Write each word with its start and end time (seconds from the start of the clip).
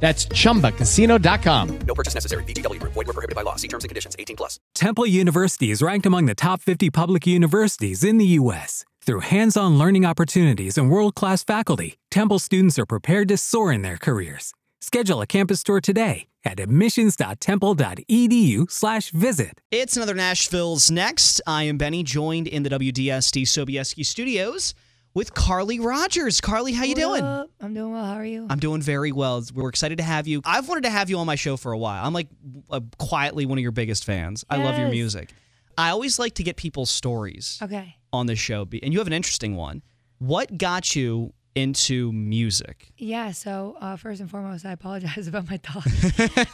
That's 0.00 0.26
chumbacasino.com. 0.26 1.78
No 1.86 1.94
purchase 1.94 2.14
necessary. 2.14 2.44
VGW 2.44 2.80
Group. 2.80 2.92
Void 2.92 3.06
were 3.06 3.14
prohibited 3.14 3.36
by 3.36 3.42
law. 3.42 3.56
See 3.56 3.68
terms 3.68 3.84
and 3.84 3.88
conditions. 3.88 4.14
18 4.18 4.36
plus. 4.36 4.58
Temple 4.74 5.06
University 5.06 5.70
is 5.70 5.80
ranked 5.82 6.06
among 6.06 6.26
the 6.26 6.34
top 6.34 6.60
50 6.62 6.90
public 6.90 7.26
universities 7.26 8.02
in 8.04 8.18
the 8.18 8.26
U.S. 8.40 8.84
Through 9.02 9.20
hands-on 9.20 9.78
learning 9.78 10.04
opportunities 10.04 10.76
and 10.76 10.90
world-class 10.90 11.44
faculty, 11.44 11.96
Temple 12.10 12.40
students 12.40 12.76
are 12.78 12.86
prepared 12.86 13.28
to 13.28 13.36
soar 13.36 13.72
in 13.72 13.82
their 13.82 13.98
careers. 13.98 14.52
Schedule 14.80 15.20
a 15.22 15.26
campus 15.26 15.62
tour 15.62 15.80
today 15.80 16.26
at 16.44 16.58
admissions.temple.edu 16.60 18.70
slash 18.70 19.10
visit. 19.10 19.60
It's 19.70 19.96
another 19.96 20.14
Nashville's 20.14 20.90
Next. 20.90 21.40
I 21.46 21.62
am 21.64 21.78
Benny, 21.78 22.02
joined 22.02 22.46
in 22.46 22.62
the 22.64 22.70
WDSD 22.70 23.42
Sobieski 23.44 24.04
studios 24.04 24.74
with 25.16 25.32
Carly 25.32 25.80
Rogers. 25.80 26.42
Carly, 26.42 26.74
how 26.74 26.84
you 26.84 26.90
What 26.90 26.98
doing? 27.00 27.24
up? 27.24 27.50
I'm 27.58 27.72
doing 27.72 27.90
well. 27.90 28.04
How 28.04 28.16
are 28.16 28.24
you? 28.24 28.46
I'm 28.50 28.58
doing 28.58 28.82
very 28.82 29.12
well. 29.12 29.42
We're 29.54 29.70
excited 29.70 29.96
to 29.96 30.04
have 30.04 30.28
you. 30.28 30.42
I've 30.44 30.68
wanted 30.68 30.82
to 30.84 30.90
have 30.90 31.08
you 31.08 31.16
on 31.16 31.26
my 31.26 31.36
show 31.36 31.56
for 31.56 31.72
a 31.72 31.78
while. 31.78 32.04
I'm 32.04 32.12
like 32.12 32.28
uh, 32.70 32.80
quietly 32.98 33.46
one 33.46 33.56
of 33.56 33.62
your 33.62 33.72
biggest 33.72 34.04
fans. 34.04 34.44
I 34.50 34.58
love 34.58 34.78
your 34.78 34.90
music. 34.90 35.30
I 35.78 35.88
always 35.88 36.18
like 36.18 36.34
to 36.34 36.42
get 36.42 36.56
people's 36.56 36.90
stories 36.90 37.58
okay. 37.62 37.96
on 38.12 38.26
this 38.26 38.38
show, 38.38 38.66
be- 38.66 38.82
and 38.82 38.92
you 38.92 38.98
have 38.98 39.06
an 39.06 39.14
interesting 39.14 39.56
one. 39.56 39.80
What 40.18 40.58
got 40.58 40.94
you 40.94 41.32
into 41.54 42.12
music? 42.12 42.90
Yeah. 42.98 43.32
So 43.32 43.78
uh, 43.80 43.96
first 43.96 44.20
and 44.20 44.30
foremost, 44.30 44.66
I 44.66 44.72
apologize 44.72 45.26
about 45.28 45.48
my 45.48 45.56
dog, 45.56 45.84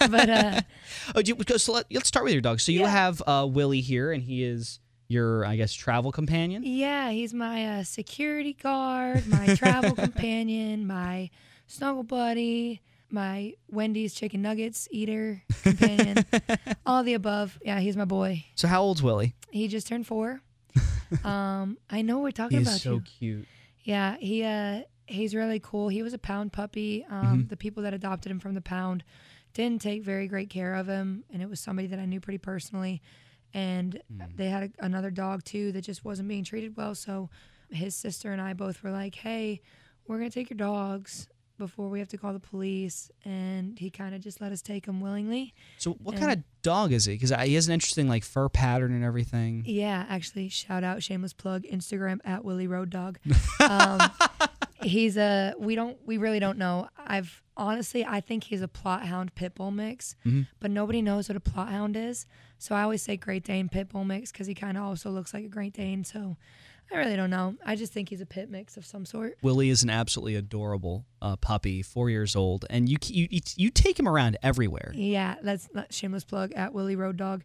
but 0.08 0.30
uh, 0.30 0.60
Oh, 1.16 1.22
do 1.22 1.34
you, 1.36 1.58
so 1.58 1.72
let, 1.72 1.86
let's 1.92 2.06
start 2.06 2.24
with 2.24 2.32
your 2.32 2.42
dog. 2.42 2.60
So 2.60 2.70
you 2.70 2.80
Yeah. 2.82 2.90
have 2.90 3.22
uh, 3.26 3.44
Willie 3.50 3.80
here, 3.80 4.12
and 4.12 4.22
he 4.22 4.44
is 4.44 4.78
your, 5.12 5.44
I 5.44 5.56
guess, 5.56 5.72
travel 5.72 6.10
companion. 6.12 6.62
yeah, 6.64 7.10
he's 7.10 7.32
my 7.34 7.78
uh, 7.78 7.84
security 7.84 8.54
guard, 8.54 9.26
my 9.28 9.54
travel 9.54 9.94
companion, 10.06 10.86
my 10.86 11.30
snuggle 11.66 12.02
buddy, 12.02 12.80
my 13.10 13.52
Wendy's 13.70 14.14
chicken 14.14 14.40
nuggets 14.42 14.88
eater 14.90 15.42
companion, 15.62 16.24
all 16.86 17.02
the 17.02 17.14
above. 17.14 17.58
Yeah, 17.62 17.78
he's 17.80 17.96
my 17.96 18.06
boy. 18.06 18.44
So 18.54 18.66
how 18.68 18.82
old's 18.82 19.02
Willie? 19.02 19.34
He 19.50 19.68
just 19.68 19.86
turned 19.86 20.06
four. 20.06 20.40
Um, 21.24 21.76
I 21.90 22.00
know 22.00 22.20
we're 22.20 22.30
talking 22.30 22.62
about 22.62 22.82
you. 22.86 23.02
cute. 23.18 23.46
Yeah, 23.84 24.16
he 24.18 24.42
uh 24.44 24.82
he's 25.06 25.34
really 25.34 25.60
cool. 25.60 25.88
He 25.88 26.02
was 26.02 26.14
a 26.14 26.18
pound 26.18 26.54
puppy. 26.54 27.04
Um 27.10 27.16
Mm-hmm. 27.40 27.48
the 27.48 27.56
people 27.58 27.82
that 27.82 27.92
adopted 27.92 28.32
him 28.32 28.40
from 28.40 28.54
the 28.54 28.62
pound 28.62 29.04
didn't 29.52 29.82
take 29.82 30.02
very 30.02 30.26
great 30.26 30.48
care 30.48 30.74
of 30.74 30.86
him 30.86 31.24
and 31.30 31.42
it 31.42 31.50
was 31.50 31.60
somebody 31.60 31.86
that 31.88 31.98
I 31.98 32.06
knew 32.06 32.18
pretty 32.20 32.38
personally 32.38 33.02
and 33.54 34.00
Mm. 34.12 34.36
they 34.36 34.48
had 34.48 34.62
a, 34.64 34.84
another 34.84 35.10
dog 35.10 35.44
too 35.44 35.72
that 35.72 35.82
just 35.82 36.04
wasn't 36.04 36.28
being 36.28 36.44
treated 36.44 36.76
well, 36.76 36.94
so 36.94 37.28
his 37.70 37.94
sister 37.94 38.32
and 38.32 38.40
I 38.40 38.52
both 38.52 38.82
were 38.82 38.90
like, 38.90 39.14
"Hey, 39.14 39.60
we're 40.06 40.18
going 40.18 40.30
to 40.30 40.34
take 40.34 40.50
your 40.50 40.56
dogs 40.58 41.28
before 41.58 41.88
we 41.88 41.98
have 42.00 42.08
to 42.08 42.18
call 42.18 42.32
the 42.32 42.40
police." 42.40 43.10
And 43.24 43.78
he 43.78 43.88
kind 43.90 44.14
of 44.14 44.20
just 44.20 44.40
let 44.40 44.52
us 44.52 44.62
take 44.62 44.86
them 44.86 45.00
willingly. 45.00 45.54
So 45.78 45.92
what 45.92 46.14
And- 46.16 46.20
kind 46.24 46.32
of 46.38 46.44
dog 46.62 46.92
is 46.92 47.04
he? 47.06 47.14
Because 47.14 47.30
he 47.46 47.54
has 47.54 47.68
an 47.68 47.74
interesting 47.74 48.08
like 48.08 48.24
fur 48.24 48.48
pattern 48.48 48.92
and 48.92 49.04
everything. 49.04 49.64
Yeah, 49.66 50.04
actually, 50.08 50.48
shout 50.48 50.84
out, 50.84 51.02
shameless 51.02 51.32
plug, 51.32 51.62
Instagram 51.64 52.18
at 52.24 52.44
Willie 52.44 52.66
Road 52.66 52.90
Dog. 52.90 53.18
Um, 53.60 54.00
he's 54.82 55.16
a 55.16 55.54
we 55.58 55.74
don't 55.74 55.96
we 56.04 56.18
really 56.18 56.40
don't 56.40 56.58
know. 56.58 56.88
I've 56.98 57.42
honestly 57.56 58.04
I 58.04 58.20
think 58.20 58.44
he's 58.44 58.60
a 58.62 58.68
Plott 58.68 59.02
hound 59.02 59.34
pit 59.34 59.54
bull 59.54 59.70
mix, 59.70 60.16
but 60.60 60.70
nobody 60.70 61.00
knows 61.02 61.28
what 61.28 61.36
a 61.36 61.40
Plott 61.40 61.68
hound 61.70 61.96
is. 61.96 62.26
So 62.62 62.76
I 62.76 62.82
always 62.82 63.02
say 63.02 63.16
Great 63.16 63.42
Dane 63.42 63.68
pit 63.68 63.88
bull 63.88 64.04
mix 64.04 64.30
because 64.30 64.46
he 64.46 64.54
kind 64.54 64.78
of 64.78 64.84
also 64.84 65.10
looks 65.10 65.34
like 65.34 65.44
a 65.44 65.48
Great 65.48 65.72
Dane. 65.72 66.04
So 66.04 66.36
I 66.92 66.96
really 66.96 67.16
don't 67.16 67.28
know. 67.28 67.56
I 67.66 67.74
just 67.74 67.92
think 67.92 68.08
he's 68.08 68.20
a 68.20 68.26
pit 68.26 68.50
mix 68.50 68.76
of 68.76 68.86
some 68.86 69.04
sort. 69.04 69.36
Willie 69.42 69.68
is 69.68 69.82
an 69.82 69.90
absolutely 69.90 70.36
adorable 70.36 71.04
uh, 71.20 71.34
puppy, 71.34 71.82
four 71.82 72.08
years 72.08 72.36
old, 72.36 72.64
and 72.70 72.88
you 72.88 72.98
you 73.02 73.26
you- 73.56 73.70
take 73.70 73.98
him 73.98 74.06
around 74.06 74.38
everywhere. 74.44 74.92
Yeah, 74.94 75.34
that's 75.42 75.68
not 75.74 75.92
shameless 75.92 76.22
plug 76.22 76.52
at 76.52 76.72
Willie 76.72 76.94
Road 76.94 77.16
Dog. 77.16 77.42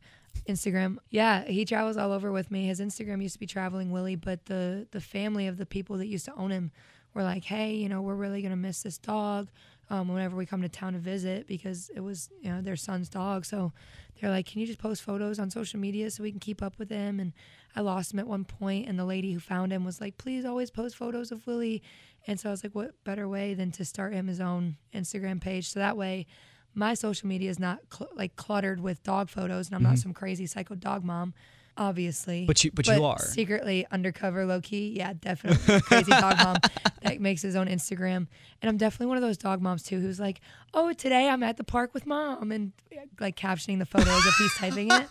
Instagram. 0.48 0.98
Yeah, 1.10 1.46
he 1.46 1.66
travels 1.66 1.98
all 1.98 2.12
over 2.12 2.32
with 2.32 2.52
me. 2.52 2.68
His 2.68 2.80
Instagram 2.80 3.24
used 3.24 3.34
to 3.34 3.40
be 3.40 3.48
traveling 3.48 3.90
Willie, 3.90 4.16
but 4.16 4.46
the 4.46 4.88
the 4.92 5.02
family 5.02 5.48
of 5.48 5.58
the 5.58 5.66
people 5.66 5.98
that 5.98 6.06
used 6.06 6.26
to 6.26 6.36
own 6.36 6.52
him 6.52 6.72
were 7.16 7.24
like, 7.24 7.44
"Hey, 7.44 7.74
you 7.74 7.90
know, 7.90 8.04
we're 8.04 8.14
really 8.14 8.44
gonna 8.44 8.56
miss 8.56 8.84
this 8.84 9.00
dog 9.00 9.48
um, 9.90 10.08
whenever 10.08 10.36
we 10.36 10.46
come 10.46 10.62
to 10.62 10.70
town 10.70 10.94
to 10.94 11.00
visit 11.00 11.48
because 11.48 11.90
it 11.96 12.02
was 12.02 12.30
you 12.42 12.50
know 12.50 12.62
their 12.62 12.76
son's 12.76 13.10
dog." 13.10 13.46
So 13.46 13.74
they're 14.20 14.30
like, 14.30 14.46
"Can 14.46 14.62
you 14.62 14.68
just 14.68 14.80
post 14.80 15.02
photos 15.02 15.40
on 15.40 15.50
social 15.50 15.80
media 15.80 16.10
so 16.12 16.24
we 16.24 16.32
can 16.32 16.40
keep 16.40 16.62
up 16.62 16.78
with 16.78 16.90
him?" 16.90 17.20
And 17.20 17.34
I 17.76 17.82
lost 17.82 18.14
him 18.14 18.20
at 18.20 18.28
one 18.28 18.46
point, 18.46 18.88
and 18.88 18.98
the 18.98 19.06
lady 19.06 19.34
who 19.34 19.40
found 19.40 19.72
him 19.72 19.84
was 19.84 20.02
like, 20.02 20.18
"Please 20.18 20.46
always 20.46 20.72
post 20.72 20.96
photos 20.96 21.32
of 21.32 21.46
Willie." 21.48 21.82
And 22.26 22.40
so 22.40 22.50
I 22.50 22.52
was 22.52 22.64
like, 22.64 22.76
"What 22.76 23.04
better 23.04 23.28
way 23.28 23.54
than 23.54 23.72
to 23.72 23.86
start 23.86 24.14
him 24.14 24.28
his 24.28 24.42
own 24.42 24.78
Instagram 24.94 25.42
page 25.42 25.70
so 25.70 25.80
that 25.80 25.98
way." 25.98 26.28
my 26.74 26.94
social 26.94 27.28
media 27.28 27.50
is 27.50 27.58
not 27.58 27.80
cl- 27.92 28.12
like 28.16 28.36
cluttered 28.36 28.80
with 28.80 29.02
dog 29.02 29.30
photos 29.30 29.66
and 29.66 29.76
I'm 29.76 29.82
not 29.82 29.98
some 29.98 30.14
crazy 30.14 30.46
psycho 30.46 30.76
dog 30.76 31.04
mom 31.04 31.34
obviously. 31.78 32.46
But 32.46 32.64
you- 32.64 32.72
but 32.74 32.88
you 32.88 33.04
are. 33.06 33.20
secretly 33.20 33.86
undercover 33.92 34.46
low 34.46 34.60
key 34.62 34.94
yeah 34.98 35.14
definitely. 35.14 35.82
Crazy 35.82 36.12
dog 36.12 36.38
mom 36.44 36.58
that 37.04 37.20
makes 37.22 37.42
his 37.42 37.56
own 37.56 37.68
Instagram. 37.68 38.28
And 38.62 38.70
I'm 38.70 38.78
definitely 38.78 39.08
one 39.08 39.18
of 39.18 39.24
those 39.24 39.38
dog 39.38 39.62
moms 39.62 39.84
too 39.84 40.00
who's 40.00 40.20
like 40.20 40.42
oh 40.74 40.92
today 40.94 41.30
I'm 41.30 41.44
at 41.44 41.58
the 41.58 41.64
park 41.64 41.94
with 41.94 42.06
mom 42.06 42.52
and 42.52 42.72
like 43.20 43.36
captioning 43.36 43.80
the 43.80 43.86
photos 43.86 44.26
if 44.26 44.36
he's 44.36 44.54
typing 44.56 44.92
it 44.92 45.08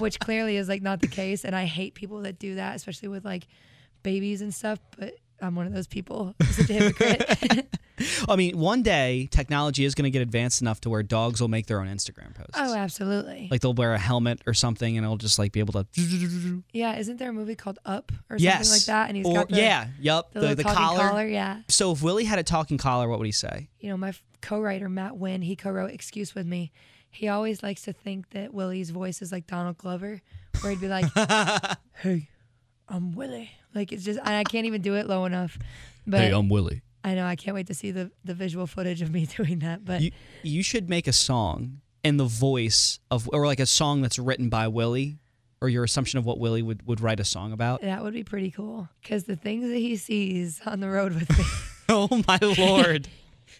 which 0.00 0.18
clearly 0.20 0.56
is 0.56 0.68
like 0.68 0.82
not 0.82 1.00
the 1.00 1.08
case. 1.08 1.44
And 1.44 1.54
I 1.54 1.64
hate 1.66 1.94
people 1.94 2.20
that 2.22 2.38
do 2.38 2.54
that 2.54 2.76
especially 2.76 3.08
with 3.08 3.24
like 3.24 3.46
babies 4.02 4.40
and 4.42 4.54
stuff 4.54 4.78
but 4.98 5.14
I'm 5.40 5.56
one 5.56 5.66
of 5.66 5.72
those 5.74 5.86
people. 5.88 6.34
Such 6.52 6.70
a 6.70 6.72
hypocrite 6.74 7.68
I 8.28 8.36
mean, 8.36 8.58
one 8.58 8.82
day 8.82 9.28
technology 9.30 9.84
is 9.84 9.94
going 9.94 10.04
to 10.04 10.10
get 10.10 10.22
advanced 10.22 10.60
enough 10.60 10.80
to 10.82 10.90
where 10.90 11.02
dogs 11.02 11.40
will 11.40 11.48
make 11.48 11.66
their 11.66 11.80
own 11.80 11.86
Instagram 11.88 12.34
posts. 12.34 12.52
oh 12.56 12.74
absolutely 12.74 13.48
Like 13.50 13.60
they'll 13.60 13.74
wear 13.74 13.94
a 13.94 13.98
helmet 13.98 14.40
or 14.46 14.54
something, 14.54 14.96
and 14.96 15.04
it'll 15.04 15.16
just 15.16 15.38
like 15.38 15.52
be 15.52 15.60
able 15.60 15.72
to. 15.74 15.86
Yeah, 16.72 16.98
isn't 16.98 17.18
there 17.18 17.30
a 17.30 17.32
movie 17.32 17.54
called 17.54 17.78
Up 17.84 18.12
or 18.30 18.38
something 18.38 18.44
Yes, 18.44 18.70
like 18.70 18.84
that? 18.86 19.08
And 19.08 19.16
he's 19.16 19.26
or, 19.26 19.34
got 19.34 19.48
the, 19.48 19.56
yeah, 19.56 19.88
yep, 20.00 20.32
the, 20.32 20.40
the, 20.40 20.54
the 20.56 20.62
talking 20.62 20.98
collar. 20.98 21.26
Yeah, 21.26 21.60
So 21.68 21.92
if 21.92 22.02
Willie 22.02 22.24
had 22.24 22.38
a 22.38 22.42
talking 22.42 22.78
collar, 22.78 23.08
what 23.08 23.18
would 23.18 23.26
he 23.26 23.32
say? 23.32 23.68
you 23.80 23.88
know, 23.90 23.96
my 23.96 24.12
co-writer 24.40 24.88
Matt 24.88 25.16
Wynn, 25.16 25.42
he 25.42 25.56
co-wrote 25.56 25.90
"Excuse 25.90 26.34
with 26.34 26.46
Me." 26.46 26.70
He 27.10 27.28
always 27.28 27.62
likes 27.62 27.82
to 27.82 27.92
think 27.92 28.30
that 28.30 28.54
Willie's 28.54 28.90
voice 28.90 29.20
is 29.20 29.32
like 29.32 29.46
Donald 29.46 29.76
Glover, 29.76 30.22
where 30.60 30.70
he'd 30.72 30.80
be 30.80 30.88
like, 30.88 31.04
"Hey, 31.96 32.28
I'm 32.88 33.12
Willie." 33.12 33.50
Like 33.74 33.92
it's 33.92 34.04
just, 34.04 34.18
I 34.22 34.44
can't 34.44 34.66
even 34.66 34.82
do 34.82 34.94
it 34.94 35.06
low 35.06 35.24
enough. 35.24 35.58
But 36.06 36.20
hey, 36.20 36.30
I'm 36.32 36.48
Willie. 36.48 36.82
I 37.04 37.14
know 37.14 37.26
I 37.26 37.36
can't 37.36 37.54
wait 37.54 37.66
to 37.68 37.74
see 37.74 37.90
the 37.90 38.10
the 38.24 38.34
visual 38.34 38.66
footage 38.66 39.02
of 39.02 39.10
me 39.12 39.26
doing 39.36 39.58
that. 39.60 39.84
But 39.84 40.00
You 40.02 40.10
you 40.42 40.62
should 40.62 40.88
make 40.88 41.06
a 41.06 41.12
song 41.12 41.80
and 42.04 42.18
the 42.18 42.24
voice 42.24 42.98
of, 43.10 43.28
or 43.32 43.46
like 43.46 43.60
a 43.60 43.66
song 43.66 44.02
that's 44.02 44.18
written 44.18 44.48
by 44.48 44.66
Willie, 44.68 45.18
or 45.60 45.68
your 45.68 45.84
assumption 45.84 46.18
of 46.18 46.24
what 46.24 46.38
Willie 46.38 46.62
would 46.62 46.86
would 46.86 47.00
write 47.00 47.20
a 47.20 47.24
song 47.24 47.52
about. 47.52 47.80
that 47.82 48.02
would 48.02 48.14
be 48.14 48.24
pretty 48.24 48.50
cool 48.50 48.88
because 49.02 49.24
the 49.24 49.36
things 49.36 49.68
that 49.68 49.76
he 49.78 49.96
sees 49.96 50.60
on 50.66 50.80
the 50.80 50.88
road 50.88 51.14
with 51.14 51.30
me, 51.38 51.44
oh 51.88 52.22
my 52.26 52.38
lord, 52.58 53.08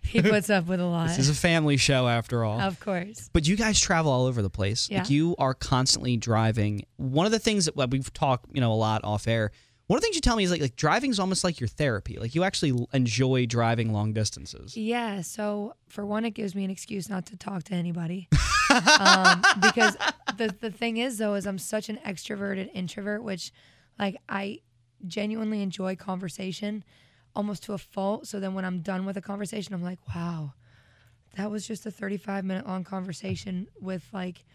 he 0.02 0.20
puts 0.22 0.50
up 0.50 0.66
with 0.66 0.80
a 0.80 0.84
lot. 0.86 1.08
this 1.08 1.18
is 1.18 1.28
a 1.28 1.34
family 1.34 1.76
show 1.76 2.08
after 2.08 2.44
all. 2.44 2.60
of 2.60 2.80
course. 2.80 3.28
But 3.32 3.46
you 3.46 3.56
guys 3.56 3.78
travel 3.78 4.10
all 4.10 4.26
over 4.26 4.42
the 4.42 4.50
place. 4.50 4.90
Like 4.90 5.08
Yeah. 5.08 5.14
you 5.14 5.36
are 5.38 5.54
constantly 5.54 6.16
driving. 6.16 6.84
One 6.96 7.26
of 7.26 7.32
the 7.32 7.38
things 7.38 7.66
that 7.66 7.90
we've 7.90 8.12
talked, 8.12 8.46
you 8.54 8.60
know, 8.60 8.72
a 8.72 8.74
lot 8.74 9.02
off 9.04 9.26
air. 9.28 9.50
One 9.92 9.98
of 9.98 10.00
the 10.00 10.06
things 10.06 10.14
you 10.14 10.22
tell 10.22 10.36
me 10.36 10.44
is 10.44 10.50
like 10.50 10.62
like 10.62 10.74
driving 10.74 11.10
is 11.10 11.20
almost 11.20 11.44
like 11.44 11.60
your 11.60 11.68
therapy. 11.68 12.16
Like 12.18 12.34
you 12.34 12.44
actually 12.44 12.86
enjoy 12.94 13.44
driving 13.44 13.92
long 13.92 14.14
distances. 14.14 14.74
Yeah. 14.74 15.20
So 15.20 15.74
for 15.86 16.06
one, 16.06 16.24
it 16.24 16.30
gives 16.30 16.54
me 16.54 16.64
an 16.64 16.70
excuse 16.70 17.10
not 17.10 17.26
to 17.26 17.36
talk 17.36 17.64
to 17.64 17.74
anybody. 17.74 18.26
um, 18.70 19.42
because 19.60 19.98
the 20.38 20.56
the 20.58 20.70
thing 20.70 20.96
is 20.96 21.18
though, 21.18 21.34
is 21.34 21.46
I'm 21.46 21.58
such 21.58 21.90
an 21.90 21.98
extroverted 22.06 22.70
introvert, 22.72 23.22
which 23.22 23.52
like 23.98 24.16
I 24.30 24.60
genuinely 25.06 25.60
enjoy 25.60 25.94
conversation 25.94 26.84
almost 27.36 27.62
to 27.64 27.74
a 27.74 27.78
fault. 27.78 28.26
So 28.26 28.40
then 28.40 28.54
when 28.54 28.64
I'm 28.64 28.80
done 28.80 29.04
with 29.04 29.18
a 29.18 29.22
conversation, 29.22 29.74
I'm 29.74 29.84
like, 29.84 29.98
wow, 30.14 30.54
that 31.36 31.50
was 31.50 31.68
just 31.68 31.84
a 31.84 31.90
35 31.90 32.46
minute 32.46 32.66
long 32.66 32.84
conversation 32.84 33.66
with 33.78 34.08
like 34.10 34.46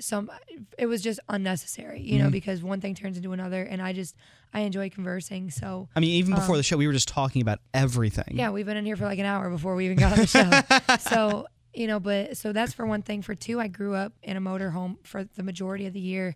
some 0.00 0.30
it 0.78 0.86
was 0.86 1.02
just 1.02 1.18
unnecessary 1.28 2.00
you 2.00 2.18
know 2.22 2.30
because 2.30 2.62
one 2.62 2.80
thing 2.80 2.94
turns 2.94 3.16
into 3.16 3.32
another 3.32 3.62
and 3.64 3.82
i 3.82 3.92
just 3.92 4.14
i 4.54 4.60
enjoy 4.60 4.88
conversing 4.88 5.50
so 5.50 5.88
I 5.96 6.00
mean, 6.00 6.10
even 6.10 6.34
before 6.34 6.56
the 6.56 6.62
show, 6.62 6.76
we 6.76 6.86
were 6.86 6.92
just 6.92 7.08
talking 7.08 7.42
about 7.42 7.58
everything. 7.74 8.24
Um, 8.30 8.36
yeah, 8.36 8.50
we've 8.50 8.66
been 8.66 8.76
in 8.76 8.86
here 8.86 8.96
for 8.96 9.04
like 9.04 9.18
an 9.18 9.26
hour 9.26 9.50
before 9.50 9.74
we 9.74 9.86
even 9.86 9.98
got 9.98 10.12
on 10.12 10.18
the 10.18 10.26
show. 10.26 11.10
so 11.10 11.46
you 11.74 11.86
know, 11.86 12.00
but 12.00 12.36
so 12.36 12.52
that's 12.52 12.72
for 12.72 12.86
one 12.86 13.02
thing. 13.02 13.22
For 13.22 13.34
two, 13.34 13.60
I 13.60 13.68
grew 13.68 13.94
up 13.94 14.12
in 14.22 14.36
a 14.36 14.40
motor 14.40 14.70
home 14.70 14.98
for 15.04 15.24
the 15.24 15.42
majority 15.42 15.86
of 15.86 15.92
the 15.92 16.00
year. 16.00 16.34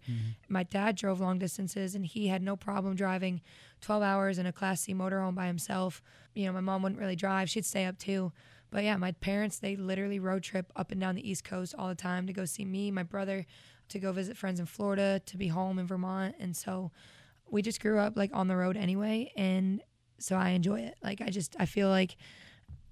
My 0.49 0.63
dad 0.63 0.97
drove 0.97 1.21
long 1.21 1.39
distances 1.39 1.95
and 1.95 2.05
he 2.05 2.29
had 2.29 2.43
no 2.43 2.55
problem 2.55 2.95
driving 2.95 3.41
12 3.81 4.03
hours 4.03 4.39
in 4.39 4.47
a 4.47 4.53
Class 4.53 4.83
C 4.83 4.95
motorhome 4.95 5.35
by 5.35 5.47
himself. 5.47 6.03
You 6.35 6.47
know, 6.47 6.53
my 6.53 6.61
mom 6.61 6.83
wouldn't 6.83 7.01
really 7.01 7.17
drive, 7.17 7.51
she'd 7.51 7.65
stay 7.65 7.87
up 7.87 7.99
too. 7.99 8.33
But 8.73 8.85
yeah, 8.85 8.97
my 8.97 9.13
parents, 9.13 9.59
they 9.59 9.77
literally 9.77 10.19
road 10.19 10.43
trip 10.43 10.73
up 10.75 10.91
and 10.91 11.01
down 11.01 11.15
the 11.15 11.31
East 11.31 11.45
Coast 11.45 11.75
all 11.79 11.89
the 11.89 11.95
time 11.95 12.27
to 12.27 12.33
go 12.33 12.47
see 12.47 12.65
me, 12.65 12.91
my 12.91 13.03
brother, 13.03 13.47
to 13.91 13.99
go 13.99 14.13
visit 14.13 14.37
friends 14.37 14.59
in 14.59 14.67
Florida, 14.67 15.21
to 15.27 15.37
be 15.37 15.49
home 15.49 15.79
in 15.79 15.87
Vermont. 15.87 16.35
And 16.41 16.57
so 16.57 16.91
we 17.51 17.61
just 17.61 17.81
grew 17.81 17.99
up 17.99 18.17
like 18.17 18.31
on 18.33 18.49
the 18.49 18.57
road 18.57 18.79
anyway. 18.79 19.31
And 19.37 19.83
so 20.19 20.37
I 20.37 20.51
enjoy 20.51 20.81
it. 20.81 20.97
Like, 21.03 21.21
I 21.21 21.29
just, 21.29 21.55
I 21.61 21.67
feel 21.67 21.91
like 21.91 22.17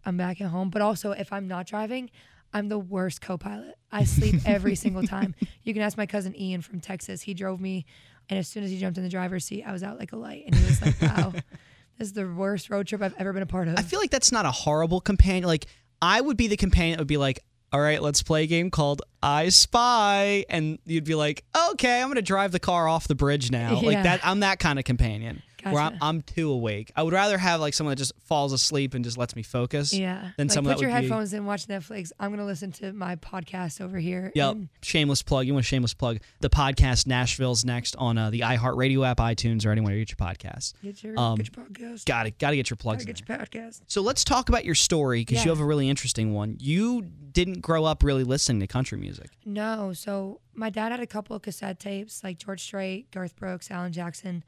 I'm 0.04 0.18
back 0.18 0.42
at 0.42 0.48
home. 0.48 0.68
But 0.68 0.82
also, 0.82 1.12
if 1.12 1.32
I'm 1.32 1.48
not 1.48 1.66
driving, 1.66 2.10
I'm 2.52 2.68
the 2.68 2.78
worst 2.78 3.22
co 3.22 3.38
pilot. 3.38 3.76
I 3.90 4.04
sleep 4.04 4.42
every 4.46 4.74
single 4.74 5.02
time. 5.02 5.34
You 5.62 5.72
can 5.72 5.82
ask 5.82 5.96
my 5.96 6.06
cousin 6.06 6.38
Ian 6.38 6.60
from 6.62 6.80
Texas. 6.80 7.22
He 7.22 7.32
drove 7.32 7.60
me, 7.60 7.86
and 8.28 8.38
as 8.38 8.48
soon 8.48 8.64
as 8.64 8.70
he 8.70 8.78
jumped 8.78 8.98
in 8.98 9.04
the 9.04 9.10
driver's 9.10 9.44
seat, 9.44 9.62
I 9.62 9.72
was 9.72 9.82
out 9.82 9.98
like 9.98 10.12
a 10.12 10.16
light. 10.16 10.44
And 10.46 10.54
he 10.54 10.64
was 10.66 10.82
like, 10.82 11.00
wow, 11.00 11.32
is 12.00 12.12
the 12.12 12.26
worst 12.26 12.70
road 12.70 12.86
trip 12.86 13.02
I've 13.02 13.14
ever 13.18 13.32
been 13.32 13.42
a 13.42 13.46
part 13.46 13.68
of. 13.68 13.78
I 13.78 13.82
feel 13.82 14.00
like 14.00 14.10
that's 14.10 14.32
not 14.32 14.46
a 14.46 14.50
horrible 14.50 15.00
companion. 15.00 15.44
Like 15.44 15.66
I 16.02 16.20
would 16.20 16.36
be 16.36 16.48
the 16.48 16.56
companion 16.56 16.96
that 16.96 17.00
would 17.00 17.08
be 17.08 17.16
like, 17.18 17.40
"All 17.72 17.80
right, 17.80 18.00
let's 18.02 18.22
play 18.22 18.44
a 18.44 18.46
game 18.46 18.70
called 18.70 19.02
I 19.22 19.50
Spy," 19.50 20.44
and 20.48 20.78
you'd 20.86 21.04
be 21.04 21.14
like, 21.14 21.44
"Okay, 21.72 22.00
I'm 22.00 22.08
gonna 22.08 22.22
drive 22.22 22.52
the 22.52 22.58
car 22.60 22.88
off 22.88 23.06
the 23.06 23.14
bridge 23.14 23.50
now." 23.50 23.80
Like 23.80 24.02
that. 24.02 24.26
I'm 24.26 24.40
that 24.40 24.58
kind 24.58 24.78
of 24.78 24.84
companion 24.84 25.42
where 25.64 25.82
I'm, 25.82 25.98
I'm 26.00 26.22
too 26.22 26.50
awake. 26.50 26.92
I 26.96 27.02
would 27.02 27.12
rather 27.12 27.38
have 27.38 27.60
like 27.60 27.74
someone 27.74 27.92
that 27.92 27.98
just 27.98 28.12
falls 28.24 28.52
asleep 28.52 28.94
and 28.94 29.04
just 29.04 29.18
lets 29.18 29.34
me 29.36 29.42
focus. 29.42 29.92
yeah. 29.92 30.30
Than 30.36 30.48
like, 30.48 30.52
someone 30.54 30.74
put 30.74 30.80
that 30.80 30.82
your 30.86 30.90
would 30.94 31.00
be- 31.02 31.08
headphones 31.08 31.32
in, 31.32 31.44
watch 31.46 31.66
Netflix. 31.66 32.12
I'm 32.18 32.30
going 32.30 32.38
to 32.40 32.44
listen 32.44 32.72
to 32.72 32.92
my 32.92 33.16
podcast 33.16 33.80
over 33.80 33.98
here. 33.98 34.32
Yep. 34.34 34.52
and- 34.52 34.68
Shameless 34.82 35.22
plug. 35.22 35.46
You 35.46 35.54
want 35.54 35.64
a 35.64 35.68
shameless 35.68 35.94
plug? 35.94 36.18
The 36.40 36.50
podcast 36.50 37.06
Nashville's 37.06 37.64
next 37.64 37.96
on 37.96 38.16
uh, 38.18 38.30
the 38.30 38.40
iHeartRadio 38.40 39.06
app, 39.06 39.18
iTunes, 39.18 39.64
or 39.66 39.70
anywhere 39.70 39.94
you 39.94 40.04
get 40.04 40.10
your 40.18 40.28
podcasts. 40.28 40.72
Get 40.82 41.02
your, 41.02 41.18
Um, 41.18 41.36
get 41.36 41.54
your 41.56 41.64
podcast. 41.66 42.04
Got 42.06 42.26
it. 42.26 42.38
Got 42.38 42.50
to 42.50 42.56
get 42.56 42.70
your 42.70 42.76
plugs. 42.76 43.04
Gotta 43.04 43.10
in 43.10 43.24
get 43.26 43.28
your 43.28 43.38
podcast. 43.38 43.80
So 43.86 44.00
let's 44.02 44.24
talk 44.24 44.48
about 44.48 44.64
your 44.64 44.74
story 44.74 45.20
because 45.24 45.44
you 45.44 45.50
have 45.50 45.60
a 45.60 45.64
really 45.64 45.88
interesting 45.88 46.32
one. 46.32 46.56
You 46.60 47.02
didn't 47.02 47.60
grow 47.60 47.84
up 47.84 48.02
really 48.02 48.24
listening 48.24 48.60
to 48.60 48.66
country 48.66 48.98
music. 48.98 49.30
No, 49.44 49.92
so 49.92 50.40
my 50.54 50.70
dad 50.70 50.90
had 50.92 51.00
a 51.00 51.06
couple 51.06 51.36
of 51.36 51.42
cassette 51.42 51.78
tapes 51.78 52.24
like 52.24 52.38
George 52.38 52.62
Strait, 52.62 53.10
Garth 53.10 53.36
Brooks, 53.36 53.70
Alan 53.70 53.92
Jackson, 53.92 54.42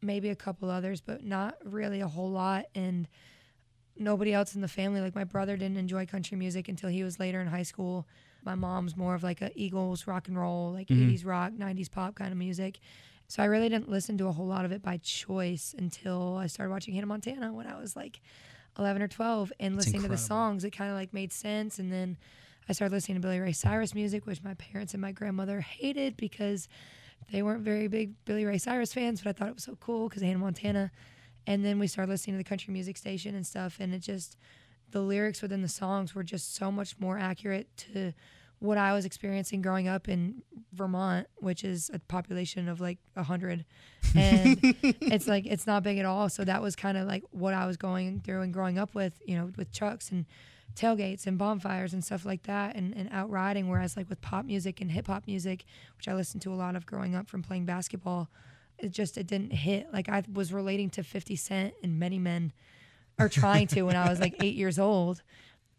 maybe 0.00 0.28
a 0.30 0.36
couple 0.36 0.70
others, 0.70 1.00
but 1.00 1.24
not 1.24 1.56
really 1.64 2.00
a 2.00 2.08
whole 2.08 2.30
lot. 2.30 2.66
And 2.74 3.08
nobody 3.96 4.32
else 4.32 4.54
in 4.54 4.60
the 4.60 4.68
family, 4.68 5.00
like 5.00 5.14
my 5.14 5.24
brother, 5.24 5.56
didn't 5.56 5.76
enjoy 5.76 6.06
country 6.06 6.36
music 6.36 6.68
until 6.68 6.88
he 6.88 7.02
was 7.02 7.18
later 7.18 7.40
in 7.40 7.46
high 7.46 7.62
school. 7.62 8.06
My 8.44 8.54
mom's 8.54 8.96
more 8.96 9.14
of 9.14 9.22
like 9.22 9.42
a 9.42 9.50
Eagles 9.54 10.06
rock 10.06 10.28
and 10.28 10.38
roll, 10.38 10.72
like 10.72 10.88
mm-hmm. 10.88 11.10
80s 11.10 11.26
rock, 11.26 11.52
90s 11.52 11.90
pop 11.90 12.14
kind 12.14 12.32
of 12.32 12.38
music. 12.38 12.78
So 13.26 13.42
I 13.42 13.46
really 13.46 13.68
didn't 13.68 13.90
listen 13.90 14.16
to 14.18 14.26
a 14.26 14.32
whole 14.32 14.46
lot 14.46 14.64
of 14.64 14.72
it 14.72 14.82
by 14.82 14.98
choice 14.98 15.74
until 15.76 16.36
I 16.36 16.46
started 16.46 16.70
watching 16.70 16.94
Hannah 16.94 17.06
Montana 17.06 17.52
when 17.52 17.66
I 17.66 17.78
was 17.78 17.94
like 17.94 18.20
11 18.78 19.02
or 19.02 19.08
12 19.08 19.52
and 19.60 19.76
listening 19.76 20.02
to 20.02 20.08
the 20.08 20.16
songs. 20.16 20.64
It 20.64 20.70
kind 20.70 20.90
of 20.90 20.96
like 20.96 21.12
made 21.12 21.32
sense. 21.32 21.78
And 21.78 21.92
then 21.92 22.16
I 22.68 22.72
started 22.72 22.94
listening 22.94 23.16
to 23.16 23.20
Billy 23.20 23.40
Ray 23.40 23.52
Cyrus 23.52 23.94
music, 23.94 24.26
which 24.26 24.42
my 24.42 24.54
parents 24.54 24.94
and 24.94 25.00
my 25.02 25.12
grandmother 25.12 25.60
hated 25.60 26.16
because 26.16 26.68
they 27.30 27.42
weren't 27.42 27.62
very 27.62 27.88
big 27.88 28.12
Billy 28.24 28.44
Ray 28.44 28.58
Cyrus 28.58 28.92
fans, 28.92 29.20
but 29.20 29.30
I 29.30 29.32
thought 29.32 29.48
it 29.48 29.54
was 29.54 29.64
so 29.64 29.76
cool 29.80 30.08
because 30.08 30.22
Hannah 30.22 30.38
Montana. 30.38 30.90
And 31.46 31.64
then 31.64 31.78
we 31.78 31.86
started 31.86 32.10
listening 32.10 32.34
to 32.34 32.38
the 32.38 32.48
country 32.48 32.72
music 32.72 32.96
station 32.96 33.34
and 33.34 33.46
stuff, 33.46 33.76
and 33.80 33.94
it 33.94 34.00
just 34.00 34.36
the 34.90 35.00
lyrics 35.00 35.42
within 35.42 35.62
the 35.62 35.68
songs 35.68 36.14
were 36.14 36.22
just 36.22 36.54
so 36.54 36.70
much 36.70 36.98
more 36.98 37.18
accurate 37.18 37.68
to 37.76 38.12
what 38.60 38.76
I 38.76 38.92
was 38.92 39.04
experiencing 39.04 39.62
growing 39.62 39.86
up 39.86 40.08
in 40.08 40.42
Vermont, 40.72 41.26
which 41.36 41.62
is 41.62 41.90
a 41.92 41.98
population 42.00 42.68
of 42.68 42.80
like 42.80 42.98
a 43.14 43.22
hundred, 43.22 43.64
and 44.14 44.58
it's 44.62 45.28
like 45.28 45.46
it's 45.46 45.66
not 45.66 45.82
big 45.82 45.98
at 45.98 46.04
all. 46.04 46.28
So 46.28 46.44
that 46.44 46.60
was 46.60 46.74
kind 46.74 46.98
of 46.98 47.06
like 47.06 47.22
what 47.30 47.54
I 47.54 47.66
was 47.66 47.76
going 47.76 48.20
through 48.20 48.42
and 48.42 48.52
growing 48.52 48.78
up 48.78 48.94
with, 48.94 49.20
you 49.24 49.36
know, 49.36 49.52
with 49.56 49.72
trucks 49.72 50.10
and 50.10 50.26
tailgates 50.74 51.26
and 51.26 51.38
bonfires 51.38 51.92
and 51.92 52.04
stuff 52.04 52.24
like 52.24 52.44
that, 52.44 52.76
and, 52.76 52.94
and 52.96 53.08
out 53.12 53.30
riding. 53.30 53.68
Whereas 53.68 53.96
like 53.96 54.08
with 54.08 54.20
pop 54.20 54.44
music 54.44 54.80
and 54.80 54.90
hip 54.90 55.06
hop 55.06 55.26
music, 55.26 55.64
which 55.96 56.08
I 56.08 56.14
listened 56.14 56.42
to 56.42 56.52
a 56.52 56.56
lot 56.56 56.76
of 56.76 56.86
growing 56.86 57.14
up 57.14 57.28
from 57.28 57.42
playing 57.42 57.64
basketball, 57.64 58.28
it 58.78 58.90
just 58.90 59.18
it 59.18 59.26
didn't 59.26 59.52
hit. 59.52 59.92
Like 59.92 60.08
I 60.08 60.22
was 60.32 60.52
relating 60.52 60.90
to 60.90 61.02
Fifty 61.02 61.36
Cent 61.36 61.74
and 61.82 61.98
Many 61.98 62.18
Men, 62.18 62.52
are 63.18 63.28
trying 63.28 63.66
to 63.68 63.82
when 63.82 63.96
I 63.96 64.08
was 64.08 64.20
like 64.20 64.36
eight 64.42 64.54
years 64.54 64.78
old. 64.78 65.22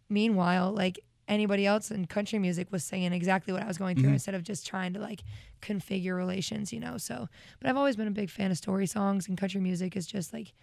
Meanwhile, 0.10 0.72
like 0.72 1.00
anybody 1.28 1.66
else 1.66 1.92
in 1.92 2.06
country 2.06 2.40
music 2.40 2.72
was 2.72 2.84
saying 2.84 3.14
exactly 3.14 3.54
what 3.54 3.64
I 3.64 3.68
was 3.68 3.78
going 3.78 3.96
through 3.96 4.06
mm-hmm. 4.06 4.14
instead 4.14 4.36
of 4.36 4.44
just 4.44 4.66
trying 4.68 4.94
to 4.94 5.00
like 5.00 5.24
configure 5.62 6.18
relations, 6.18 6.74
you 6.74 6.80
know. 6.80 6.98
So, 6.98 7.30
but 7.60 7.70
I've 7.70 7.78
always 7.78 7.96
been 7.96 8.08
a 8.08 8.12
big 8.12 8.30
fan 8.30 8.52
of 8.52 8.58
story 8.58 8.88
songs, 8.88 9.28
and 9.28 9.38
country 9.38 9.62
music 9.62 9.96
is 9.96 10.08
just 10.08 10.34
like 10.34 10.54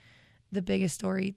the 0.52 0.62
biggest 0.62 0.94
story 0.94 1.34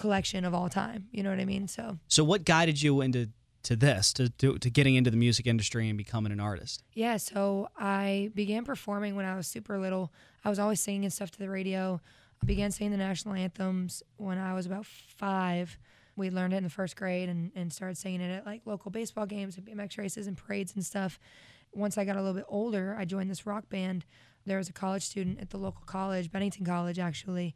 collection 0.00 0.44
of 0.44 0.54
all 0.54 0.68
time. 0.68 1.06
You 1.12 1.22
know 1.22 1.30
what 1.30 1.38
I 1.38 1.44
mean? 1.44 1.68
So, 1.68 1.98
So 2.08 2.24
what 2.24 2.44
guided 2.44 2.82
you 2.82 3.00
into 3.02 3.28
to 3.62 3.76
this, 3.76 4.12
to, 4.14 4.30
to 4.30 4.58
to 4.58 4.70
getting 4.70 4.94
into 4.94 5.10
the 5.10 5.18
music 5.18 5.46
industry 5.46 5.88
and 5.88 5.98
becoming 5.98 6.32
an 6.32 6.40
artist? 6.40 6.82
Yeah, 6.94 7.18
so 7.18 7.68
I 7.78 8.30
began 8.34 8.64
performing 8.64 9.16
when 9.16 9.26
I 9.26 9.36
was 9.36 9.46
super 9.46 9.78
little. 9.78 10.10
I 10.44 10.48
was 10.48 10.58
always 10.58 10.80
singing 10.80 11.04
and 11.04 11.12
stuff 11.12 11.30
to 11.32 11.38
the 11.38 11.50
radio. 11.50 12.00
I 12.42 12.46
began 12.46 12.70
singing 12.70 12.92
the 12.92 12.96
national 12.96 13.34
anthems 13.34 14.02
when 14.16 14.38
I 14.38 14.54
was 14.54 14.64
about 14.64 14.86
five. 14.86 15.78
We 16.16 16.30
learned 16.30 16.54
it 16.54 16.56
in 16.56 16.64
the 16.64 16.70
first 16.70 16.96
grade 16.96 17.28
and, 17.28 17.52
and 17.54 17.70
started 17.70 17.98
singing 17.98 18.22
it 18.22 18.30
at 18.34 18.46
like 18.46 18.62
local 18.64 18.90
baseball 18.90 19.26
games 19.26 19.58
and 19.58 19.66
BMX 19.66 19.98
races 19.98 20.26
and 20.26 20.36
parades 20.36 20.74
and 20.74 20.84
stuff. 20.84 21.18
Once 21.74 21.98
I 21.98 22.04
got 22.06 22.16
a 22.16 22.20
little 22.20 22.34
bit 22.34 22.46
older, 22.48 22.96
I 22.98 23.04
joined 23.04 23.30
this 23.30 23.46
rock 23.46 23.68
band. 23.68 24.06
There 24.46 24.56
was 24.56 24.70
a 24.70 24.72
college 24.72 25.02
student 25.02 25.38
at 25.38 25.50
the 25.50 25.58
local 25.58 25.82
college, 25.84 26.32
Bennington 26.32 26.64
College 26.64 26.98
actually, 26.98 27.54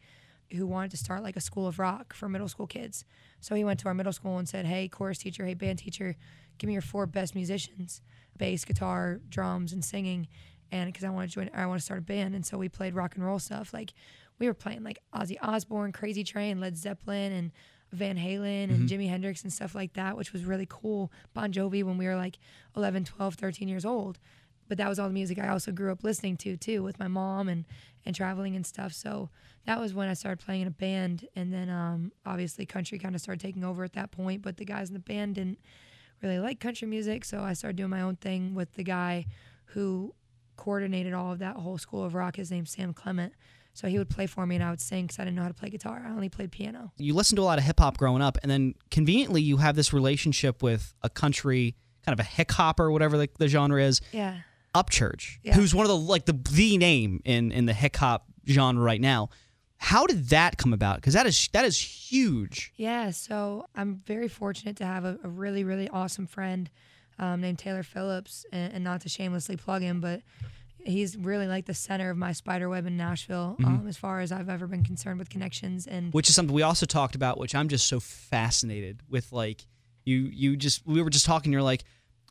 who 0.53 0.67
wanted 0.67 0.91
to 0.93 0.97
start 0.97 1.23
like 1.23 1.37
a 1.37 1.41
school 1.41 1.67
of 1.67 1.79
rock 1.79 2.15
for 2.15 2.29
middle 2.29 2.49
school 2.49 2.67
kids. 2.67 3.05
So 3.41 3.55
he 3.55 3.65
went 3.65 3.81
to 3.81 3.87
our 3.87 3.95
middle 3.95 4.13
school 4.13 4.39
and 4.39 4.49
said, 4.49 4.67
"Hey, 4.67 4.89
chorus 4.89 5.19
teacher, 5.19 5.45
hey, 5.45 5.55
band 5.55 5.79
teacher, 5.81 6.17
give 6.59 6.69
me 6.69 6.75
your 6.75 6.83
four 6.83 7.07
best 7.07 7.35
musicians: 7.35 8.03
bass, 8.37 8.65
guitar, 8.65 9.21
drums, 9.29 9.73
and 9.73 9.85
singing." 9.85 10.29
And 10.71 10.93
because 10.93 11.05
I 11.05 11.11
want 11.11 11.31
to 11.31 11.35
join, 11.35 11.51
I 11.55 11.67
want 11.67 11.81
to 11.81 11.85
start 11.85 12.01
a 12.01 12.03
band, 12.03 12.35
and 12.35 12.45
so 12.45 12.59
we 12.59 12.69
played 12.69 12.95
rock 12.95 13.15
and 13.15 13.25
roll 13.25 13.39
stuff. 13.39 13.73
Like 13.73 13.93
we 14.39 14.47
were 14.47 14.55
playing 14.55 14.83
like 14.83 14.99
Ozzy 15.15 15.37
Osbourne, 15.43 15.93
Crazy 15.93 16.25
Train, 16.25 16.61
Led 16.61 16.77
Zeppelin, 16.77 17.33
and 17.33 17.53
Van 17.95 18.17
Halen 18.17 18.65
and 18.65 18.71
mm-hmm. 18.71 18.87
Jimi 18.87 19.09
Hendrix 19.09 19.43
and 19.43 19.53
stuff 19.53 19.75
like 19.75 19.93
that, 19.95 20.17
which 20.17 20.33
was 20.33 20.45
really 20.45 20.67
cool. 20.69 21.13
Bon 21.33 21.53
Jovi 21.53 21.83
when 21.85 21.97
we 21.97 22.07
were 22.07 22.17
like 22.17 22.39
11, 22.77 23.05
12, 23.05 23.35
13 23.35 23.69
years 23.69 23.85
old. 23.85 24.19
But 24.69 24.79
that 24.79 24.89
was 24.89 24.99
all 24.99 25.09
the 25.09 25.15
music 25.15 25.39
I 25.39 25.49
also 25.49 25.73
grew 25.73 25.93
up 25.93 26.03
listening 26.05 26.37
to 26.39 26.57
too 26.57 26.83
with 26.83 26.99
my 26.99 27.09
mom 27.09 27.49
and 27.49 27.65
and 28.07 28.15
traveling 28.15 28.55
and 28.55 28.67
stuff. 28.67 28.93
So 28.93 29.31
that 29.67 29.81
was 29.81 29.95
when 29.95 30.09
I 30.09 30.15
started 30.15 30.45
playing 30.45 30.63
in 30.63 30.69
a 30.69 30.73
band 30.73 31.27
and 31.35 31.53
then 31.53 31.71
um, 31.71 32.13
obviously 32.27 32.67
country 32.67 32.99
kind 32.99 33.15
of 33.15 33.21
started 33.21 33.41
taking 33.41 33.65
over 33.65 33.83
at 33.83 33.95
that 33.95 34.11
point, 34.11 34.43
but 34.43 34.59
the 34.59 34.65
guys 34.65 34.89
in 34.89 34.95
the 34.95 35.01
band 35.01 35.37
didn't 35.37 35.59
really 36.23 36.39
like 36.39 36.61
country 36.61 36.87
music, 36.87 37.25
so 37.25 37.41
I 37.41 37.55
started 37.55 37.77
doing 37.77 37.91
my 37.91 38.03
own 38.03 38.17
thing 38.17 38.55
with 38.55 38.73
the 38.75 38.85
guy 38.85 39.27
who 39.67 40.15
coordinated 40.57 41.13
all 41.15 41.33
of 41.33 41.39
that 41.41 41.57
whole 41.57 41.79
school 41.79 42.05
of 42.05 42.15
rock. 42.15 42.37
His 42.37 42.51
name's 42.51 42.71
Sam 42.71 42.93
Clement. 42.93 43.33
So 43.73 43.89
he 43.89 43.99
would 43.99 44.09
play 44.09 44.27
for 44.27 44.47
me 44.47 44.55
and 44.55 44.63
I 44.65 44.71
would 44.71 44.81
sing 44.81 45.07
because 45.07 45.19
I 45.19 45.25
didn't 45.25 45.37
know 45.37 45.43
how 45.43 45.49
to 45.49 45.55
play 45.55 45.69
guitar. 45.69 46.05
I 46.07 46.11
only 46.11 46.29
played 46.29 46.53
piano. 46.53 46.93
You 46.97 47.15
listened 47.15 47.39
to 47.39 47.43
a 47.43 47.45
lot 47.45 47.59
of 47.59 47.65
hip 47.65 47.81
hop 47.81 47.97
growing 47.97 48.23
up, 48.23 48.39
and 48.43 48.51
then 48.51 48.75
conveniently 48.91 49.43
you 49.43 49.57
have 49.57 49.75
this 49.75 49.93
relationship 49.93 50.63
with 50.63 50.95
a 51.03 51.11
country 51.11 51.75
kind 52.05 52.19
of 52.19 52.25
a 52.25 52.29
hick 52.29 52.53
hop 52.53 52.79
or 52.79 52.91
whatever 52.91 53.17
the, 53.17 53.29
the 53.39 53.49
genre 53.49 53.83
is, 53.83 54.01
Yeah. 54.13 54.39
Upchurch, 54.75 55.39
Yeah. 55.43 55.55
who's 55.55 55.75
one 55.75 55.85
of 55.87 55.89
the 55.89 55.97
like 55.97 56.25
the 56.27 56.33
the 56.51 56.77
name 56.79 57.21
in 57.25 57.53
in 57.53 57.67
the 57.67 57.73
hip 57.75 57.97
hop 57.97 58.27
genre 58.49 58.83
right 58.83 59.01
now. 59.01 59.31
How 59.79 60.07
did 60.07 60.29
that 60.31 60.57
come 60.57 60.73
about? 60.73 60.97
Because 60.97 61.15
that 61.15 61.27
is 61.27 61.49
that 61.53 61.65
is 61.65 61.79
huge. 61.79 62.73
Yeah, 62.77 63.11
so 63.11 63.67
I'm 63.75 64.03
very 64.07 64.29
fortunate 64.29 64.77
to 64.77 64.87
have 64.87 65.05
a, 65.05 65.19
a 65.23 65.29
really, 65.29 65.63
really 65.65 65.89
awesome 65.89 66.27
friend 66.27 66.71
um, 67.19 67.41
named 67.41 67.59
Taylor 67.59 67.83
Phillips, 67.83 68.47
and, 68.53 68.73
and 68.73 68.85
not 68.85 69.03
to 69.03 69.09
shamelessly 69.09 69.57
plug 69.57 69.83
him, 69.83 70.01
but 70.01 70.23
he's 70.79 71.17
really 71.17 71.47
like 71.47 71.67
the 71.67 71.75
center 71.75 72.11
of 72.11 72.17
my 72.17 72.33
spider 72.33 72.69
web 72.69 72.87
in 72.87 72.97
Nashville, 72.97 73.57
um, 73.65 73.87
as 73.89 73.97
far 73.97 74.21
as 74.21 74.33
I've 74.33 74.49
ever 74.49 74.67
been 74.67 74.85
concerned 74.85 75.19
with 75.19 75.29
connections. 75.31 75.87
And 75.87 76.13
which 76.13 76.29
is 76.29 76.35
something 76.35 76.55
we 76.55 76.63
also 76.63 76.87
talked 76.87 77.15
about, 77.15 77.39
which 77.39 77.55
I'm 77.55 77.69
just 77.69 77.87
so 77.87 78.01
fascinated 78.01 79.01
with. 79.09 79.33
Like 79.33 79.67
you, 80.05 80.17
you 80.33 80.57
just 80.57 80.87
we 80.87 81.03
were 81.03 81.11
just 81.11 81.27
talking. 81.27 81.53
You're 81.53 81.63
like, 81.63 81.85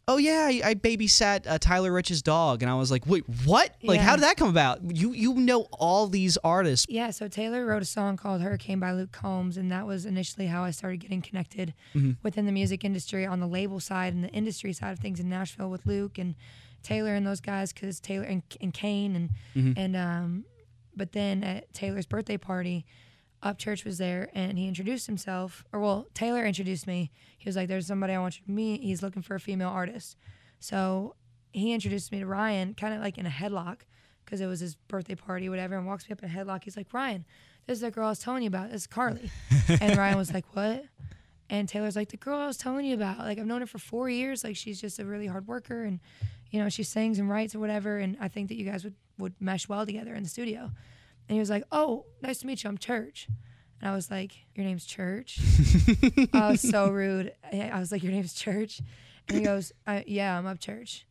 oh 0.07 0.17
yeah, 0.17 0.45
I, 0.49 0.61
I 0.63 0.73
babysat 0.75 1.47
uh, 1.47 1.57
Tyler 1.59 1.91
Rich's 1.91 2.21
dog, 2.21 2.61
and 2.61 2.69
I 2.69 2.75
was 2.75 2.91
like, 2.91 3.05
wait, 3.07 3.23
what? 3.45 3.75
Like, 3.83 3.99
how 3.99 4.15
did 4.15 4.23
that 4.23 4.37
come 4.37 4.49
about? 4.49 4.79
You 4.83 5.13
you 5.13 5.33
know 5.35 5.67
all 5.71 6.07
these 6.07 6.37
artists. 6.43 6.85
yeah, 6.89 7.11
so 7.11 7.27
Taylor 7.27 7.65
wrote 7.65 7.81
a 7.81 7.85
song 7.85 8.17
called 8.17 8.41
Hurricane 8.41 8.79
by 8.79 8.91
Luke 8.91 9.11
Combs, 9.11 9.57
and 9.57 9.71
that 9.71 9.85
was 9.87 10.05
initially 10.05 10.47
how 10.47 10.63
I 10.63 10.71
started 10.71 10.97
getting 10.97 11.21
connected 11.21 11.73
within 12.21 12.45
the 12.45 12.51
music 12.51 12.83
industry 12.83 13.25
on 13.25 13.39
the 13.39 13.47
label 13.47 13.79
side 13.79 14.13
and 14.13 14.23
the 14.23 14.29
industry 14.29 14.73
side 14.73 14.91
of 14.91 14.99
things 14.99 15.19
in 15.19 15.29
Nashville 15.29 15.69
with 15.69 15.85
Luke 15.85 16.17
and 16.17 16.35
Taylor 16.83 17.15
and 17.15 17.25
those 17.25 17.39
guys, 17.39 17.71
because 17.71 17.99
Taylor 17.99 18.25
and, 18.25 18.43
and 18.59 18.73
Kane 18.73 19.15
and 19.55 19.77
and 19.77 19.95
um, 19.95 20.45
but 20.95 21.13
then 21.13 21.43
at 21.43 21.73
Taylor's 21.73 22.05
birthday 22.05 22.37
party, 22.37 22.85
Upchurch 23.43 23.83
was 23.83 23.97
there 23.97 24.29
and 24.33 24.57
he 24.57 24.67
introduced 24.67 25.07
himself, 25.07 25.63
or 25.73 25.79
well, 25.79 26.07
Taylor 26.13 26.45
introduced 26.45 26.87
me. 26.87 27.11
He 27.37 27.47
was 27.47 27.55
like, 27.55 27.67
"There's 27.67 27.87
somebody 27.87 28.13
I 28.13 28.19
want 28.19 28.39
you 28.39 28.45
to 28.45 28.51
meet. 28.51 28.81
He's 28.81 29.03
looking 29.03 29.21
for 29.21 29.35
a 29.35 29.39
female 29.39 29.69
artist." 29.69 30.17
So 30.59 31.15
he 31.51 31.73
introduced 31.73 32.11
me 32.11 32.19
to 32.19 32.25
Ryan, 32.25 32.73
kind 32.73 32.93
of 32.93 33.01
like 33.01 33.17
in 33.17 33.25
a 33.25 33.29
headlock, 33.29 33.81
because 34.23 34.41
it 34.41 34.47
was 34.47 34.59
his 34.61 34.75
birthday 34.75 35.15
party, 35.15 35.49
whatever. 35.49 35.77
And 35.77 35.85
walks 35.85 36.07
me 36.07 36.13
up 36.13 36.23
in 36.23 36.29
a 36.29 36.33
headlock. 36.33 36.63
He's 36.63 36.77
like, 36.77 36.93
"Ryan, 36.93 37.25
this 37.67 37.75
is 37.75 37.81
the 37.81 37.91
girl 37.91 38.07
I 38.07 38.09
was 38.09 38.19
telling 38.19 38.43
you 38.43 38.47
about. 38.47 38.71
This 38.71 38.81
is 38.81 38.87
Carly." 38.87 39.29
and 39.81 39.97
Ryan 39.97 40.17
was 40.17 40.33
like, 40.33 40.55
"What?" 40.55 40.85
And 41.49 41.67
Taylor's 41.67 41.95
like, 41.95 42.09
"The 42.09 42.17
girl 42.17 42.39
I 42.39 42.47
was 42.47 42.57
telling 42.57 42.85
you 42.85 42.95
about. 42.95 43.19
Like 43.19 43.37
I've 43.39 43.45
known 43.45 43.61
her 43.61 43.67
for 43.67 43.79
four 43.79 44.09
years. 44.09 44.43
Like 44.43 44.55
she's 44.55 44.79
just 44.79 44.99
a 44.99 45.05
really 45.05 45.27
hard 45.27 45.47
worker, 45.47 45.83
and 45.83 45.99
you 46.49 46.61
know 46.61 46.69
she 46.69 46.83
sings 46.83 47.19
and 47.19 47.29
writes 47.29 47.53
or 47.55 47.59
whatever. 47.59 47.97
And 47.97 48.17
I 48.21 48.29
think 48.29 48.47
that 48.47 48.55
you 48.55 48.65
guys 48.65 48.83
would 48.83 48.95
would 49.17 49.33
mesh 49.39 49.67
well 49.67 49.85
together 49.85 50.13
in 50.13 50.23
the 50.23 50.29
studio." 50.29 50.71
And 51.27 51.35
he 51.35 51.39
was 51.39 51.49
like, 51.49 51.63
"Oh, 51.71 52.05
nice 52.21 52.39
to 52.39 52.47
meet 52.47 52.63
you. 52.63 52.69
I'm 52.69 52.77
Church." 52.77 53.27
And 53.79 53.89
I 53.89 53.95
was 53.95 54.09
like, 54.11 54.33
"Your 54.55 54.65
name's 54.65 54.85
Church." 54.85 55.39
I 56.33 56.49
was 56.49 56.61
so 56.61 56.89
rude. 56.91 57.33
I 57.51 57.79
was 57.79 57.91
like, 57.91 58.03
"Your 58.03 58.11
name's 58.11 58.33
Church," 58.33 58.81
and 59.27 59.37
he 59.37 59.43
goes, 59.43 59.71
I, 59.87 60.03
"Yeah, 60.07 60.37
I'm 60.37 60.45
up 60.45 60.59
Church." 60.59 61.05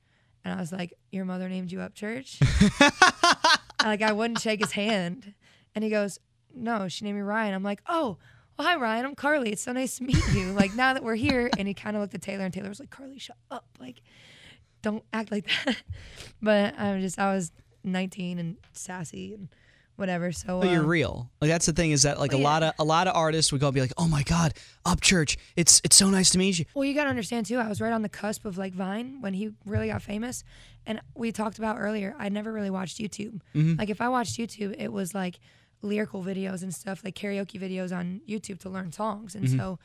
And 0.45 0.55
I 0.55 0.61
was 0.61 0.73
like, 0.73 0.95
"Your 1.11 1.25
mother 1.25 1.49
named 1.49 1.73
you 1.73 1.81
up 1.81 1.95
Church?" 1.95 2.39
like 3.85 4.03
I 4.03 4.13
wouldn't 4.13 4.41
shake 4.41 4.61
his 4.61 4.73
hand, 4.73 5.35
and 5.75 5.85
he 5.85 5.91
goes, 5.91 6.19
"No, 6.55 6.89
she 6.89 7.05
named 7.05 7.17
me 7.17 7.23
Ryan." 7.23 7.55
I'm 7.55 7.63
like, 7.63 7.83
"Oh." 7.89 8.19
Well, 8.59 8.69
hi 8.69 8.77
Ryan, 8.77 9.07
I'm 9.07 9.15
Carly. 9.15 9.51
It's 9.51 9.63
so 9.63 9.73
nice 9.73 9.97
to 9.97 10.05
meet 10.05 10.23
you. 10.35 10.53
Like 10.53 10.75
now 10.75 10.93
that 10.93 11.03
we're 11.03 11.15
here, 11.15 11.49
and 11.57 11.67
he 11.67 11.73
kind 11.73 11.97
of 11.97 12.03
looked 12.03 12.15
at 12.15 12.21
Taylor, 12.21 12.45
and 12.45 12.53
Taylor 12.53 12.69
was 12.69 12.81
like, 12.81 12.91
"Carly, 12.91 13.19
shut 13.19 13.39
up! 13.51 13.65
Like, 13.81 14.03
don't 14.83 15.03
act 15.11 15.33
like 15.33 15.47
that." 15.65 15.83
but 16.43 16.79
I'm 16.79 17.01
just, 17.01 17.19
I 17.19 17.33
was 17.35 17.51
19 17.83 18.39
and 18.39 18.57
sassy 18.73 19.33
and 19.33 19.49
whatever. 19.97 20.33
So 20.33 20.61
But 20.61 20.71
you're 20.71 20.81
um, 20.81 20.87
real. 20.87 21.31
Like 21.41 21.51
that's 21.51 21.67
the 21.67 21.73
thing 21.73 21.91
is 21.91 22.03
that 22.03 22.19
like 22.19 22.33
a 22.33 22.37
Oh, 22.37 22.39
yeah. 22.39 22.45
lot 22.45 22.63
of 22.63 22.73
a 22.79 22.85
lot 22.85 23.07
of 23.09 23.17
artists 23.17 23.53
would 23.53 23.61
go 23.61 23.69
and 23.69 23.75
be 23.75 23.81
like, 23.81 23.93
"Oh 23.99 24.09
my 24.09 24.23
God, 24.23 24.55
Upchurch, 24.87 25.37
it's 25.57 25.81
it's 25.85 25.97
so 25.97 26.09
nice 26.11 26.31
to 26.31 26.39
meet 26.39 26.59
you." 26.59 26.65
Well, 26.75 26.85
you 26.85 26.95
got 26.95 27.05
to 27.05 27.11
understand 27.11 27.47
too. 27.47 27.59
I 27.59 27.69
was 27.69 27.81
right 27.81 27.93
on 27.93 28.03
the 28.03 28.09
cusp 28.09 28.45
of 28.45 28.59
like 28.59 28.73
Vine 28.75 29.21
when 29.21 29.35
he 29.35 29.51
really 29.67 29.89
got 29.89 30.03
famous, 30.03 30.45
and 30.87 31.01
we 31.15 31.33
talked 31.33 31.59
about 31.59 31.77
earlier. 31.79 32.15
I 32.19 32.29
never 32.29 32.53
really 32.53 32.71
watched 32.71 32.99
YouTube. 32.99 33.41
Like 33.79 33.91
if 33.91 34.01
I 34.01 34.09
watched 34.09 34.39
YouTube, 34.39 34.75
it 34.79 34.93
was 34.93 35.15
like 35.15 35.39
lyrical 35.83 36.23
videos 36.23 36.63
and 36.63 36.73
stuff, 36.75 37.03
like 37.05 37.15
karaoke 37.17 37.61
videos 37.61 37.97
on 37.97 38.21
YouTube 38.29 38.61
to 38.61 38.69
learn 38.71 38.93
songs, 38.93 39.35
and 39.35 39.49
so 39.51 39.79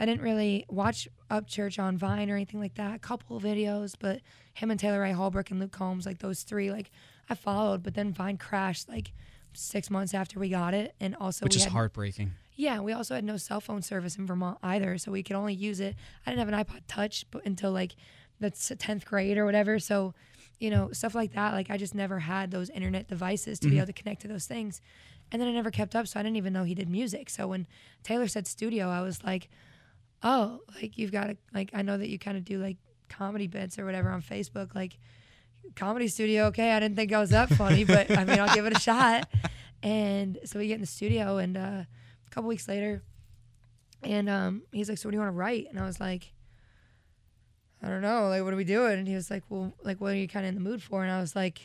I 0.00 0.06
didn't 0.06 0.22
really 0.22 0.64
watch 0.68 1.08
Upchurch 1.30 1.82
on 1.82 1.96
Vine 1.98 2.30
or 2.30 2.36
anything 2.36 2.60
like 2.60 2.74
that. 2.74 2.94
A 2.94 2.98
couple 3.00 3.36
of 3.36 3.42
videos, 3.42 3.94
but 3.98 4.20
him 4.54 4.70
and 4.70 4.78
Taylor 4.78 5.00
Ray 5.00 5.12
Holbrook 5.12 5.50
and 5.50 5.58
Luke 5.58 5.72
Combs, 5.72 6.06
like 6.06 6.18
those 6.18 6.42
three, 6.42 6.70
like 6.70 6.90
I 7.28 7.34
followed. 7.34 7.82
But 7.82 7.94
then 7.94 8.12
Vine 8.12 8.36
crashed 8.36 8.88
like 8.88 9.12
six 9.58 9.90
months 9.90 10.14
after 10.14 10.38
we 10.38 10.48
got 10.48 10.74
it, 10.74 10.94
and 11.00 11.14
also 11.16 11.44
Which 11.44 11.56
is 11.56 11.64
had, 11.64 11.72
heartbreaking. 11.72 12.32
yeah, 12.56 12.80
we 12.80 12.92
also 12.92 13.14
had 13.14 13.24
no 13.24 13.36
cell 13.36 13.60
phone 13.60 13.82
service 13.82 14.16
in 14.16 14.26
Vermont 14.26 14.58
either, 14.62 14.98
so 14.98 15.12
we 15.12 15.22
could 15.22 15.36
only 15.36 15.54
use 15.54 15.80
it. 15.80 15.96
I 16.26 16.30
didn't 16.30 16.48
have 16.48 16.48
an 16.48 16.64
iPod 16.64 16.82
Touch 16.86 17.26
but 17.30 17.44
until 17.44 17.72
like 17.72 17.94
the 18.40 18.50
tenth 18.50 19.04
grade 19.04 19.36
or 19.36 19.44
whatever. 19.44 19.78
So, 19.78 20.14
you 20.60 20.70
know, 20.70 20.92
stuff 20.92 21.14
like 21.14 21.32
that. 21.32 21.52
Like 21.52 21.70
I 21.70 21.76
just 21.76 21.94
never 21.94 22.20
had 22.20 22.50
those 22.50 22.70
internet 22.70 23.08
devices 23.08 23.58
to 23.60 23.66
be 23.66 23.72
mm-hmm. 23.72 23.78
able 23.78 23.86
to 23.88 23.92
connect 23.92 24.22
to 24.22 24.28
those 24.28 24.46
things, 24.46 24.80
and 25.30 25.42
then 25.42 25.48
I 25.48 25.52
never 25.52 25.70
kept 25.70 25.94
up, 25.94 26.06
so 26.06 26.18
I 26.18 26.22
didn't 26.22 26.36
even 26.36 26.52
know 26.52 26.64
he 26.64 26.74
did 26.74 26.88
music. 26.88 27.30
So 27.30 27.48
when 27.48 27.66
Taylor 28.02 28.28
said 28.28 28.46
studio, 28.46 28.88
I 28.88 29.02
was 29.02 29.22
like, 29.24 29.48
oh, 30.22 30.60
like 30.80 30.96
you've 30.96 31.12
got 31.12 31.26
to 31.26 31.36
like 31.52 31.70
I 31.74 31.82
know 31.82 31.98
that 31.98 32.08
you 32.08 32.18
kind 32.18 32.36
of 32.36 32.44
do 32.44 32.58
like 32.58 32.76
comedy 33.08 33.46
bits 33.46 33.78
or 33.78 33.84
whatever 33.84 34.10
on 34.10 34.22
Facebook, 34.22 34.74
like 34.74 34.98
comedy 35.76 36.08
studio. 36.08 36.46
Okay, 36.46 36.72
I 36.72 36.80
didn't 36.80 36.96
think 36.96 37.12
I 37.12 37.20
was 37.20 37.30
that 37.30 37.48
funny, 37.50 37.84
but 37.84 38.10
I 38.10 38.24
mean, 38.24 38.38
I'll 38.40 38.54
give 38.54 38.66
it 38.66 38.76
a 38.76 38.80
shot. 38.80 39.28
And 39.82 40.38
so 40.44 40.58
we 40.58 40.66
get 40.66 40.74
in 40.74 40.80
the 40.80 40.86
studio, 40.86 41.38
and 41.38 41.56
uh, 41.56 41.60
a 41.60 42.30
couple 42.30 42.48
weeks 42.48 42.66
later, 42.68 43.02
and 44.02 44.28
um, 44.28 44.62
he's 44.72 44.88
like, 44.88 44.98
"So 44.98 45.08
what 45.08 45.12
do 45.12 45.16
you 45.16 45.20
want 45.20 45.32
to 45.32 45.38
write?" 45.38 45.66
And 45.70 45.78
I 45.78 45.84
was 45.84 46.00
like, 46.00 46.32
"I 47.82 47.88
don't 47.88 48.02
know. 48.02 48.28
Like, 48.28 48.42
what 48.42 48.52
are 48.52 48.56
we 48.56 48.64
doing?" 48.64 48.98
And 48.98 49.06
he 49.06 49.14
was 49.14 49.30
like, 49.30 49.44
"Well, 49.48 49.72
like, 49.84 50.00
what 50.00 50.12
are 50.12 50.16
you 50.16 50.26
kind 50.28 50.44
of 50.44 50.48
in 50.48 50.54
the 50.56 50.60
mood 50.68 50.82
for?" 50.82 51.02
And 51.02 51.12
I 51.12 51.20
was 51.20 51.34
like. 51.36 51.60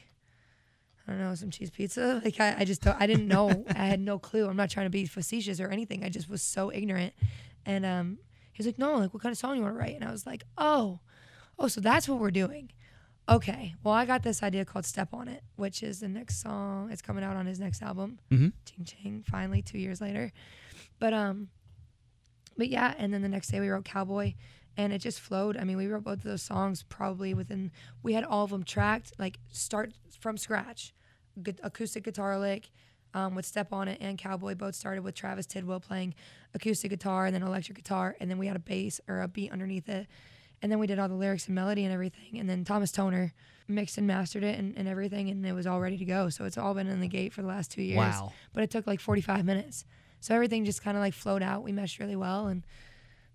I 1.05 1.11
don't 1.11 1.19
know, 1.19 1.35
some 1.35 1.49
cheese 1.49 1.69
pizza. 1.69 2.21
Like 2.25 2.39
I, 2.39 2.55
I 2.59 2.63
just 2.63 2.81
don't, 2.81 2.95
I 2.97 3.07
didn't 3.07 3.27
know. 3.27 3.65
I 3.75 3.87
had 3.87 3.99
no 3.99 4.17
clue. 4.17 4.47
I'm 4.47 4.55
not 4.55 4.69
trying 4.69 4.85
to 4.85 4.89
be 4.89 5.05
facetious 5.05 5.59
or 5.59 5.67
anything. 5.67 6.01
I 6.01 6.07
just 6.07 6.29
was 6.29 6.41
so 6.41 6.71
ignorant. 6.71 7.13
And 7.65 7.85
um, 7.85 8.19
he 8.53 8.59
was 8.59 8.65
like, 8.65 8.79
"No, 8.79 8.95
like 8.95 9.13
what 9.13 9.21
kind 9.21 9.33
of 9.33 9.37
song 9.37 9.57
you 9.57 9.61
want 9.63 9.73
to 9.73 9.77
write?" 9.79 9.95
And 9.95 10.03
I 10.05 10.11
was 10.11 10.25
like, 10.25 10.43
"Oh, 10.57 10.99
oh, 11.59 11.67
so 11.67 11.81
that's 11.81 12.07
what 12.07 12.19
we're 12.19 12.31
doing." 12.31 12.71
Okay. 13.29 13.73
Well, 13.83 13.93
I 13.93 14.05
got 14.05 14.21
this 14.23 14.43
idea 14.43 14.65
called 14.65 14.85
"Step 14.85 15.13
on 15.13 15.27
It," 15.27 15.43
which 15.55 15.81
is 15.81 16.01
the 16.01 16.09
next 16.09 16.41
song. 16.41 16.91
It's 16.91 17.01
coming 17.01 17.23
out 17.23 17.35
on 17.37 17.45
his 17.45 17.59
next 17.59 17.81
album. 17.81 18.19
Mhm. 18.29 18.51
Ching 18.65 18.85
ching. 18.85 19.23
Finally, 19.25 19.61
two 19.61 19.77
years 19.77 20.01
later. 20.01 20.31
But 20.99 21.13
um, 21.13 21.49
but 22.57 22.67
yeah. 22.69 22.93
And 22.97 23.13
then 23.13 23.21
the 23.21 23.29
next 23.29 23.47
day 23.49 23.59
we 23.59 23.69
wrote 23.69 23.85
"Cowboy." 23.85 24.33
And 24.75 24.91
it 24.91 24.99
just 24.99 25.19
flowed. 25.19 25.55
I 25.55 25.63
mean, 25.65 25.77
we 25.77 25.85
wrote 25.87 26.03
both 26.03 26.17
of 26.17 26.23
those 26.23 26.41
songs 26.41 26.83
probably 26.83 27.33
within. 27.33 27.71
We 28.01 28.13
had 28.13 28.23
all 28.23 28.43
of 28.43 28.49
them 28.49 28.63
tracked, 28.63 29.13
like 29.19 29.39
start 29.51 29.93
from 30.19 30.35
scratch, 30.37 30.93
Gu- 31.41 31.53
acoustic 31.61 32.03
guitar 32.03 32.39
lick, 32.39 32.71
um, 33.13 33.35
with 33.35 33.45
Step 33.45 33.71
on 33.71 33.87
It 33.87 33.99
and 34.01 34.17
Cowboy 34.17 34.55
both 34.55 34.73
started 34.73 35.03
with 35.03 35.13
Travis 35.13 35.45
Tidwell 35.45 35.79
playing 35.79 36.15
acoustic 36.55 36.89
guitar 36.89 37.27
and 37.27 37.35
then 37.35 37.43
electric 37.43 37.77
guitar, 37.77 38.15
and 38.19 38.31
then 38.31 38.39
we 38.39 38.47
had 38.47 38.55
a 38.55 38.59
bass 38.59 38.99
or 39.07 39.21
a 39.21 39.27
beat 39.27 39.51
underneath 39.51 39.87
it. 39.87 40.07
And 40.63 40.71
then 40.71 40.79
we 40.79 40.87
did 40.87 40.97
all 40.97 41.09
the 41.09 41.13
lyrics 41.13 41.45
and 41.47 41.55
melody 41.55 41.83
and 41.83 41.93
everything. 41.93 42.39
And 42.39 42.49
then 42.49 42.63
Thomas 42.63 42.91
Toner 42.91 43.33
mixed 43.67 43.97
and 43.97 44.07
mastered 44.07 44.43
it 44.43 44.57
and, 44.57 44.75
and 44.77 44.87
everything, 44.87 45.29
and 45.29 45.45
it 45.45 45.51
was 45.51 45.67
all 45.67 45.81
ready 45.81 45.97
to 45.97 46.05
go. 46.05 46.29
So 46.29 46.45
it's 46.45 46.57
all 46.57 46.73
been 46.73 46.87
in 46.87 47.01
the 47.01 47.07
gate 47.07 47.33
for 47.33 47.41
the 47.41 47.49
last 47.49 47.69
two 47.69 47.81
years. 47.81 47.97
Wow. 47.97 48.31
But 48.53 48.63
it 48.63 48.71
took 48.71 48.87
like 48.87 49.01
45 49.01 49.43
minutes. 49.43 49.83
So 50.21 50.33
everything 50.33 50.63
just 50.63 50.81
kind 50.81 50.95
of 50.95 51.01
like 51.01 51.13
flowed 51.13 51.43
out. 51.43 51.63
We 51.63 51.73
meshed 51.73 51.99
really 51.99 52.15
well 52.15 52.47
and 52.47 52.63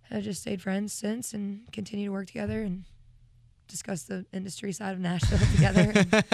have 0.04 0.22
just 0.24 0.40
stayed 0.40 0.62
friends 0.62 0.94
since 0.94 1.34
and 1.34 1.70
continue 1.70 2.06
to 2.06 2.12
work 2.12 2.28
together 2.28 2.62
and 2.62 2.84
discuss 3.68 4.04
the 4.04 4.24
industry 4.32 4.72
side 4.72 4.94
of 4.94 5.00
Nashville 5.00 5.38
together. 5.54 6.24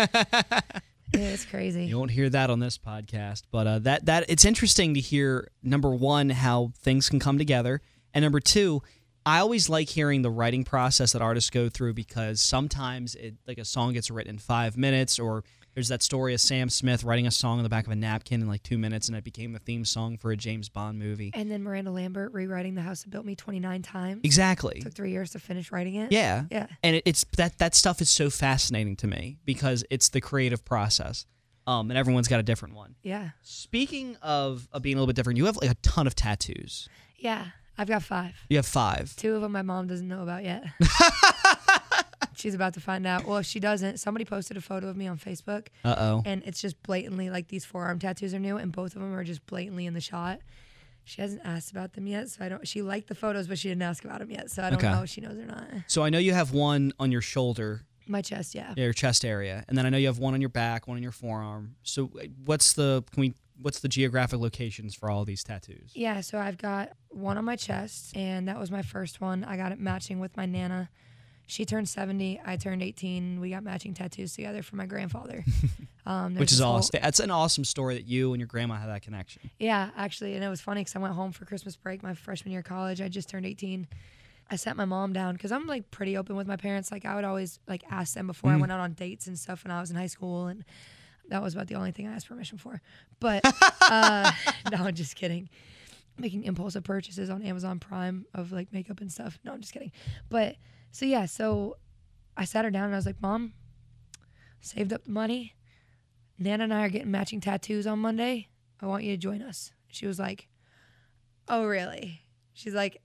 And 1.12 1.22
yeah, 1.22 1.28
it's 1.28 1.44
crazy. 1.44 1.84
You 1.84 1.96
won't 1.96 2.10
hear 2.10 2.28
that 2.28 2.50
on 2.50 2.58
this 2.58 2.76
podcast, 2.76 3.42
but 3.52 3.66
uh, 3.68 3.78
that 3.80 4.06
that 4.06 4.24
it's 4.28 4.44
interesting 4.44 4.94
to 4.94 5.00
hear. 5.00 5.48
Number 5.62 5.90
one, 5.90 6.30
how 6.30 6.72
things 6.76 7.08
can 7.08 7.20
come 7.20 7.38
together, 7.38 7.82
and 8.12 8.24
number 8.24 8.40
two, 8.40 8.82
I 9.26 9.38
always 9.38 9.68
like 9.70 9.88
hearing 9.88 10.22
the 10.22 10.30
writing 10.30 10.64
process 10.64 11.12
that 11.12 11.22
artists 11.22 11.50
go 11.50 11.68
through 11.68 11.94
because 11.94 12.42
sometimes 12.42 13.14
it 13.14 13.34
like 13.46 13.58
a 13.58 13.64
song 13.64 13.94
gets 13.94 14.10
written 14.10 14.34
in 14.34 14.38
five 14.38 14.76
minutes, 14.76 15.18
or 15.18 15.44
there's 15.74 15.88
that 15.88 16.02
story 16.02 16.34
of 16.34 16.40
Sam 16.40 16.68
Smith 16.68 17.04
writing 17.04 17.26
a 17.26 17.30
song 17.30 17.58
on 17.58 17.62
the 17.62 17.70
back 17.70 17.86
of 17.86 17.92
a 17.92 17.96
napkin 17.96 18.42
in 18.42 18.48
like 18.48 18.62
two 18.62 18.76
minutes, 18.76 19.08
and 19.08 19.16
it 19.16 19.24
became 19.24 19.52
the 19.52 19.58
theme 19.58 19.84
song 19.86 20.18
for 20.18 20.30
a 20.30 20.36
James 20.36 20.68
Bond 20.68 20.98
movie. 20.98 21.30
And 21.34 21.50
then 21.50 21.62
Miranda 21.62 21.90
Lambert 21.90 22.34
rewriting 22.34 22.74
The 22.74 22.82
House 22.82 23.02
That 23.02 23.10
Built 23.10 23.24
Me 23.24 23.34
29 23.34 23.80
times. 23.80 24.20
Exactly. 24.24 24.80
Took 24.80 24.92
three 24.92 25.10
years 25.10 25.30
to 25.32 25.38
finish 25.38 25.72
writing 25.72 25.94
it. 25.94 26.12
Yeah. 26.12 26.44
Yeah. 26.50 26.66
And 26.82 26.96
it, 26.96 27.04
it's 27.06 27.24
that 27.38 27.58
that 27.58 27.74
stuff 27.74 28.02
is 28.02 28.10
so 28.10 28.28
fascinating 28.28 28.96
to 28.96 29.06
me 29.06 29.38
because 29.46 29.84
it's 29.88 30.10
the 30.10 30.20
creative 30.20 30.64
process. 30.64 31.24
Um, 31.66 31.90
and 31.90 31.96
everyone's 31.96 32.28
got 32.28 32.40
a 32.40 32.42
different 32.42 32.74
one. 32.74 32.94
Yeah. 33.02 33.30
Speaking 33.40 34.18
of, 34.20 34.68
of 34.70 34.82
being 34.82 34.96
a 34.96 34.98
little 34.98 35.06
bit 35.06 35.16
different, 35.16 35.38
you 35.38 35.46
have 35.46 35.56
like 35.56 35.70
a 35.70 35.76
ton 35.76 36.06
of 36.06 36.14
tattoos. 36.14 36.90
Yeah. 37.16 37.46
I've 37.76 37.88
got 37.88 38.02
five. 38.02 38.34
You 38.48 38.56
have 38.58 38.66
five. 38.66 39.14
Two 39.16 39.34
of 39.34 39.42
them 39.42 39.52
my 39.52 39.62
mom 39.62 39.86
doesn't 39.86 40.06
know 40.06 40.22
about 40.22 40.44
yet. 40.44 40.64
She's 42.36 42.54
about 42.54 42.74
to 42.74 42.80
find 42.80 43.06
out. 43.06 43.24
Well, 43.26 43.38
if 43.38 43.46
she 43.46 43.60
doesn't, 43.60 43.98
somebody 43.98 44.24
posted 44.24 44.56
a 44.56 44.60
photo 44.60 44.88
of 44.88 44.96
me 44.96 45.06
on 45.06 45.18
Facebook, 45.18 45.68
Uh 45.84 45.94
oh. 45.96 46.22
and 46.26 46.42
it's 46.44 46.60
just 46.60 46.82
blatantly 46.82 47.30
like 47.30 47.48
these 47.48 47.64
forearm 47.64 47.98
tattoos 47.98 48.34
are 48.34 48.38
new, 48.40 48.56
and 48.56 48.72
both 48.72 48.94
of 48.96 49.02
them 49.02 49.14
are 49.14 49.24
just 49.24 49.46
blatantly 49.46 49.86
in 49.86 49.94
the 49.94 50.00
shot. 50.00 50.40
She 51.04 51.20
hasn't 51.22 51.42
asked 51.44 51.70
about 51.70 51.92
them 51.92 52.06
yet, 52.06 52.28
so 52.30 52.44
I 52.44 52.48
don't. 52.48 52.66
She 52.66 52.82
liked 52.82 53.08
the 53.08 53.14
photos, 53.14 53.46
but 53.46 53.58
she 53.58 53.68
didn't 53.68 53.82
ask 53.82 54.04
about 54.04 54.18
them 54.18 54.30
yet, 54.30 54.50
so 54.50 54.62
I 54.62 54.70
don't 54.70 54.78
Okay. 54.78 54.90
know 54.92 55.02
if 55.04 55.10
she 55.10 55.20
knows 55.20 55.38
or 55.38 55.46
not. 55.46 55.64
So 55.86 56.02
I 56.02 56.10
know 56.10 56.18
you 56.18 56.32
have 56.32 56.52
one 56.52 56.92
on 56.98 57.12
your 57.12 57.20
shoulder, 57.22 57.82
My 58.08 58.20
chest, 58.20 58.54
yeah. 58.54 58.74
yeah, 58.76 58.84
your 58.84 58.92
chest 58.92 59.24
area, 59.24 59.64
and 59.68 59.78
then 59.78 59.86
I 59.86 59.90
know 59.90 59.98
you 59.98 60.06
have 60.08 60.18
one 60.18 60.34
on 60.34 60.40
your 60.40 60.50
back, 60.50 60.88
one 60.88 60.96
on 60.96 61.02
your 61.02 61.12
forearm. 61.12 61.76
So 61.82 62.10
uh, 62.20 62.24
what's 62.44 62.72
the 62.72 63.04
can 63.12 63.20
we 63.20 63.34
what's 63.60 63.78
the 63.78 63.88
geographic 63.88 64.40
locations 64.40 64.94
for 64.94 65.08
all 65.08 65.24
these 65.24 65.44
tattoos? 65.44 65.92
Yeah, 65.94 66.20
so 66.20 66.38
I've 66.38 66.58
got 66.58 66.90
one 67.14 67.38
on 67.38 67.44
my 67.44 67.56
chest, 67.56 68.16
and 68.16 68.48
that 68.48 68.58
was 68.58 68.70
my 68.70 68.82
first 68.82 69.20
one. 69.20 69.44
I 69.44 69.56
got 69.56 69.72
it 69.72 69.78
matching 69.78 70.20
with 70.20 70.36
my 70.36 70.46
Nana. 70.46 70.90
She 71.46 71.64
turned 71.64 71.88
70, 71.88 72.40
I 72.44 72.56
turned 72.56 72.82
18. 72.82 73.38
We 73.40 73.50
got 73.50 73.62
matching 73.62 73.92
tattoos 73.92 74.34
together 74.34 74.62
for 74.62 74.76
my 74.76 74.86
grandfather. 74.86 75.44
Um, 76.06 76.34
Which 76.34 76.52
is 76.52 76.60
awesome. 76.60 77.00
That's 77.02 77.18
an 77.18 77.30
awesome 77.30 77.64
story 77.64 77.94
that 77.94 78.06
you 78.06 78.34
and 78.34 78.38
your 78.38 78.46
grandma 78.46 78.74
had 78.74 78.90
that 78.90 79.00
connection. 79.00 79.50
Yeah, 79.58 79.88
actually, 79.96 80.34
and 80.34 80.44
it 80.44 80.48
was 80.48 80.60
funny 80.60 80.82
because 80.82 80.94
I 80.94 80.98
went 80.98 81.14
home 81.14 81.32
for 81.32 81.46
Christmas 81.46 81.76
break 81.76 82.02
my 82.02 82.12
freshman 82.12 82.52
year 82.52 82.60
of 82.60 82.66
college. 82.66 83.00
I 83.00 83.08
just 83.08 83.30
turned 83.30 83.46
18. 83.46 83.88
I 84.50 84.56
sat 84.56 84.76
my 84.76 84.84
mom 84.84 85.14
down 85.14 85.32
because 85.32 85.50
I'm 85.50 85.66
like 85.66 85.90
pretty 85.90 86.18
open 86.18 86.36
with 86.36 86.46
my 86.46 86.56
parents. 86.56 86.92
Like 86.92 87.06
I 87.06 87.14
would 87.14 87.24
always 87.24 87.58
like 87.66 87.84
ask 87.90 88.12
them 88.12 88.26
before 88.26 88.50
I 88.50 88.56
went 88.56 88.70
out 88.70 88.80
on 88.80 88.92
dates 88.92 89.26
and 89.26 89.38
stuff 89.38 89.64
when 89.64 89.70
I 89.70 89.80
was 89.80 89.90
in 89.90 89.96
high 89.96 90.08
school, 90.08 90.48
and 90.48 90.62
that 91.30 91.42
was 91.42 91.54
about 91.54 91.68
the 91.68 91.74
only 91.76 91.92
thing 91.92 92.06
I 92.06 92.12
asked 92.12 92.28
permission 92.28 92.58
for. 92.58 92.82
But 93.18 93.40
uh, 93.90 94.30
no, 94.70 94.84
I'm 94.84 94.94
just 94.94 95.16
kidding. 95.16 95.48
Making 96.18 96.44
impulsive 96.44 96.84
purchases 96.84 97.28
on 97.28 97.42
Amazon 97.42 97.80
Prime 97.80 98.26
of 98.34 98.52
like 98.52 98.72
makeup 98.72 99.00
and 99.00 99.10
stuff. 99.10 99.38
No, 99.44 99.52
I'm 99.52 99.60
just 99.60 99.72
kidding. 99.72 99.92
But 100.28 100.56
so 100.92 101.06
yeah, 101.06 101.26
so 101.26 101.76
I 102.36 102.44
sat 102.44 102.64
her 102.64 102.70
down 102.70 102.84
and 102.84 102.94
I 102.94 102.98
was 102.98 103.06
like, 103.06 103.20
Mom, 103.20 103.52
saved 104.60 104.92
up 104.92 105.04
the 105.04 105.10
money. 105.10 105.54
Nana 106.38 106.64
and 106.64 106.74
I 106.74 106.84
are 106.84 106.88
getting 106.88 107.10
matching 107.10 107.40
tattoos 107.40 107.86
on 107.86 107.98
Monday. 107.98 108.48
I 108.80 108.86
want 108.86 109.04
you 109.04 109.12
to 109.12 109.16
join 109.16 109.42
us. 109.42 109.72
She 109.88 110.06
was 110.06 110.18
like, 110.18 110.48
"Oh, 111.48 111.64
really?" 111.64 112.22
She's 112.52 112.74
like, 112.74 113.00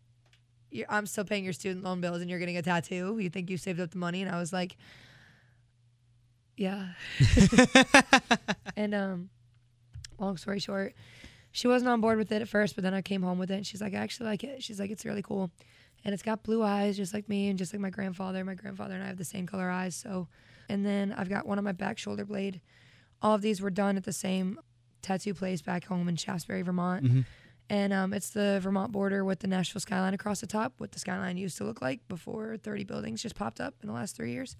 you're, 0.72 0.88
"I'm 0.90 1.06
still 1.06 1.24
paying 1.24 1.44
your 1.44 1.54
student 1.54 1.84
loan 1.84 2.02
bills, 2.02 2.22
and 2.22 2.30
you're 2.30 2.40
getting 2.40 2.58
a 2.58 2.62
tattoo. 2.62 3.18
You 3.20 3.30
think 3.30 3.50
you 3.50 3.58
saved 3.58 3.80
up 3.80 3.92
the 3.92 3.98
money?" 3.98 4.22
And 4.22 4.32
I 4.34 4.40
was 4.40 4.52
like, 4.52 4.78
"Yeah." 6.58 6.90
and 8.76 8.96
um, 8.96 9.30
long 10.18 10.38
story 10.38 10.60
short, 10.60 10.96
she 11.52 11.68
wasn't 11.68 11.90
on 11.90 12.02
board 12.02 12.18
with 12.18 12.32
it 12.32 12.42
at 12.42 12.48
first, 12.48 12.76
but 12.76 12.84
then 12.84 12.94
I 12.94 13.02
came 13.02 13.22
home 13.24 13.40
with 13.40 13.52
it, 13.52 13.56
and 13.56 13.66
she's 13.66 13.82
like, 13.82 13.94
"I 13.94 13.98
actually 13.98 14.28
like 14.28 14.44
it." 14.44 14.64
She's 14.64 14.80
like, 14.80 14.92
"It's 14.92 15.06
really 15.06 15.22
cool." 15.22 15.52
And 16.06 16.14
it's 16.14 16.24
got 16.24 16.44
blue 16.44 16.64
eyes, 16.64 16.96
just 16.96 17.14
like 17.14 17.28
me, 17.28 17.50
and 17.50 17.58
just 17.60 17.74
like 17.74 17.82
my 17.82 17.90
grandfather. 17.90 18.44
My 18.46 18.54
grandfather 18.56 18.94
and 18.94 19.04
I 19.04 19.08
have 19.08 19.18
the 19.18 19.26
same 19.26 19.46
color 19.46 19.70
eyes. 19.70 19.96
So, 19.96 20.28
and 20.70 20.86
then 20.86 21.14
I've 21.18 21.30
got 21.30 21.46
one 21.46 21.58
on 21.58 21.64
my 21.64 21.74
back 21.74 21.98
shoulder 21.98 22.24
blade. 22.26 22.62
All 23.22 23.36
of 23.36 23.42
these 23.42 23.62
were 23.62 23.70
done 23.70 23.98
at 23.98 24.06
the 24.06 24.14
same 24.14 24.60
tattoo 25.02 25.34
place 25.34 25.62
back 25.62 25.86
home 25.86 26.08
in 26.08 26.16
Shaftsbury, 26.16 26.62
Vermont. 26.64 27.04
And 27.72 27.94
um, 27.94 28.14
it's 28.14 28.30
the 28.32 28.60
Vermont 28.64 28.92
border 28.92 29.24
with 29.26 29.40
the 29.40 29.48
Nashville 29.48 29.82
skyline 29.82 30.14
across 30.14 30.42
the 30.42 30.48
top, 30.48 30.74
what 30.78 30.92
the 30.92 31.00
skyline 31.00 31.38
used 31.38 31.58
to 31.58 31.66
look 31.66 31.82
like 31.82 32.00
before 32.08 32.58
30 32.58 32.84
buildings 32.86 33.22
just 33.22 33.36
popped 33.36 33.60
up 33.60 33.76
in 33.84 33.88
the 33.88 33.94
last 33.94 34.16
three 34.16 34.32
years. 34.32 34.56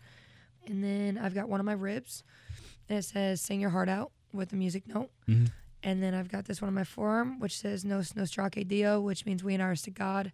And 0.68 0.84
then 0.84 1.18
I've 1.18 1.34
got 1.34 1.50
one 1.50 1.60
on 1.60 1.66
my 1.66 1.74
ribs, 1.74 2.24
and 2.90 3.00
it 3.00 3.04
says 3.04 3.40
"Sing 3.42 3.62
Your 3.62 3.70
Heart 3.72 3.90
Out" 3.90 4.12
with 4.34 4.52
a 4.54 4.56
music 4.56 4.88
note. 4.88 5.10
And 5.82 6.04
then 6.04 6.14
I've 6.14 6.30
got 6.30 6.46
this 6.46 6.62
one 6.62 6.68
on 6.68 6.74
my 6.74 6.84
forearm, 6.84 7.40
which 7.40 7.58
says 7.58 7.86
"Nos 7.86 8.14
Nostraque 8.14 8.68
Deo," 8.68 9.00
which 9.00 9.26
means 9.26 9.44
"We 9.44 9.54
and 9.54 9.64
ours 9.64 9.82
to 9.84 9.92
God." 9.92 10.32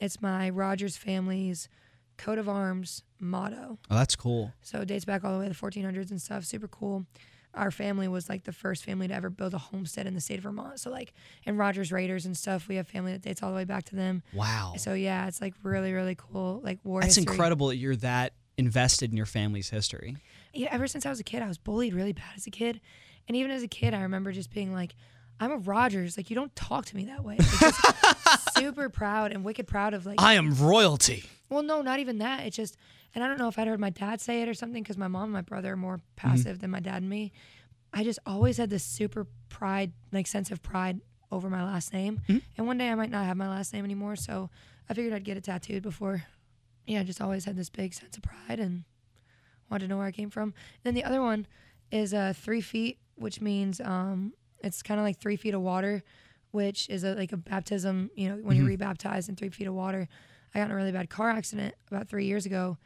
It's 0.00 0.20
my 0.20 0.50
Rogers 0.50 0.96
family's 0.96 1.68
coat 2.16 2.38
of 2.38 2.48
arms 2.48 3.02
motto. 3.18 3.78
Oh, 3.90 3.94
that's 3.94 4.16
cool. 4.16 4.52
So 4.62 4.80
it 4.80 4.86
dates 4.86 5.04
back 5.04 5.24
all 5.24 5.32
the 5.32 5.38
way 5.38 5.48
to 5.48 5.54
the 5.54 5.58
1400s 5.58 6.10
and 6.10 6.20
stuff. 6.20 6.44
Super 6.44 6.68
cool. 6.68 7.06
Our 7.54 7.70
family 7.70 8.08
was 8.08 8.28
like 8.28 8.44
the 8.44 8.52
first 8.52 8.84
family 8.84 9.06
to 9.06 9.14
ever 9.14 9.30
build 9.30 9.54
a 9.54 9.58
homestead 9.58 10.06
in 10.06 10.14
the 10.14 10.20
state 10.20 10.38
of 10.38 10.42
Vermont. 10.42 10.80
So 10.80 10.90
like 10.90 11.12
in 11.44 11.56
Rogers 11.56 11.92
Raiders 11.92 12.26
and 12.26 12.36
stuff, 12.36 12.66
we 12.66 12.76
have 12.76 12.88
family 12.88 13.12
that 13.12 13.22
dates 13.22 13.42
all 13.42 13.50
the 13.50 13.56
way 13.56 13.64
back 13.64 13.84
to 13.86 13.96
them. 13.96 14.22
Wow. 14.32 14.74
So 14.76 14.92
yeah, 14.94 15.28
it's 15.28 15.40
like 15.40 15.54
really 15.62 15.92
really 15.92 16.16
cool. 16.16 16.60
Like 16.64 16.80
war. 16.82 17.00
That's 17.00 17.14
history. 17.14 17.32
incredible 17.32 17.68
that 17.68 17.76
you're 17.76 17.96
that 17.96 18.34
invested 18.56 19.10
in 19.10 19.16
your 19.16 19.26
family's 19.26 19.70
history. 19.70 20.16
Yeah, 20.52 20.68
ever 20.70 20.86
since 20.86 21.06
I 21.06 21.10
was 21.10 21.20
a 21.20 21.24
kid, 21.24 21.42
I 21.42 21.48
was 21.48 21.58
bullied 21.58 21.94
really 21.94 22.12
bad 22.12 22.32
as 22.36 22.46
a 22.46 22.50
kid, 22.50 22.80
and 23.28 23.36
even 23.36 23.50
as 23.50 23.62
a 23.62 23.68
kid, 23.68 23.94
I 23.94 24.02
remember 24.02 24.32
just 24.32 24.50
being 24.52 24.72
like, 24.72 24.94
"I'm 25.40 25.50
a 25.50 25.56
Rogers. 25.56 26.16
Like 26.16 26.30
you 26.30 26.36
don't 26.36 26.54
talk 26.56 26.86
to 26.86 26.96
me 26.96 27.04
that 27.06 27.24
way." 27.24 27.38
Super 28.56 28.88
proud 28.88 29.32
and 29.32 29.44
wicked 29.44 29.66
proud 29.66 29.94
of 29.94 30.06
like. 30.06 30.20
I 30.20 30.34
am 30.34 30.54
royalty. 30.54 31.24
Well, 31.48 31.62
no, 31.62 31.82
not 31.82 31.98
even 32.00 32.18
that. 32.18 32.46
It's 32.46 32.56
just, 32.56 32.76
and 33.14 33.22
I 33.22 33.28
don't 33.28 33.38
know 33.38 33.48
if 33.48 33.58
I'd 33.58 33.68
heard 33.68 33.78
my 33.78 33.90
dad 33.90 34.20
say 34.20 34.42
it 34.42 34.48
or 34.48 34.54
something 34.54 34.82
because 34.82 34.96
my 34.96 35.08
mom 35.08 35.24
and 35.24 35.32
my 35.32 35.42
brother 35.42 35.72
are 35.72 35.76
more 35.76 36.00
passive 36.16 36.58
than 36.60 36.70
my 36.70 36.80
dad 36.80 37.02
and 37.02 37.08
me. 37.10 37.32
I 37.92 38.02
just 38.02 38.18
always 38.26 38.56
had 38.56 38.70
this 38.70 38.82
super 38.82 39.26
pride, 39.50 39.92
like 40.10 40.26
sense 40.26 40.50
of 40.50 40.62
pride 40.62 41.00
over 41.30 41.48
my 41.50 41.62
last 41.62 41.92
name. 41.92 42.20
And 42.56 42.66
one 42.66 42.78
day 42.78 42.88
I 42.88 42.94
might 42.94 43.10
not 43.10 43.24
have 43.26 43.36
my 43.36 43.48
last 43.48 43.72
name 43.72 43.84
anymore. 43.84 44.16
So 44.16 44.50
I 44.88 44.94
figured 44.94 45.12
I'd 45.14 45.22
get 45.24 45.36
it 45.36 45.44
tattooed 45.44 45.82
before. 45.82 46.24
Yeah, 46.86 47.00
I 47.00 47.04
just 47.04 47.20
always 47.20 47.44
had 47.44 47.56
this 47.56 47.70
big 47.70 47.94
sense 47.94 48.16
of 48.16 48.22
pride 48.22 48.58
and 48.58 48.84
wanted 49.70 49.84
to 49.84 49.88
know 49.90 49.98
where 49.98 50.06
I 50.06 50.12
came 50.12 50.30
from. 50.30 50.54
then 50.82 50.94
the 50.94 51.04
other 51.04 51.20
one 51.22 51.46
is 51.90 52.12
uh, 52.14 52.32
three 52.36 52.60
feet, 52.60 52.98
which 53.16 53.40
means 53.40 53.80
um, 53.80 54.32
it's 54.62 54.82
kind 54.82 55.00
of 55.00 55.04
like 55.04 55.18
three 55.18 55.36
feet 55.36 55.54
of 55.54 55.60
water, 55.60 56.02
which 56.50 56.88
is 56.88 57.04
a, 57.04 57.14
like 57.14 57.32
a 57.32 57.36
baptism, 57.36 58.10
you 58.14 58.28
know, 58.28 58.36
when 58.36 58.56
you're 58.56 58.66
rebaptized 58.66 59.28
in 59.28 59.36
three 59.36 59.50
feet 59.50 59.66
of 59.66 59.74
water. 59.74 60.08
I 60.54 60.58
got 60.58 60.66
in 60.66 60.70
a 60.70 60.76
really 60.76 60.92
bad 60.92 61.10
car 61.10 61.30
accident 61.30 61.74
about 61.90 62.08
three 62.08 62.26
years 62.26 62.46
ago, 62.46 62.78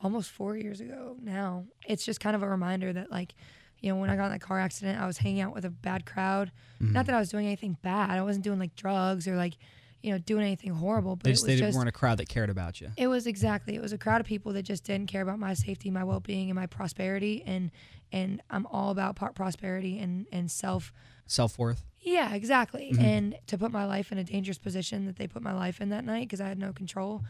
almost 0.00 0.30
four 0.30 0.56
years 0.56 0.80
ago 0.80 1.16
now. 1.22 1.64
It's 1.86 2.04
just 2.04 2.20
kind 2.20 2.34
of 2.34 2.42
a 2.42 2.48
reminder 2.48 2.92
that, 2.92 3.10
like, 3.10 3.34
you 3.80 3.90
know, 3.90 3.96
when 4.00 4.10
I 4.10 4.16
got 4.16 4.26
in 4.26 4.32
that 4.32 4.40
car 4.40 4.58
accident, 4.58 5.00
I 5.00 5.06
was 5.06 5.18
hanging 5.18 5.40
out 5.40 5.54
with 5.54 5.64
a 5.64 5.70
bad 5.70 6.06
crowd. 6.06 6.50
Not 6.92 7.06
that 7.06 7.14
I 7.14 7.20
was 7.20 7.28
doing 7.28 7.46
anything 7.46 7.76
bad. 7.82 8.10
I 8.10 8.22
wasn't 8.22 8.44
doing 8.44 8.58
like 8.58 8.74
drugs 8.74 9.28
or 9.28 9.36
like, 9.36 9.54
you 10.02 10.12
know, 10.12 10.18
doing 10.18 10.44
anything 10.44 10.72
horrible. 10.72 11.16
But 11.16 11.24
They 11.24 11.30
it 11.30 11.34
just, 11.34 11.46
was 11.46 11.54
they 11.54 11.66
just 11.66 11.76
weren't 11.76 11.88
a 11.88 11.92
crowd 11.92 12.18
that 12.18 12.28
cared 12.28 12.50
about 12.50 12.80
you. 12.80 12.90
it 12.96 13.08
was 13.08 13.26
exactly. 13.26 13.74
It 13.74 13.82
was 13.82 13.92
a 13.92 13.98
crowd 13.98 14.20
of 14.20 14.26
people 14.26 14.52
that 14.52 14.62
just 14.62 14.84
didn't 14.84 15.08
care 15.08 15.22
about 15.22 15.38
my 15.38 15.54
safety, 15.54 15.90
my 15.90 16.04
well-being, 16.04 16.50
and 16.50 16.56
my 16.56 16.66
prosperity. 16.66 17.42
And 17.44 17.70
and 18.12 18.42
I'm 18.48 18.66
all 18.66 18.90
about 18.90 19.16
pro- 19.16 19.32
prosperity 19.32 19.98
and 19.98 20.26
and 20.32 20.50
self. 20.50 20.92
Self 21.26 21.58
worth. 21.58 21.84
Yeah, 22.00 22.34
exactly. 22.34 22.92
Mm-hmm. 22.92 23.04
And 23.04 23.38
to 23.48 23.58
put 23.58 23.70
my 23.70 23.84
life 23.84 24.12
in 24.12 24.18
a 24.18 24.24
dangerous 24.24 24.58
position 24.58 25.06
that 25.06 25.16
they 25.16 25.26
put 25.26 25.42
my 25.42 25.52
life 25.52 25.80
in 25.80 25.90
that 25.90 26.04
night 26.04 26.28
because 26.28 26.40
I 26.40 26.48
had 26.48 26.58
no 26.58 26.72
control 26.72 27.22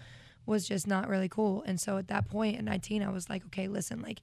was 0.47 0.67
just 0.67 0.87
not 0.87 1.09
really 1.09 1.29
cool. 1.29 1.63
And 1.67 1.81
so 1.81 1.99
at 1.99 2.09
that 2.09 2.29
point 2.29 2.57
at 2.57 2.65
19, 2.65 3.03
I 3.03 3.11
was 3.11 3.29
like, 3.29 3.45
okay, 3.47 3.69
listen, 3.69 4.01
like 4.01 4.21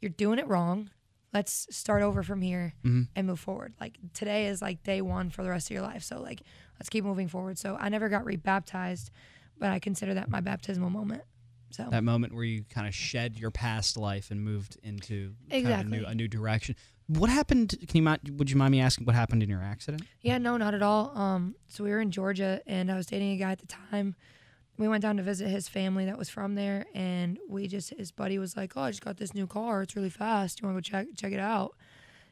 you're 0.00 0.10
doing 0.10 0.38
it 0.38 0.48
wrong. 0.48 0.90
Let's 1.32 1.66
start 1.70 2.02
over 2.02 2.22
from 2.22 2.40
here 2.40 2.74
mm-hmm. 2.84 3.02
and 3.14 3.26
move 3.26 3.40
forward. 3.40 3.74
Like 3.80 3.98
today 4.14 4.46
is 4.46 4.62
like 4.62 4.82
day 4.82 5.00
one 5.00 5.30
for 5.30 5.42
the 5.42 5.50
rest 5.50 5.70
of 5.70 5.74
your 5.74 5.82
life. 5.82 6.02
So 6.02 6.20
like 6.20 6.42
let's 6.80 6.88
keep 6.88 7.04
moving 7.04 7.28
forward. 7.28 7.58
So 7.58 7.76
I 7.78 7.90
never 7.90 8.08
got 8.08 8.24
rebaptized, 8.24 9.10
but 9.58 9.70
I 9.70 9.78
consider 9.78 10.14
that 10.14 10.30
my 10.30 10.40
baptismal 10.40 10.90
moment. 10.90 11.22
So 11.72 11.86
That 11.88 12.02
moment 12.02 12.34
where 12.34 12.42
you 12.42 12.64
kind 12.68 12.88
of 12.88 12.94
shed 12.94 13.38
your 13.38 13.52
past 13.52 13.96
life 13.96 14.32
and 14.32 14.42
moved 14.42 14.76
into 14.82 15.34
kind 15.50 15.52
of 15.52 15.52
a 15.52 15.56
Exactly. 15.58 15.98
new, 15.98 16.04
a 16.06 16.14
new 16.16 16.26
direction. 16.26 16.74
What 17.06 17.30
happened? 17.30 17.76
Can 17.86 17.96
you 17.96 18.02
mind? 18.02 18.20
Would 18.38 18.50
you 18.50 18.56
mind 18.56 18.72
me 18.72 18.80
asking 18.80 19.04
what 19.06 19.14
happened 19.14 19.42
in 19.42 19.48
your 19.48 19.62
accident? 19.62 20.02
Yeah, 20.20 20.38
no, 20.38 20.56
not 20.56 20.74
at 20.74 20.82
all. 20.82 21.16
Um, 21.16 21.54
so 21.68 21.84
we 21.84 21.90
were 21.90 22.00
in 22.00 22.10
Georgia, 22.10 22.60
and 22.66 22.90
I 22.90 22.96
was 22.96 23.06
dating 23.06 23.32
a 23.32 23.36
guy 23.36 23.52
at 23.52 23.58
the 23.60 23.66
time. 23.66 24.16
We 24.78 24.88
went 24.88 25.02
down 25.02 25.16
to 25.18 25.22
visit 25.22 25.48
his 25.48 25.68
family 25.68 26.06
that 26.06 26.16
was 26.18 26.28
from 26.30 26.54
there, 26.54 26.86
and 26.94 27.38
we 27.48 27.66
just 27.68 27.90
his 27.90 28.10
buddy 28.12 28.38
was 28.38 28.56
like, 28.56 28.72
"Oh, 28.76 28.82
I 28.82 28.90
just 28.90 29.04
got 29.04 29.16
this 29.18 29.34
new 29.34 29.46
car. 29.46 29.82
It's 29.82 29.94
really 29.96 30.10
fast. 30.10 30.60
You 30.62 30.68
want 30.68 30.82
to 30.82 30.90
go 30.90 30.98
check 30.98 31.08
check 31.16 31.32
it 31.32 31.40
out?" 31.40 31.76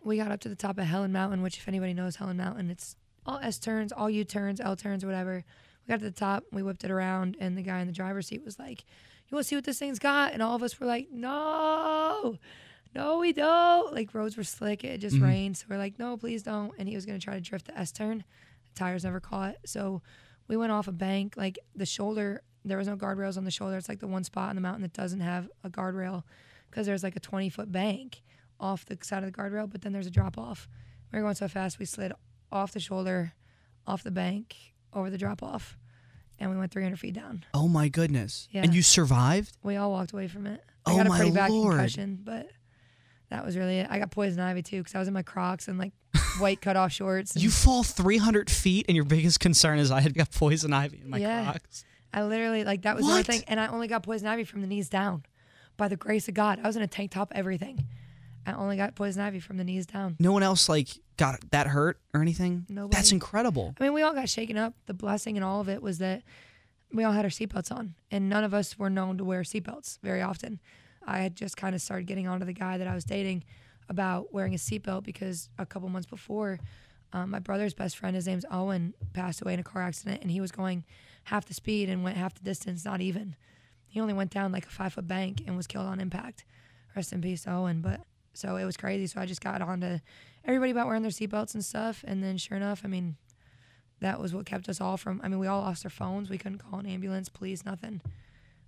We 0.04 0.16
got 0.16 0.30
up 0.30 0.40
to 0.40 0.48
the 0.48 0.54
top 0.56 0.78
of 0.78 0.84
Helen 0.84 1.12
Mountain, 1.12 1.42
which 1.42 1.58
if 1.58 1.66
anybody 1.68 1.92
knows 1.92 2.16
Helen 2.16 2.36
Mountain, 2.36 2.70
it's 2.70 2.94
all 3.28 3.38
S 3.42 3.58
turns, 3.58 3.92
all 3.92 4.08
U 4.08 4.24
turns, 4.24 4.60
L 4.60 4.74
turns, 4.74 5.04
whatever. 5.04 5.44
We 5.86 5.92
got 5.92 6.00
to 6.00 6.04
the 6.04 6.10
top, 6.10 6.44
we 6.50 6.62
whipped 6.62 6.82
it 6.82 6.90
around, 6.90 7.36
and 7.38 7.56
the 7.56 7.62
guy 7.62 7.80
in 7.80 7.86
the 7.86 7.92
driver's 7.92 8.26
seat 8.26 8.44
was 8.44 8.58
like, 8.58 8.84
"You 9.28 9.36
want 9.36 9.44
to 9.44 9.48
see 9.48 9.54
what 9.54 9.64
this 9.64 9.78
thing's 9.78 9.98
got?" 9.98 10.32
And 10.32 10.42
all 10.42 10.56
of 10.56 10.62
us 10.62 10.80
were 10.80 10.86
like, 10.86 11.08
"No." 11.12 12.38
No, 12.94 13.18
we 13.18 13.34
don't. 13.34 13.94
Like 13.94 14.14
roads 14.14 14.36
were 14.38 14.44
slick. 14.44 14.82
It 14.82 14.98
just 14.98 15.16
mm-hmm. 15.16 15.24
rained. 15.26 15.56
So 15.58 15.66
we're 15.68 15.76
like, 15.76 15.98
no, 15.98 16.16
please 16.16 16.42
don't. 16.42 16.72
And 16.78 16.88
he 16.88 16.94
was 16.94 17.04
gonna 17.04 17.18
try 17.18 17.34
to 17.34 17.40
drift 17.40 17.66
the 17.66 17.78
S 17.78 17.92
turn. 17.92 18.24
The 18.64 18.80
tires 18.80 19.04
never 19.04 19.20
caught. 19.20 19.56
So 19.66 20.00
we 20.48 20.56
went 20.56 20.72
off 20.72 20.88
a 20.88 20.92
bank. 20.92 21.34
Like 21.36 21.58
the 21.76 21.84
shoulder, 21.84 22.42
there 22.64 22.78
was 22.78 22.88
no 22.88 22.96
guardrails 22.96 23.36
on 23.36 23.44
the 23.44 23.50
shoulder. 23.50 23.76
It's 23.76 23.90
like 23.90 24.00
the 24.00 24.06
one 24.06 24.24
spot 24.24 24.48
on 24.48 24.56
the 24.56 24.62
mountain 24.62 24.82
that 24.82 24.94
doesn't 24.94 25.20
have 25.20 25.50
a 25.62 25.68
guardrail 25.68 26.22
because 26.70 26.86
there's 26.86 27.02
like 27.02 27.14
a 27.14 27.20
20 27.20 27.50
foot 27.50 27.70
bank 27.70 28.22
off 28.58 28.86
the 28.86 28.98
side 29.02 29.22
of 29.22 29.30
the 29.30 29.38
guardrail, 29.38 29.70
but 29.70 29.82
then 29.82 29.92
there's 29.92 30.06
a 30.06 30.10
drop 30.10 30.38
off. 30.38 30.66
We 31.12 31.18
were 31.18 31.22
going 31.22 31.34
so 31.34 31.48
fast, 31.48 31.78
we 31.78 31.84
slid 31.84 32.12
off 32.52 32.72
the 32.72 32.80
shoulder, 32.80 33.32
off 33.86 34.02
the 34.02 34.10
bank, 34.10 34.56
over 34.92 35.10
the 35.10 35.18
drop 35.18 35.42
off, 35.42 35.76
and 36.38 36.50
we 36.50 36.56
went 36.56 36.72
300 36.72 36.98
feet 36.98 37.14
down. 37.14 37.44
Oh 37.54 37.68
my 37.68 37.88
goodness! 37.88 38.48
Yeah. 38.50 38.62
And 38.62 38.74
you 38.74 38.82
survived? 38.82 39.56
We 39.62 39.76
all 39.76 39.90
walked 39.90 40.12
away 40.12 40.28
from 40.28 40.46
it. 40.46 40.62
I 40.86 40.92
Oh 40.92 40.96
got 40.96 41.06
a 41.06 41.10
pretty 41.10 41.30
bad 41.32 41.50
Lord. 41.50 41.72
concussion, 41.76 42.18
but 42.22 42.48
that 43.30 43.44
was 43.44 43.56
really 43.56 43.78
it. 43.80 43.88
I 43.90 43.98
got 43.98 44.10
poison 44.10 44.40
ivy 44.40 44.62
too 44.62 44.78
because 44.78 44.94
I 44.94 44.98
was 44.98 45.08
in 45.08 45.14
my 45.14 45.22
Crocs 45.22 45.68
and 45.68 45.78
like 45.78 45.92
white 46.38 46.60
cut 46.60 46.76
off 46.76 46.92
shorts. 46.92 47.36
You 47.36 47.50
fall 47.50 47.82
300 47.82 48.50
feet, 48.50 48.86
and 48.88 48.94
your 48.96 49.04
biggest 49.04 49.40
concern 49.40 49.78
is 49.78 49.90
I 49.90 50.00
had 50.00 50.14
got 50.14 50.30
poison 50.30 50.72
ivy 50.72 51.00
in 51.02 51.10
my 51.10 51.18
Yeah. 51.18 51.44
Crocs. 51.50 51.84
I 52.14 52.22
literally 52.24 52.64
like 52.64 52.82
that 52.82 52.96
was 52.96 53.04
the 53.04 53.10
only 53.10 53.22
thing, 53.24 53.42
and 53.48 53.60
I 53.60 53.66
only 53.66 53.86
got 53.86 54.02
poison 54.02 54.28
ivy 54.28 54.44
from 54.44 54.62
the 54.62 54.66
knees 54.66 54.88
down, 54.88 55.24
by 55.76 55.88
the 55.88 55.96
grace 55.96 56.26
of 56.28 56.32
God. 56.34 56.58
I 56.62 56.66
was 56.66 56.74
in 56.76 56.82
a 56.82 56.86
tank 56.86 57.10
top, 57.10 57.30
everything. 57.34 57.86
I 58.48 58.54
only 58.54 58.76
got 58.76 58.94
poison 58.94 59.22
ivy 59.22 59.40
from 59.40 59.58
the 59.58 59.64
knees 59.64 59.86
down. 59.86 60.16
No 60.18 60.32
one 60.32 60.42
else 60.42 60.68
like 60.68 60.88
got 61.18 61.38
that 61.50 61.66
hurt 61.66 62.00
or 62.14 62.22
anything. 62.22 62.64
Nobody. 62.68 62.96
That's 62.96 63.12
incredible. 63.12 63.74
I 63.78 63.84
mean, 63.84 63.92
we 63.92 64.02
all 64.02 64.14
got 64.14 64.28
shaken 64.28 64.56
up. 64.56 64.74
The 64.86 64.94
blessing 64.94 65.36
in 65.36 65.42
all 65.42 65.60
of 65.60 65.68
it 65.68 65.82
was 65.82 65.98
that 65.98 66.22
we 66.92 67.04
all 67.04 67.12
had 67.12 67.26
our 67.26 67.30
seatbelts 67.30 67.70
on, 67.70 67.94
and 68.10 68.30
none 68.30 68.44
of 68.44 68.54
us 68.54 68.78
were 68.78 68.88
known 68.88 69.18
to 69.18 69.24
wear 69.24 69.42
seatbelts 69.42 69.98
very 70.02 70.22
often. 70.22 70.60
I 71.06 71.18
had 71.18 71.36
just 71.36 71.56
kind 71.58 71.74
of 71.74 71.82
started 71.82 72.06
getting 72.06 72.26
onto 72.26 72.46
the 72.46 72.54
guy 72.54 72.78
that 72.78 72.88
I 72.88 72.94
was 72.94 73.04
dating 73.04 73.44
about 73.90 74.32
wearing 74.32 74.54
a 74.54 74.58
seatbelt 74.58 75.04
because 75.04 75.50
a 75.58 75.66
couple 75.66 75.88
months 75.90 76.08
before, 76.08 76.58
um, 77.12 77.30
my 77.30 77.38
brother's 77.38 77.74
best 77.74 77.98
friend, 77.98 78.16
his 78.16 78.26
name's 78.26 78.44
Owen, 78.50 78.94
passed 79.12 79.42
away 79.42 79.54
in 79.54 79.60
a 79.60 79.64
car 79.64 79.82
accident, 79.82 80.22
and 80.22 80.30
he 80.30 80.40
was 80.40 80.52
going 80.52 80.84
half 81.24 81.44
the 81.44 81.54
speed 81.54 81.90
and 81.90 82.02
went 82.02 82.16
half 82.16 82.34
the 82.34 82.44
distance, 82.44 82.84
not 82.84 83.02
even. 83.02 83.36
He 83.86 84.00
only 84.00 84.14
went 84.14 84.30
down 84.30 84.52
like 84.52 84.66
a 84.66 84.70
five 84.70 84.94
foot 84.94 85.06
bank 85.06 85.42
and 85.46 85.56
was 85.56 85.66
killed 85.66 85.86
on 85.86 86.00
impact. 86.00 86.44
Rest 86.96 87.12
in 87.12 87.20
peace, 87.20 87.46
Owen. 87.46 87.80
But 87.80 88.00
so 88.38 88.56
it 88.56 88.64
was 88.64 88.76
crazy. 88.76 89.06
So 89.06 89.20
I 89.20 89.26
just 89.26 89.40
got 89.40 89.60
on 89.62 89.80
to 89.80 90.00
everybody 90.44 90.70
about 90.70 90.86
wearing 90.86 91.02
their 91.02 91.10
seatbelts 91.10 91.54
and 91.54 91.64
stuff. 91.64 92.04
And 92.06 92.22
then 92.22 92.36
sure 92.36 92.56
enough, 92.56 92.82
I 92.84 92.88
mean, 92.88 93.16
that 94.00 94.20
was 94.20 94.32
what 94.32 94.46
kept 94.46 94.68
us 94.68 94.80
all 94.80 94.96
from. 94.96 95.20
I 95.24 95.28
mean, 95.28 95.38
we 95.40 95.46
all 95.48 95.60
lost 95.60 95.84
our 95.84 95.90
phones. 95.90 96.30
We 96.30 96.38
couldn't 96.38 96.58
call 96.58 96.78
an 96.78 96.86
ambulance, 96.86 97.28
police, 97.28 97.64
nothing. 97.64 98.00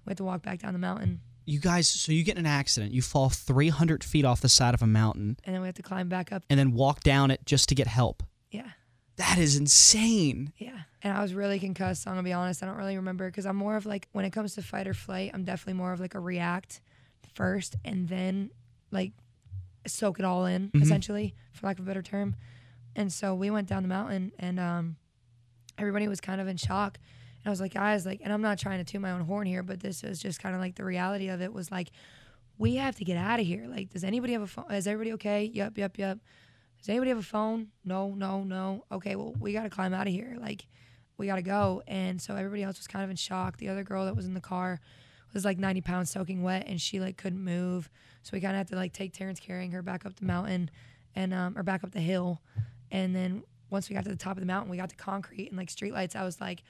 We 0.05 0.11
had 0.11 0.17
to 0.19 0.25
walk 0.25 0.43
back 0.43 0.59
down 0.61 0.73
the 0.73 0.79
mountain, 0.81 1.21
You 1.47 1.61
guys, 1.61 1.89
so 1.89 2.11
you 2.11 2.25
get 2.25 2.37
in 2.37 2.47
an 2.47 2.51
accident, 2.51 2.93
you 2.93 3.01
fall 3.03 3.29
300 3.29 4.03
feet 4.03 4.25
off 4.25 4.41
the 4.41 4.49
side 4.49 4.75
of 4.75 4.83
a 4.83 4.87
mountain, 4.87 5.37
and 5.45 5.55
then 5.55 5.61
we 5.63 5.69
have 5.69 5.75
to 5.77 5.83
climb 5.83 6.09
back 6.09 6.33
up. 6.33 6.43
and 6.51 6.59
then 6.59 6.73
walk 6.73 7.01
down 7.05 7.31
it 7.31 7.41
just 7.47 7.69
to 7.69 7.75
get 7.75 7.87
help. 7.87 8.23
Yeah, 8.51 8.71
That 9.17 9.39
is 9.39 9.57
insane. 9.57 10.53
yeah. 10.59 10.81
And 11.03 11.17
I 11.17 11.23
was 11.23 11.33
really 11.35 11.59
concussed. 11.61 12.07
I'm 12.09 12.13
gonna 12.15 12.23
be 12.25 12.33
honest. 12.33 12.63
I 12.63 12.67
don't 12.67 12.77
really 12.77 12.97
remember 12.97 13.27
because 13.31 13.47
I'm 13.47 13.57
more 13.57 13.77
of 13.77 13.87
like 13.87 14.09
when 14.13 14.25
it 14.25 14.31
comes 14.31 14.55
to 14.57 14.63
fight 14.63 14.87
or 14.89 14.95
flight, 14.95 15.31
I'm 15.33 15.45
definitely 15.45 15.75
more 15.75 15.93
of 15.93 16.01
like 16.01 16.15
a 16.15 16.21
react 16.21 16.81
first, 17.35 17.77
and 17.85 18.09
then 18.09 18.51
like 18.91 19.13
soak 19.87 20.19
it 20.19 20.25
all 20.25 20.47
in, 20.47 20.71
essentially, 20.83 21.35
for 21.53 21.67
lack 21.67 21.79
of 21.79 21.85
a 21.85 21.87
better 21.87 22.03
term. 22.03 22.37
And 22.97 23.13
so 23.13 23.35
we 23.35 23.51
went 23.51 23.69
down 23.69 23.83
the 23.83 23.89
mountain, 23.89 24.33
and 24.39 24.59
um, 24.61 24.97
everybody 25.79 26.09
was 26.09 26.21
kind 26.21 26.41
of 26.41 26.49
in 26.49 26.57
shock. 26.57 26.99
And 27.43 27.47
I 27.47 27.51
was 27.51 27.61
like, 27.61 27.75
guys, 27.75 28.05
like, 28.05 28.21
and 28.23 28.33
I'm 28.33 28.43
not 28.43 28.59
trying 28.59 28.85
to 28.85 28.85
toot 28.85 29.01
my 29.01 29.13
own 29.13 29.23
horn 29.23 29.47
here, 29.47 29.63
but 29.63 29.81
this 29.81 30.05
is 30.05 30.21
just 30.21 30.41
kind 30.41 30.55
of 30.55 30.61
like 30.61 30.75
the 30.75 30.85
reality 30.85 31.29
of 31.29 31.41
it 31.41 31.53
was 31.53 31.71
like, 31.71 31.91
we 32.59 32.77
have 32.77 32.97
to 32.97 33.05
get 33.05 33.17
out 33.17 33.41
of 33.41 33.47
here. 33.47 33.67
Like, 33.67 33.91
does 33.91 34.05
anybody 34.05 34.35
have 34.35 34.43
a 34.43 34.47
phone? 34.47 34.71
Is 34.71 34.87
everybody 34.87 35.15
okay? 35.15 35.51
Yep, 35.55 35.79
yep, 35.79 35.97
yep. 35.97 36.19
Does 36.79 36.89
anybody 36.89 37.09
have 37.09 37.19
a 37.19 37.23
phone? 37.23 37.69
No, 37.85 38.11
no, 38.11 38.43
no. 38.43 38.85
Okay, 38.93 39.17
well, 39.17 39.35
we 39.41 39.53
got 39.53 39.63
to 39.63 39.71
climb 39.71 39.95
out 39.95 40.07
of 40.07 40.13
here. 40.13 40.37
Like, 40.39 40.67
we 41.17 41.27
got 41.27 41.37
to 41.37 41.43
go. 41.43 41.83
And 41.87 42.21
so 42.21 42.37
everybody 42.37 42.63
else 42.63 42.79
was 42.79 42.87
kind 42.87 43.05
of 43.05 43.11
in 43.11 43.17
shock. 43.17 43.57
The 43.57 43.69
other 43.69 43.85
girl 43.85 44.05
that 44.05 44.17
was 44.17 44.27
in 44.27 44.35
the 44.35 44.41
car 44.41 44.81
was 45.35 45.45
like 45.45 45.59
90 45.59 45.81
pounds 45.83 46.11
soaking 46.11 46.43
wet 46.43 46.65
and 46.67 46.81
she 46.81 47.01
like 47.01 47.17
couldn't 47.17 47.43
move. 47.45 47.89
So 48.23 48.31
we 48.33 48.41
kind 48.41 48.53
of 48.53 48.59
had 48.59 48.69
to 48.69 48.77
like 48.77 48.93
take 48.93 49.13
Terrence 49.13 49.41
carrying 49.41 49.71
her 49.73 49.83
back 49.83 50.05
up 50.07 50.17
the 50.17 50.25
mountain 50.27 50.71
and, 51.15 51.33
um, 51.35 51.57
or 51.57 51.63
back 51.63 51.85
up 51.85 51.93
the 51.93 52.01
hill. 52.01 52.41
And 52.91 53.15
then 53.15 53.43
once 53.71 53.89
we 53.89 53.95
got 53.95 54.03
to 54.05 54.11
the 54.11 54.17
top 54.17 54.37
of 54.37 54.41
the 54.41 54.47
mountain, 54.47 54.71
we 54.71 54.77
got 54.77 54.91
to 54.91 54.97
concrete 54.97 55.49
and 55.49 55.57
like 55.57 55.69
streetlights. 55.69 56.17
I 56.17 56.25
was 56.25 56.41
like, 56.41 56.63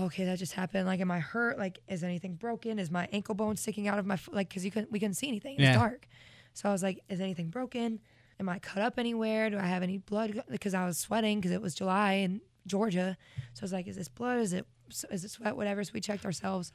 okay, 0.00 0.24
that 0.24 0.38
just 0.38 0.52
happened. 0.52 0.86
Like, 0.86 1.00
am 1.00 1.10
I 1.10 1.20
hurt? 1.20 1.58
Like, 1.58 1.78
is 1.88 2.02
anything 2.02 2.34
broken? 2.34 2.78
Is 2.78 2.90
my 2.90 3.08
ankle 3.12 3.34
bone 3.34 3.56
sticking 3.56 3.88
out 3.88 3.98
of 3.98 4.06
my 4.06 4.16
foot? 4.16 4.34
Like, 4.34 4.52
cause 4.52 4.64
you 4.64 4.70
couldn't, 4.70 4.90
we 4.90 4.98
couldn't 4.98 5.14
see 5.14 5.28
anything. 5.28 5.54
It 5.54 5.60
was 5.60 5.68
Yeah. 5.68 5.74
dark. 5.74 6.08
So 6.54 6.68
I 6.68 6.72
was 6.72 6.82
like, 6.82 7.00
is 7.08 7.20
anything 7.20 7.50
broken? 7.50 8.00
Am 8.40 8.48
I 8.48 8.58
cut 8.58 8.82
up 8.82 8.98
anywhere? 8.98 9.48
Do 9.50 9.58
I 9.58 9.66
have 9.66 9.82
any 9.82 9.98
blood? 9.98 10.42
Because 10.50 10.74
I 10.74 10.84
was 10.86 10.98
sweating 10.98 11.38
because 11.38 11.52
it 11.52 11.62
was 11.62 11.74
July 11.74 12.14
in 12.14 12.40
Georgia. 12.66 13.16
So 13.54 13.62
I 13.62 13.64
was 13.64 13.72
like, 13.72 13.86
is 13.86 13.96
this 13.96 14.08
blood? 14.08 14.38
Is 14.40 14.52
it, 14.52 14.66
is 15.10 15.24
it 15.24 15.30
sweat? 15.30 15.56
Whatever. 15.56 15.84
So 15.84 15.92
we 15.94 16.00
checked 16.00 16.24
ourselves. 16.24 16.72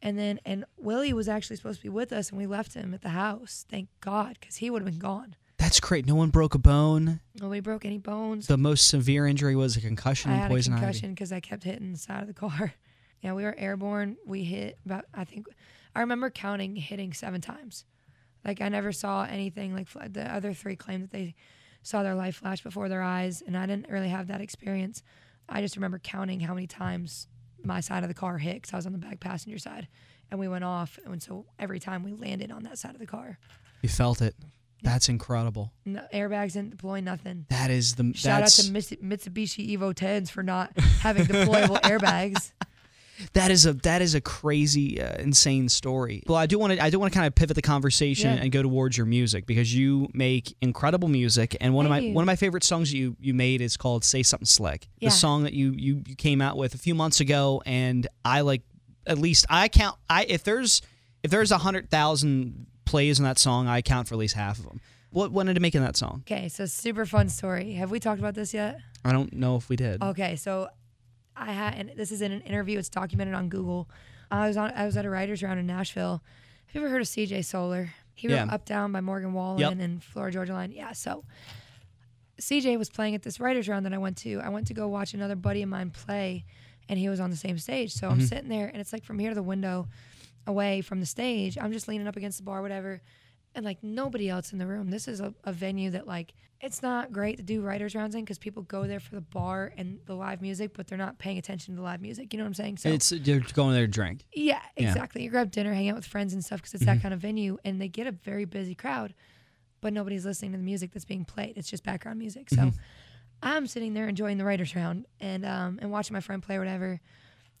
And 0.00 0.18
then, 0.18 0.38
and 0.44 0.64
Willie 0.76 1.12
was 1.12 1.28
actually 1.28 1.56
supposed 1.56 1.80
to 1.80 1.82
be 1.82 1.88
with 1.88 2.12
us 2.12 2.30
and 2.30 2.38
we 2.38 2.46
left 2.46 2.74
him 2.74 2.94
at 2.94 3.02
the 3.02 3.08
house. 3.10 3.66
Thank 3.68 3.88
God. 4.00 4.38
Cause 4.40 4.56
he 4.56 4.70
would 4.70 4.82
have 4.82 4.90
been 4.90 5.00
gone. 5.00 5.34
That's 5.56 5.80
great. 5.80 6.06
No 6.06 6.14
one 6.14 6.30
broke 6.30 6.54
a 6.54 6.58
bone. 6.58 7.18
Nobody 7.40 7.60
broke 7.60 7.84
any 7.84 7.98
bones. 7.98 8.46
The 8.46 8.56
most 8.56 8.86
severe 8.88 9.26
injury 9.26 9.56
was 9.56 9.76
a 9.76 9.80
concussion 9.80 10.30
I 10.30 10.34
and 10.34 10.42
had 10.42 10.50
a 10.50 10.54
poison 10.54 10.74
ivy. 10.74 10.80
concussion 10.82 11.10
because 11.10 11.32
I 11.32 11.40
kept 11.40 11.64
hitting 11.64 11.92
the 11.92 11.98
side 11.98 12.22
of 12.22 12.28
the 12.28 12.34
car. 12.34 12.74
Yeah, 13.20 13.32
we 13.32 13.42
were 13.42 13.54
airborne. 13.58 14.16
We 14.24 14.44
hit 14.44 14.78
about, 14.86 15.06
I 15.12 15.24
think, 15.24 15.48
I 15.92 15.98
remember 16.02 16.30
counting 16.30 16.76
hitting 16.76 17.12
seven 17.12 17.40
times. 17.40 17.84
Like, 18.44 18.60
I 18.60 18.68
never 18.68 18.92
saw 18.92 19.24
anything 19.24 19.74
like 19.74 19.88
the 20.12 20.32
other 20.32 20.54
three 20.54 20.76
claimed 20.76 21.02
that 21.02 21.10
they 21.10 21.34
saw 21.82 22.04
their 22.04 22.14
life 22.14 22.36
flash 22.36 22.62
before 22.62 22.88
their 22.88 23.02
eyes, 23.02 23.42
and 23.44 23.56
I 23.56 23.66
didn't 23.66 23.88
really 23.90 24.10
have 24.10 24.28
that 24.28 24.40
experience. 24.40 25.02
I 25.48 25.60
just 25.62 25.74
remember 25.74 25.98
counting 25.98 26.38
how 26.38 26.54
many 26.54 26.68
times 26.68 27.26
my 27.64 27.80
side 27.80 28.02
of 28.02 28.08
the 28.08 28.14
car 28.14 28.38
hit 28.38 28.54
because 28.54 28.72
I 28.72 28.76
was 28.76 28.86
on 28.86 28.92
the 28.92 28.98
back 28.98 29.20
passenger 29.20 29.58
side, 29.58 29.88
and 30.30 30.38
we 30.40 30.48
went 30.48 30.64
off. 30.64 30.98
And 31.04 31.22
so 31.22 31.46
every 31.58 31.80
time 31.80 32.02
we 32.02 32.12
landed 32.12 32.50
on 32.50 32.62
that 32.64 32.78
side 32.78 32.94
of 32.94 33.00
the 33.00 33.06
car, 33.06 33.38
You 33.82 33.88
felt 33.88 34.20
it. 34.22 34.34
That's 34.82 35.08
incredible. 35.08 35.72
no, 35.84 36.04
airbags 36.14 36.52
didn't 36.52 36.70
deploy, 36.70 37.00
nothing. 37.00 37.46
That 37.50 37.70
is 37.70 37.96
the 37.96 38.12
Shout 38.14 38.42
out 38.44 38.48
to 38.50 38.62
Mitsubishi 38.70 39.76
Evo 39.76 39.92
10s 39.92 40.30
for 40.30 40.44
not 40.44 40.70
having 41.00 41.24
deployable 41.26 41.80
airbags. 41.82 42.52
That 43.32 43.50
is 43.50 43.66
a 43.66 43.72
that 43.74 44.02
is 44.02 44.14
a 44.14 44.20
crazy 44.20 45.00
uh, 45.00 45.16
insane 45.18 45.68
story. 45.68 46.22
Well, 46.26 46.36
I 46.36 46.46
do 46.46 46.58
want 46.58 46.72
to 46.74 46.82
I 46.82 46.90
do 46.90 46.98
want 46.98 47.12
to 47.12 47.16
kind 47.18 47.26
of 47.26 47.34
pivot 47.34 47.54
the 47.54 47.62
conversation 47.62 48.36
Yeah. 48.36 48.42
and 48.42 48.52
go 48.52 48.62
towards 48.62 48.96
your 48.96 49.06
music 49.06 49.46
because 49.46 49.74
you 49.74 50.08
make 50.14 50.56
incredible 50.60 51.08
music 51.08 51.56
and 51.60 51.74
one 51.74 51.86
of 51.86 51.90
my 51.90 51.98
you. 52.00 52.12
one 52.14 52.22
of 52.22 52.26
my 52.26 52.36
favorite 52.36 52.64
songs 52.64 52.92
you 52.92 53.16
you 53.20 53.34
made 53.34 53.60
is 53.60 53.76
called 53.76 54.04
Say 54.04 54.22
Something 54.22 54.46
Slick. 54.46 54.88
Yeah. 54.98 55.08
The 55.08 55.14
song 55.14 55.44
that 55.44 55.52
you 55.52 55.72
you 55.76 56.02
you 56.06 56.14
came 56.16 56.40
out 56.40 56.56
with 56.56 56.74
a 56.74 56.78
few 56.78 56.94
months 56.94 57.20
ago 57.20 57.62
and 57.66 58.06
I 58.24 58.42
like 58.42 58.62
at 59.06 59.18
least 59.18 59.46
I 59.50 59.68
count 59.68 59.96
I 60.08 60.24
if 60.24 60.44
there's 60.44 60.82
if 61.22 61.30
there's 61.30 61.50
a 61.50 61.58
hundred 61.58 61.90
thousand 61.90 62.66
plays 62.84 63.18
in 63.18 63.24
that 63.24 63.38
song 63.38 63.66
I 63.68 63.82
count 63.82 64.08
for 64.08 64.14
at 64.14 64.18
least 64.18 64.34
half 64.34 64.58
of 64.58 64.64
them. 64.64 64.80
What 65.10 65.32
went 65.32 65.48
into 65.48 65.60
making 65.62 65.80
that 65.82 65.96
song? 65.96 66.22
Okay, 66.30 66.48
so 66.48 66.66
super 66.66 67.06
fun 67.06 67.30
story. 67.30 67.72
Have 67.72 67.90
we 67.90 67.98
talked 67.98 68.18
about 68.20 68.34
this 68.34 68.52
yet? 68.52 68.78
I 69.04 69.12
don't 69.12 69.32
know 69.32 69.56
if 69.56 69.70
we 69.70 69.76
did. 69.76 70.02
Okay, 70.02 70.36
so 70.36 70.68
I 71.38 71.52
had, 71.52 71.74
and 71.74 71.92
this 71.96 72.10
is 72.12 72.22
in 72.22 72.32
an 72.32 72.40
interview. 72.42 72.78
It's 72.78 72.88
documented 72.88 73.34
on 73.34 73.48
Google. 73.48 73.88
I 74.30 74.46
was 74.48 74.56
on, 74.56 74.72
I 74.74 74.84
was 74.84 74.96
at 74.96 75.04
a 75.04 75.10
writers' 75.10 75.42
round 75.42 75.58
in 75.58 75.66
Nashville. 75.66 76.22
Have 76.66 76.74
you 76.74 76.80
ever 76.82 76.90
heard 76.90 77.00
of 77.00 77.08
C.J. 77.08 77.42
Solar? 77.42 77.94
He 78.14 78.28
wrote 78.28 78.34
Yeah. 78.34 78.54
"Up 78.54 78.64
Down" 78.64 78.92
by 78.92 79.00
Morgan 79.00 79.32
Wallen 79.32 79.58
Yep. 79.60 79.72
and 79.78 80.02
Florida 80.02 80.34
Georgia 80.34 80.52
Line. 80.52 80.72
Yeah, 80.72 80.92
so 80.92 81.24
CJ 82.40 82.78
was 82.78 82.88
playing 82.90 83.14
at 83.14 83.22
this 83.22 83.40
writers' 83.40 83.68
round 83.68 83.86
that 83.86 83.92
I 83.94 83.98
went 83.98 84.16
to. 84.18 84.40
I 84.40 84.48
went 84.48 84.66
to 84.68 84.74
go 84.74 84.88
watch 84.88 85.14
another 85.14 85.36
buddy 85.36 85.62
of 85.62 85.68
mine 85.68 85.90
play, 85.90 86.44
and 86.88 86.98
he 86.98 87.08
was 87.08 87.20
on 87.20 87.30
the 87.30 87.36
same 87.36 87.58
stage. 87.58 87.92
So 87.92 88.08
I'm 88.08 88.18
mm-hmm. 88.18 88.26
sitting 88.26 88.48
there, 88.48 88.68
and 88.68 88.80
it's 88.80 88.92
like 88.92 89.04
from 89.04 89.18
here 89.18 89.30
to 89.30 89.34
the 89.34 89.42
window, 89.42 89.88
away 90.46 90.80
from 90.80 91.00
the 91.00 91.06
stage. 91.06 91.58
I'm 91.58 91.72
just 91.72 91.88
leaning 91.88 92.06
up 92.06 92.16
against 92.16 92.38
the 92.38 92.44
bar, 92.44 92.62
whatever, 92.62 93.00
and 93.58 93.64
like 93.66 93.82
nobody 93.82 94.28
else 94.28 94.52
in 94.52 94.58
the 94.58 94.66
room. 94.66 94.90
This 94.90 95.06
is 95.08 95.20
a, 95.20 95.34
a 95.44 95.52
venue 95.52 95.90
that 95.90 96.06
like 96.06 96.34
it's 96.60 96.82
not 96.82 97.12
great 97.12 97.36
to 97.36 97.42
do 97.44 97.60
writers' 97.60 97.94
rounds 97.94 98.14
in 98.16 98.22
because 98.22 98.38
people 98.38 98.62
go 98.64 98.86
there 98.88 98.98
for 98.98 99.14
the 99.14 99.20
bar 99.20 99.72
and 99.76 100.00
the 100.06 100.14
live 100.14 100.42
music, 100.42 100.72
but 100.74 100.88
they're 100.88 100.98
not 100.98 101.16
paying 101.18 101.38
attention 101.38 101.74
to 101.74 101.76
the 101.80 101.84
live 101.84 102.00
music. 102.00 102.32
You 102.32 102.38
know 102.38 102.44
what 102.44 102.48
I'm 102.48 102.54
saying? 102.54 102.78
So 102.78 102.88
It's 102.88 103.12
you're 103.12 103.38
going 103.40 103.74
there 103.74 103.86
to 103.86 103.92
drink. 103.92 104.24
yeah, 104.32 104.54
Yeah. 104.54 104.58
Mm-hmm. 104.58 104.88
exactly. 104.88 105.22
You 105.22 105.30
grab 105.30 105.52
dinner, 105.52 105.72
hang 105.72 105.88
out 105.88 105.94
with 105.96 106.06
friends 106.06 106.32
and 106.32 106.44
stuff 106.44 106.60
because 106.60 106.74
it's 106.74 106.84
that 106.86 107.00
kind 107.00 107.14
of 107.14 107.20
venue, 107.20 107.58
and 107.64 107.80
they 107.80 107.86
get 107.88 108.06
a 108.08 108.12
very 108.12 108.44
busy 108.44 108.74
crowd, 108.74 109.14
but 109.80 109.92
nobody's 109.92 110.24
listening 110.24 110.50
to 110.52 110.58
the 110.58 110.64
music 110.64 110.90
that's 110.92 111.04
being 111.04 111.24
played. 111.24 111.52
It's 111.56 111.70
just 111.70 111.84
background 111.84 112.18
music. 112.18 112.50
So 112.50 112.56
Mm-hmm. 112.56 112.76
I'm 113.40 113.68
sitting 113.68 113.94
there 113.94 114.08
enjoying 114.08 114.36
the 114.36 114.44
writers' 114.44 114.74
round 114.74 115.06
and 115.20 115.46
um, 115.46 115.78
and 115.80 115.92
watching 115.92 116.12
my 116.14 116.18
friend 116.20 116.42
play 116.42 116.56
or 116.56 116.58
whatever. 116.58 117.00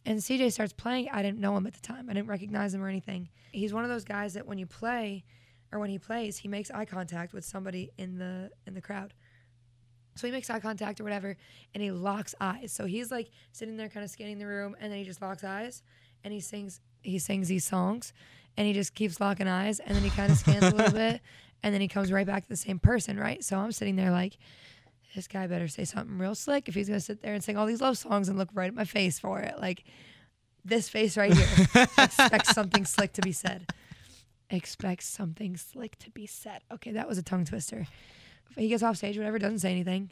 And 0.04 0.18
CJ 0.18 0.50
starts 0.52 0.72
playing. 0.72 1.08
I 1.12 1.22
didn't 1.22 1.38
know 1.38 1.56
him 1.56 1.68
at 1.68 1.74
the 1.74 1.80
time. 1.80 2.10
I 2.10 2.14
didn't 2.14 2.26
recognize 2.26 2.74
him 2.74 2.82
or 2.82 2.88
anything. 2.88 3.28
He's 3.52 3.72
one 3.72 3.84
of 3.84 3.90
those 3.90 4.02
guys 4.04 4.34
that 4.34 4.44
when 4.44 4.58
you 4.58 4.66
play, 4.66 5.22
or 5.72 5.78
when 5.78 5.90
he 5.90 5.98
plays, 5.98 6.38
he 6.38 6.48
makes 6.48 6.70
eye 6.70 6.84
contact 6.84 7.32
with 7.32 7.44
somebody 7.44 7.90
in 7.98 8.18
the 8.18 8.50
in 8.66 8.74
the 8.74 8.80
crowd. 8.80 9.14
So 10.16 10.26
he 10.26 10.32
makes 10.32 10.50
eye 10.50 10.58
contact 10.58 11.00
or 11.00 11.04
whatever, 11.04 11.36
and 11.74 11.82
he 11.82 11.90
locks 11.92 12.34
eyes. 12.40 12.72
So 12.72 12.86
he's 12.86 13.10
like 13.10 13.30
sitting 13.52 13.76
there, 13.76 13.88
kind 13.88 14.02
of 14.02 14.10
scanning 14.10 14.38
the 14.38 14.46
room, 14.46 14.76
and 14.80 14.90
then 14.90 14.98
he 14.98 15.04
just 15.04 15.22
locks 15.22 15.44
eyes, 15.44 15.82
and 16.24 16.32
he 16.32 16.40
sings. 16.40 16.80
He 17.02 17.20
sings 17.20 17.46
these 17.46 17.64
songs, 17.64 18.12
and 18.56 18.66
he 18.66 18.72
just 18.72 18.94
keeps 18.94 19.20
locking 19.20 19.46
eyes, 19.46 19.78
and 19.78 19.94
then 19.94 20.02
he 20.02 20.10
kind 20.10 20.32
of 20.32 20.38
scans 20.38 20.64
a 20.64 20.74
little 20.74 20.92
bit, 20.92 21.20
and 21.62 21.72
then 21.72 21.80
he 21.80 21.86
comes 21.88 22.10
right 22.10 22.26
back 22.26 22.42
to 22.42 22.48
the 22.48 22.56
same 22.56 22.80
person, 22.80 23.18
right? 23.18 23.42
So 23.44 23.56
I'm 23.56 23.70
sitting 23.70 23.94
there 23.94 24.10
like, 24.10 24.36
this 25.14 25.28
guy 25.28 25.46
better 25.46 25.68
say 25.68 25.84
something 25.84 26.18
real 26.18 26.34
slick 26.34 26.68
if 26.68 26.74
he's 26.74 26.88
gonna 26.88 27.00
sit 27.00 27.22
there 27.22 27.34
and 27.34 27.42
sing 27.42 27.56
all 27.56 27.66
these 27.66 27.80
love 27.80 27.96
songs 27.96 28.28
and 28.28 28.36
look 28.36 28.48
right 28.52 28.68
at 28.68 28.74
my 28.74 28.84
face 28.84 29.18
for 29.18 29.40
it. 29.40 29.54
Like 29.58 29.84
this 30.64 30.88
face 30.88 31.16
right 31.16 31.32
here 31.32 31.86
expects 31.98 32.50
something 32.54 32.84
slick 32.84 33.12
to 33.14 33.22
be 33.22 33.32
said. 33.32 33.72
Expects 34.50 35.06
something 35.06 35.56
slick 35.56 35.98
to 35.98 36.10
be 36.10 36.26
said. 36.26 36.62
Okay, 36.72 36.92
that 36.92 37.06
was 37.08 37.18
a 37.18 37.22
tongue 37.22 37.44
twister. 37.44 37.86
He 38.56 38.68
gets 38.68 38.82
off 38.82 38.96
stage, 38.96 39.16
whatever, 39.16 39.38
doesn't 39.38 39.58
say 39.58 39.70
anything, 39.70 40.10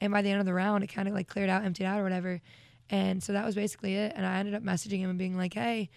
and 0.00 0.12
by 0.12 0.20
the 0.22 0.30
end 0.30 0.40
of 0.40 0.46
the 0.46 0.52
round, 0.52 0.84
it 0.84 0.88
kind 0.88 1.08
of 1.08 1.14
like 1.14 1.26
cleared 1.28 1.48
out, 1.48 1.64
emptied 1.64 1.86
out, 1.86 1.98
or 1.98 2.02
whatever. 2.02 2.40
And 2.90 3.22
so 3.22 3.32
that 3.32 3.44
was 3.44 3.54
basically 3.54 3.96
it. 3.96 4.12
And 4.14 4.26
I 4.26 4.38
ended 4.38 4.54
up 4.54 4.62
messaging 4.62 4.98
him 4.98 5.10
and 5.10 5.18
being 5.18 5.36
like, 5.36 5.54
"Hey, 5.54 5.88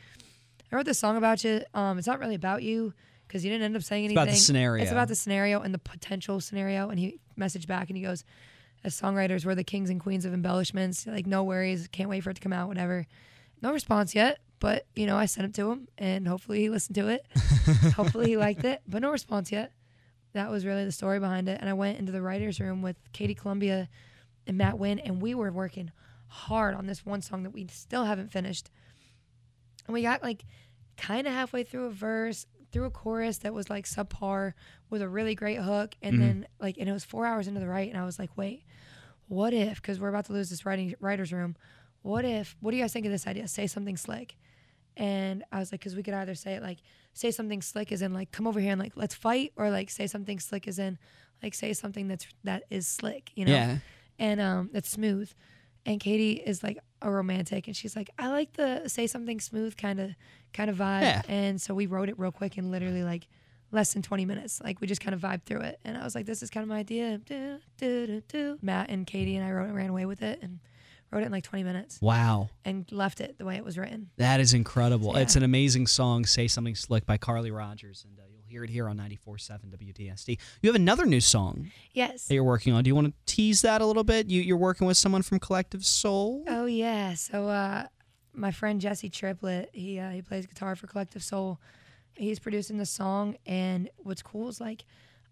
I 0.71 0.75
wrote 0.75 0.85
this 0.85 0.99
song 0.99 1.17
about 1.17 1.43
you. 1.43 1.61
Um, 1.73 1.97
it's 1.97 2.07
not 2.07 2.19
really 2.19 2.35
about 2.35 2.63
you." 2.63 2.93
Because 3.27 3.45
you 3.45 3.51
didn't 3.51 3.63
end 3.63 3.77
up 3.77 3.83
saying 3.83 4.05
anything. 4.05 4.17
about 4.17 4.29
the 4.29 4.35
scenario. 4.35 4.83
It's 4.83 4.91
about 4.91 5.07
the 5.07 5.15
scenario 5.15 5.61
and 5.61 5.73
the 5.73 5.79
potential 5.79 6.41
scenario. 6.41 6.89
And 6.89 6.99
he 6.99 7.17
messaged 7.39 7.65
back 7.65 7.89
and 7.89 7.95
he 7.95 8.03
goes, 8.03 8.25
as 8.83 8.99
songwriters, 8.99 9.45
we're 9.45 9.55
the 9.55 9.63
kings 9.63 9.89
and 9.89 10.01
queens 10.01 10.25
of 10.25 10.33
embellishments. 10.33 11.07
Like, 11.07 11.27
no 11.27 11.43
worries. 11.43 11.87
Can't 11.87 12.09
wait 12.09 12.21
for 12.23 12.31
it 12.31 12.33
to 12.33 12.41
come 12.41 12.51
out, 12.51 12.67
whatever. 12.67 13.05
No 13.61 13.71
response 13.71 14.15
yet, 14.15 14.39
but, 14.61 14.85
you 14.95 15.07
know, 15.07 15.17
I 15.17 15.25
sent 15.25 15.47
it 15.47 15.55
to 15.55 15.71
him 15.71 15.87
and 15.97 16.27
hopefully 16.27 16.59
he 16.59 16.69
listened 16.69 16.95
to 16.95 17.07
it. 17.07 17.25
hopefully 17.95 18.27
he 18.27 18.37
liked 18.37 18.63
it, 18.63 18.81
but 18.87 19.01
no 19.01 19.09
response 19.09 19.51
yet. 19.51 19.73
That 20.33 20.51
was 20.51 20.67
really 20.67 20.85
the 20.85 20.91
story 20.91 21.19
behind 21.19 21.49
it. 21.49 21.57
And 21.59 21.67
I 21.67 21.73
went 21.73 21.97
into 21.97 22.11
the 22.11 22.21
writer's 22.21 22.59
room 22.59 22.83
with 22.83 22.95
Katie 23.11 23.33
Columbia 23.33 23.89
and 24.45 24.57
Matt 24.59 24.77
Wynn, 24.77 24.99
and 24.99 25.19
we 25.19 25.33
were 25.33 25.51
working 25.51 25.91
hard 26.27 26.75
on 26.75 26.85
this 26.85 27.03
one 27.03 27.23
song 27.23 27.41
that 27.43 27.49
we 27.49 27.67
still 27.67 28.05
haven't 28.05 28.31
finished. 28.31 28.69
And 29.87 29.95
we 29.95 30.03
got 30.03 30.21
like 30.21 30.45
kind 30.95 31.25
of 31.25 31.33
halfway 31.33 31.63
through 31.63 31.85
a 31.85 31.91
verse, 31.91 32.45
through 32.71 32.85
a 32.85 32.91
chorus 32.91 33.39
that 33.39 33.55
was 33.55 33.67
like 33.67 33.85
subpar 33.85 34.53
with 34.91 35.01
a 35.01 35.09
really 35.09 35.33
great 35.33 35.57
hook. 35.57 35.95
And 36.03 36.13
mm-hmm. 36.13 36.21
then 36.21 36.47
like, 36.59 36.77
and 36.77 36.87
it 36.87 36.93
was 36.93 37.03
four 37.03 37.25
hours 37.25 37.47
into 37.47 37.59
the 37.59 37.67
write. 37.67 37.89
And 37.89 37.99
I 37.99 38.05
was 38.05 38.19
like, 38.19 38.37
wait, 38.37 38.63
what 39.27 39.53
if, 39.53 39.81
because 39.81 39.99
we're 39.99 40.09
about 40.09 40.25
to 40.25 40.33
lose 40.33 40.51
this 40.51 40.67
writing 40.67 40.93
writer's 40.99 41.33
room. 41.33 41.55
What 42.03 42.25
if, 42.25 42.55
what 42.61 42.71
do 42.71 42.77
you 42.77 42.83
guys 42.83 42.93
think 42.93 43.07
of 43.07 43.11
this 43.11 43.25
idea? 43.25 43.47
Say 43.47 43.65
something 43.65 43.97
slick. 43.97 44.37
And 44.97 45.43
I 45.51 45.59
was 45.59 45.71
like, 45.71 45.81
because 45.81 45.95
we 45.95 46.03
could 46.03 46.13
either 46.13 46.35
say 46.35 46.53
it 46.53 46.61
like, 46.61 46.79
say 47.13 47.31
something 47.31 47.61
slick 47.61 47.91
as 47.91 48.01
in 48.01 48.13
like, 48.13 48.31
come 48.31 48.47
over 48.47 48.59
here 48.59 48.71
and 48.71 48.81
like, 48.81 48.93
let's 48.95 49.15
fight, 49.15 49.53
or 49.55 49.69
like 49.69 49.89
say 49.89 50.07
something 50.07 50.39
slick 50.39 50.67
as 50.67 50.79
in 50.79 50.97
like, 51.41 51.53
say 51.53 51.73
something 51.73 52.07
that's, 52.07 52.27
that 52.43 52.63
is 52.69 52.87
slick, 52.87 53.31
you 53.35 53.45
know? 53.45 53.51
Yeah. 53.53 53.77
and 54.19 54.39
um, 54.41 54.69
that's 54.71 54.89
smooth. 54.89 55.31
And 55.85 55.99
Katie 55.99 56.33
is 56.33 56.61
like 56.63 56.77
a 57.01 57.09
romantic, 57.09 57.65
and 57.67 57.75
she's 57.75 57.95
like, 57.95 58.11
I 58.19 58.27
like 58.27 58.53
the 58.53 58.87
say 58.87 59.07
something 59.07 59.39
smooth 59.39 59.75
kind 59.77 59.99
of 59.99 60.11
kind 60.53 60.69
of 60.69 60.77
vibe. 60.77 61.01
Yeah. 61.01 61.21
And 61.27 61.59
so 61.59 61.73
we 61.73 61.87
wrote 61.87 62.07
it 62.07 62.19
real 62.19 62.31
quick 62.31 62.57
and 62.57 62.69
literally 62.69 63.03
like 63.03 63.27
less 63.71 63.93
than 63.93 64.03
20 64.03 64.25
minutes. 64.25 64.61
Like 64.63 64.79
we 64.79 64.85
just 64.85 65.01
kind 65.01 65.15
of 65.15 65.21
vibed 65.21 65.43
through 65.45 65.61
it, 65.61 65.79
and 65.83 65.97
I 65.97 66.03
was 66.03 66.13
like, 66.13 66.27
this 66.27 66.43
is 66.43 66.51
kind 66.51 66.61
of 66.63 66.69
my 66.69 66.77
idea. 66.77 67.17
Do, 67.17 67.57
do, 67.77 68.05
do, 68.05 68.21
do. 68.27 68.59
Matt 68.61 68.91
and 68.91 69.07
Katie 69.07 69.35
and 69.35 69.43
I 69.45 69.51
wrote 69.51 69.69
it, 69.69 69.73
ran 69.73 69.89
away 69.89 70.05
with 70.05 70.21
it, 70.21 70.37
and 70.43 70.59
wrote 71.11 71.23
it 71.23 71.25
in 71.27 71.31
like 71.31 71.43
20 71.43 71.63
minutes, 71.63 71.99
Wow. 72.01 72.49
and 72.65 72.89
left 72.91 73.19
it 73.21 73.37
the 73.37 73.45
way 73.45 73.55
it 73.57 73.65
was 73.65 73.77
written. 73.77 74.09
That 74.17 74.39
is 74.39 74.53
incredible. 74.53 75.13
Yeah. 75.15 75.21
It's 75.21 75.35
an 75.35 75.43
amazing 75.43 75.87
song, 75.87 76.25
Say 76.25 76.47
Something 76.47 76.75
Slick 76.75 77.05
by 77.05 77.17
Carly 77.17 77.51
Rogers. 77.51 78.05
And 78.07 78.17
uh, 78.19 78.23
you'll 78.31 78.43
hear 78.47 78.63
it 78.63 78.69
here 78.69 78.87
on 78.87 78.97
94.7 78.97 79.59
WDSD. 79.77 80.37
You 80.61 80.69
have 80.69 80.75
another 80.75 81.05
new 81.05 81.19
song 81.21 81.71
Yes. 81.93 82.25
that 82.27 82.33
you're 82.33 82.43
working 82.43 82.73
on. 82.73 82.83
Do 82.83 82.87
you 82.89 82.95
want 82.95 83.07
to 83.07 83.13
tease 83.25 83.61
that 83.63 83.81
a 83.81 83.85
little 83.85 84.03
bit? 84.05 84.27
You, 84.29 84.41
you're 84.41 84.57
working 84.57 84.87
with 84.87 84.97
someone 84.97 85.21
from 85.21 85.39
Collective 85.39 85.85
Soul. 85.85 86.43
Oh 86.47 86.65
yeah. 86.65 87.13
So 87.15 87.47
uh, 87.49 87.87
my 88.33 88.51
friend 88.51 88.79
Jesse 88.79 89.09
Triplett, 89.09 89.69
he 89.73 89.99
uh, 89.99 90.11
he 90.11 90.21
plays 90.21 90.45
guitar 90.47 90.75
for 90.75 90.87
Collective 90.87 91.23
Soul. 91.23 91.59
He's 92.15 92.39
producing 92.39 92.77
the 92.77 92.85
song, 92.85 93.35
and 93.45 93.89
what's 93.97 94.21
cool 94.21 94.47
is 94.49 94.59
like, 94.61 94.83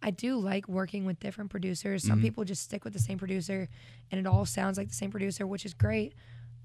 I 0.01 0.11
do 0.11 0.37
like 0.37 0.67
working 0.67 1.05
with 1.05 1.19
different 1.19 1.49
producers. 1.49 2.03
Some 2.03 2.21
people 2.21 2.43
just 2.45 2.63
stick 2.63 2.83
with 2.83 2.93
the 2.93 2.99
same 2.99 3.17
producer, 3.17 3.67
and 4.11 4.19
it 4.19 4.25
all 4.25 4.45
sounds 4.45 4.77
like 4.77 4.87
the 4.87 4.93
same 4.93 5.11
producer, 5.11 5.45
which 5.45 5.65
is 5.65 5.73
great. 5.73 6.13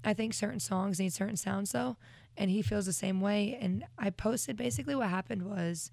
I 0.05 0.13
think 0.13 0.33
certain 0.33 0.59
songs 0.59 0.99
need 0.99 1.11
certain 1.11 1.35
sounds 1.35 1.71
though, 1.71 1.97
and 2.37 2.49
he 2.49 2.61
feels 2.61 2.85
the 2.85 2.93
same 2.93 3.19
way. 3.21 3.57
And 3.59 3.85
I 3.97 4.09
posted 4.09 4.55
basically 4.55 4.95
what 4.95 5.09
happened 5.09 5.43
was. 5.43 5.91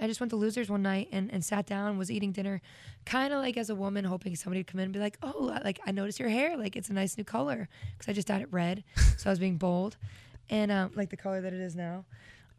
I 0.00 0.06
just 0.06 0.20
went 0.20 0.30
to 0.30 0.36
Losers 0.36 0.70
one 0.70 0.82
night 0.82 1.08
and, 1.10 1.28
and 1.32 1.44
sat 1.44 1.66
down, 1.66 1.98
was 1.98 2.08
eating 2.08 2.30
dinner, 2.30 2.60
kind 3.04 3.32
of 3.32 3.40
like 3.40 3.56
as 3.56 3.68
a 3.68 3.74
woman, 3.74 4.04
hoping 4.04 4.36
somebody 4.36 4.60
would 4.60 4.68
come 4.68 4.78
in 4.78 4.84
and 4.84 4.92
be 4.92 5.00
like, 5.00 5.18
oh, 5.24 5.58
like 5.64 5.80
I 5.84 5.90
noticed 5.90 6.20
your 6.20 6.28
hair, 6.28 6.56
like 6.56 6.76
it's 6.76 6.88
a 6.88 6.92
nice 6.92 7.18
new 7.18 7.24
color, 7.24 7.68
because 7.96 8.08
I 8.08 8.12
just 8.12 8.28
dyed 8.28 8.42
it 8.42 8.48
red, 8.52 8.84
so 9.16 9.28
I 9.28 9.32
was 9.32 9.40
being 9.40 9.56
bold, 9.56 9.96
and 10.48 10.70
um, 10.70 10.92
like 10.94 11.10
the 11.10 11.16
color 11.16 11.40
that 11.40 11.52
it 11.52 11.58
is 11.60 11.74
now. 11.74 12.04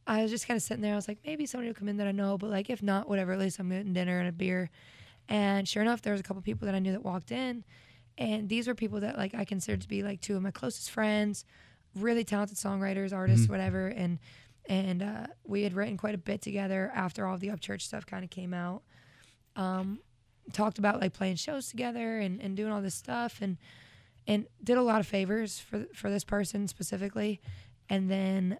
I 0.10 0.24
was 0.24 0.32
just 0.32 0.48
kind 0.48 0.58
of 0.58 0.64
sitting 0.64 0.82
there. 0.82 0.94
I 0.94 0.96
was 0.96 1.08
like, 1.08 1.20
maybe 1.24 1.46
somebody 1.46 1.70
will 1.70 1.76
come 1.76 1.88
in 1.88 1.98
that 1.98 2.08
I 2.08 2.12
know, 2.12 2.38
but 2.38 2.50
like 2.50 2.70
if 2.72 2.82
not, 2.82 3.08
whatever. 3.08 3.32
At 3.34 3.40
least 3.40 3.60
I'm 3.60 3.70
getting 3.70 3.94
dinner 3.94 4.20
and 4.20 4.28
a 4.28 4.32
beer. 4.32 4.72
And 5.30 5.68
sure 5.68 5.84
enough, 5.84 6.02
there 6.02 6.14
was 6.14 6.20
a 6.20 6.24
couple 6.24 6.42
people 6.42 6.66
that 6.66 6.74
I 6.74 6.80
knew 6.80 6.92
that 6.94 7.06
walked 7.06 7.32
in, 7.32 7.64
and 8.18 8.50
these 8.50 8.68
were 8.68 8.74
people 8.74 9.00
that 9.02 9.18
like 9.18 9.36
I 9.36 9.46
considered 9.46 9.82
to 9.82 9.88
be 9.88 10.02
like 10.02 10.20
two 10.20 10.36
of 10.36 10.42
my 10.42 10.50
closest 10.50 10.90
friends, 10.90 11.46
really 11.96 12.24
talented 12.24 12.58
songwriters, 12.58 13.14
artists, 13.14 13.48
whatever. 13.48 13.88
And 13.88 14.18
and 14.68 15.04
uh, 15.04 15.28
we 15.46 15.62
had 15.62 15.74
written 15.74 15.96
quite 15.96 16.16
a 16.16 16.20
bit 16.20 16.42
together 16.42 16.92
after 16.96 17.28
all 17.28 17.38
the 17.38 17.50
Upchurch 17.50 17.84
stuff 17.84 18.08
kind 18.08 18.24
of 18.24 18.32
came 18.32 18.54
out. 18.54 18.82
Um, 19.56 20.00
talked 20.54 20.80
about 20.80 21.00
like 21.00 21.14
playing 21.14 21.36
shows 21.36 21.70
together 21.70 22.18
and, 22.18 22.42
and 22.42 22.58
doing 22.58 22.72
all 22.72 22.82
this 22.82 22.96
stuff 22.96 23.40
and 23.42 23.58
and 24.26 24.48
did 24.64 24.78
a 24.78 24.82
lot 24.82 25.00
of 25.00 25.06
favors 25.08 25.60
for 25.60 25.86
for 25.94 26.10
this 26.10 26.24
person 26.24 26.68
specifically. 26.68 27.40
And 27.92 28.10
then 28.10 28.58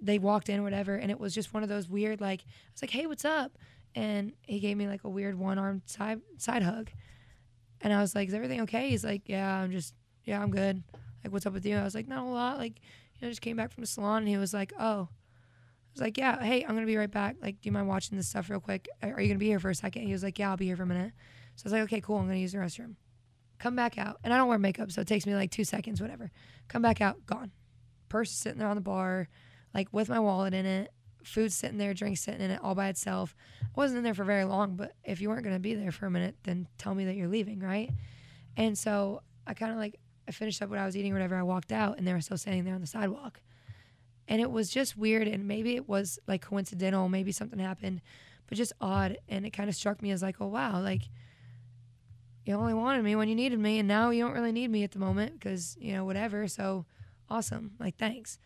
they 0.00 0.18
walked 0.18 0.48
in, 0.48 0.60
or 0.60 0.62
whatever, 0.62 0.94
and 0.96 1.10
it 1.10 1.18
was 1.18 1.34
just 1.34 1.52
one 1.52 1.62
of 1.62 1.68
those 1.68 1.88
weird 1.88 2.20
like 2.20 2.40
I 2.40 2.72
was 2.72 2.82
like, 2.82 2.90
"Hey, 2.90 3.06
what's 3.06 3.24
up?" 3.24 3.58
And 3.94 4.32
he 4.46 4.60
gave 4.60 4.76
me 4.76 4.86
like 4.86 5.04
a 5.04 5.08
weird 5.08 5.38
one 5.38 5.58
armed 5.58 5.82
side 5.86 6.20
side 6.38 6.62
hug, 6.62 6.90
and 7.80 7.92
I 7.92 8.00
was 8.00 8.14
like, 8.14 8.28
"Is 8.28 8.34
everything 8.34 8.60
okay?" 8.62 8.90
He's 8.90 9.04
like, 9.04 9.28
"Yeah, 9.28 9.54
I'm 9.54 9.70
just 9.70 9.94
yeah, 10.24 10.42
I'm 10.42 10.50
good." 10.50 10.82
Like, 11.24 11.32
what's 11.32 11.46
up 11.46 11.52
with 11.52 11.66
you? 11.66 11.76
I 11.76 11.84
was 11.84 11.94
like, 11.94 12.08
"Not 12.08 12.24
a 12.24 12.28
lot." 12.28 12.58
Like, 12.58 12.80
you 13.14 13.26
know, 13.26 13.28
just 13.28 13.42
came 13.42 13.56
back 13.56 13.72
from 13.72 13.82
the 13.82 13.86
salon, 13.86 14.18
and 14.18 14.28
he 14.28 14.36
was 14.36 14.54
like, 14.54 14.72
"Oh." 14.78 15.08
I 15.90 15.92
was 15.94 16.00
like, 16.02 16.18
"Yeah, 16.18 16.40
hey, 16.42 16.62
I'm 16.62 16.74
gonna 16.74 16.86
be 16.86 16.96
right 16.96 17.10
back. 17.10 17.36
Like, 17.42 17.60
do 17.60 17.68
you 17.68 17.72
mind 17.72 17.88
watching 17.88 18.16
this 18.16 18.28
stuff 18.28 18.48
real 18.48 18.60
quick? 18.60 18.88
Are 19.02 19.20
you 19.20 19.26
gonna 19.28 19.38
be 19.38 19.46
here 19.48 19.58
for 19.58 19.70
a 19.70 19.74
second? 19.74 20.02
He 20.02 20.12
was 20.12 20.22
like, 20.22 20.38
"Yeah, 20.38 20.50
I'll 20.50 20.56
be 20.56 20.66
here 20.66 20.76
for 20.76 20.84
a 20.84 20.86
minute." 20.86 21.12
So 21.56 21.64
I 21.64 21.66
was 21.66 21.72
like, 21.72 21.82
"Okay, 21.82 22.00
cool. 22.00 22.18
I'm 22.18 22.26
gonna 22.26 22.38
use 22.38 22.52
the 22.52 22.58
restroom." 22.58 22.94
Come 23.58 23.76
back 23.76 23.98
out, 23.98 24.18
and 24.24 24.32
I 24.32 24.38
don't 24.38 24.48
wear 24.48 24.58
makeup, 24.58 24.90
so 24.92 25.02
it 25.02 25.08
takes 25.08 25.26
me 25.26 25.34
like 25.34 25.50
two 25.50 25.64
seconds, 25.64 26.00
whatever. 26.00 26.30
Come 26.68 26.80
back 26.80 27.00
out, 27.00 27.26
gone. 27.26 27.50
Purse 28.08 28.30
sitting 28.30 28.58
there 28.58 28.68
on 28.68 28.76
the 28.76 28.80
bar, 28.80 29.28
like 29.74 29.88
with 29.92 30.08
my 30.08 30.20
wallet 30.20 30.54
in 30.54 30.66
it. 30.66 30.92
Food 31.22 31.52
sitting 31.52 31.76
there, 31.76 31.92
drinks 31.92 32.22
sitting 32.22 32.40
in 32.40 32.50
it, 32.50 32.60
all 32.62 32.74
by 32.74 32.88
itself. 32.88 33.36
I 33.62 33.66
wasn't 33.76 33.98
in 33.98 34.04
there 34.04 34.14
for 34.14 34.24
very 34.24 34.44
long, 34.44 34.74
but 34.74 34.94
if 35.04 35.20
you 35.20 35.28
weren't 35.28 35.44
gonna 35.44 35.58
be 35.58 35.74
there 35.74 35.92
for 35.92 36.06
a 36.06 36.10
minute, 36.10 36.34
then 36.44 36.66
tell 36.78 36.94
me 36.94 37.04
that 37.04 37.14
you're 37.14 37.28
leaving, 37.28 37.60
right? 37.60 37.90
And 38.56 38.76
so 38.76 39.22
I 39.46 39.52
kind 39.52 39.70
of 39.70 39.76
like 39.76 40.00
I 40.26 40.32
finished 40.32 40.62
up 40.62 40.70
what 40.70 40.78
I 40.78 40.86
was 40.86 40.96
eating, 40.96 41.12
or 41.12 41.16
whatever. 41.16 41.36
I 41.36 41.42
walked 41.42 41.72
out, 41.72 41.98
and 41.98 42.06
they 42.06 42.14
were 42.14 42.22
still 42.22 42.38
standing 42.38 42.64
there 42.64 42.74
on 42.74 42.80
the 42.80 42.86
sidewalk 42.86 43.40
and 44.30 44.40
it 44.40 44.50
was 44.50 44.70
just 44.70 44.96
weird 44.96 45.28
and 45.28 45.46
maybe 45.46 45.74
it 45.74 45.88
was 45.88 46.18
like 46.26 46.40
coincidental 46.40 47.08
maybe 47.08 47.32
something 47.32 47.58
happened 47.58 48.00
but 48.46 48.56
just 48.56 48.72
odd 48.80 49.18
and 49.28 49.44
it 49.44 49.50
kind 49.50 49.68
of 49.68 49.74
struck 49.74 50.00
me 50.00 50.10
as 50.12 50.22
like 50.22 50.36
oh 50.40 50.46
wow 50.46 50.80
like 50.80 51.02
you 52.46 52.54
only 52.54 52.72
wanted 52.72 53.02
me 53.04 53.14
when 53.14 53.28
you 53.28 53.34
needed 53.34 53.58
me 53.58 53.78
and 53.78 53.88
now 53.88 54.10
you 54.10 54.24
don't 54.24 54.32
really 54.32 54.52
need 54.52 54.70
me 54.70 54.82
at 54.84 54.92
the 54.92 54.98
moment 54.98 55.38
because 55.38 55.76
you 55.78 55.92
know 55.92 56.04
whatever 56.04 56.48
so 56.48 56.86
awesome 57.28 57.72
like 57.78 57.96
thanks 57.98 58.38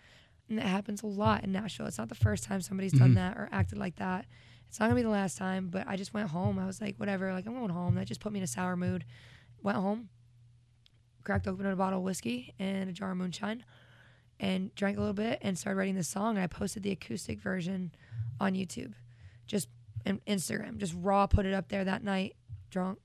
and 0.49 0.59
that 0.59 0.67
happens 0.67 1.03
a 1.03 1.07
lot 1.07 1.45
in 1.45 1.53
nashville. 1.53 1.87
It's 1.87 1.99
not 1.99 2.09
the 2.09 2.15
first 2.15 2.45
time 2.45 2.61
somebody's 2.61 2.93
done 2.93 3.15
that 3.15 3.37
or 3.37 3.49
acted 3.53 3.79
like 3.79 3.97
that. 3.97 4.27
It's 4.69 4.81
not 4.81 4.87
gonna 4.87 4.97
be 4.97 5.03
the 5.03 5.09
last 5.09 5.39
time 5.39 5.69
but 5.69 5.87
i 5.87 5.97
just 5.97 6.13
went 6.15 6.29
home. 6.31 6.59
I 6.59 6.67
was 6.67 6.81
like 6.81 6.97
whatever 6.97 7.33
like 7.33 7.47
i'm 7.47 7.55
going 7.55 7.71
home. 7.71 7.95
That 7.95 8.07
just 8.07 8.21
put 8.21 8.33
me 8.33 8.41
in 8.41 8.45
a 8.45 8.49
sour 8.49 8.77
mood. 8.77 9.05
Went 9.63 9.79
home 9.79 10.09
cracked 11.25 11.49
open 11.49 11.67
a 11.67 11.75
bottle 11.75 11.99
of 11.99 12.05
whiskey 12.05 12.55
and 12.59 12.91
a 12.91 12.93
jar 12.93 13.11
of 13.11 13.17
moonshine 13.17 13.65
and 14.39 14.75
drank 14.75 14.97
a 14.97 15.01
little 15.01 15.15
bit 15.15 15.39
and 15.43 15.59
started 15.59 15.79
writing 15.79 15.95
this 15.95 16.09
song. 16.09 16.37
And 16.37 16.45
I 16.45 16.47
posted 16.47 16.83
the 16.83 16.93
acoustic 16.93 17.41
version 17.41 17.93
on 18.41 18.55
YouTube, 18.55 18.93
just 19.47 19.69
in 20.05 20.21
Instagram, 20.27 20.77
just 20.77 20.95
raw. 20.97 21.27
Put 21.27 21.47
it 21.47 21.55
up 21.55 21.69
there 21.69 21.85
that 21.85 22.05
night, 22.05 22.37
drunk, 22.71 22.99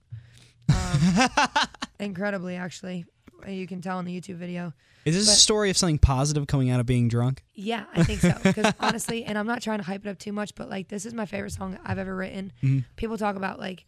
um, 0.69 1.28
incredibly 1.99 2.56
actually. 2.56 3.06
You 3.47 3.67
can 3.67 3.82
tell 3.82 3.99
in 3.99 4.06
the 4.06 4.19
YouTube 4.19 4.36
video. 4.36 4.73
Is 5.06 5.15
this 5.15 5.28
a 5.28 5.39
story 5.39 5.69
of 5.69 5.78
something 5.78 5.97
positive 5.97 6.45
coming 6.47 6.69
out 6.69 6.80
of 6.80 6.86
being 6.86 7.08
drunk? 7.08 7.43
Yeah, 7.54 7.86
I 7.95 8.04
think 8.04 8.19
so. 8.19 8.34
Because 8.43 8.73
honestly, 8.80 9.23
and 9.23 9.38
I'm 9.38 9.47
not 9.47 9.62
trying 9.62 9.80
to 9.80 9.86
hype 9.86 10.06
it 10.06 10.10
up 10.10 10.19
too 10.19 10.34
much, 10.34 10.56
but 10.56 10.69
like 10.69 10.88
this 10.88 11.06
is 11.06 11.13
my 11.13 11.25
favorite 11.25 11.52
song 11.52 11.80
I've 11.84 11.97
ever 11.97 12.15
written. 12.15 12.52
Mm-hmm. 12.62 12.80
People 12.95 13.17
talk 13.17 13.36
about 13.36 13.60
like, 13.60 13.86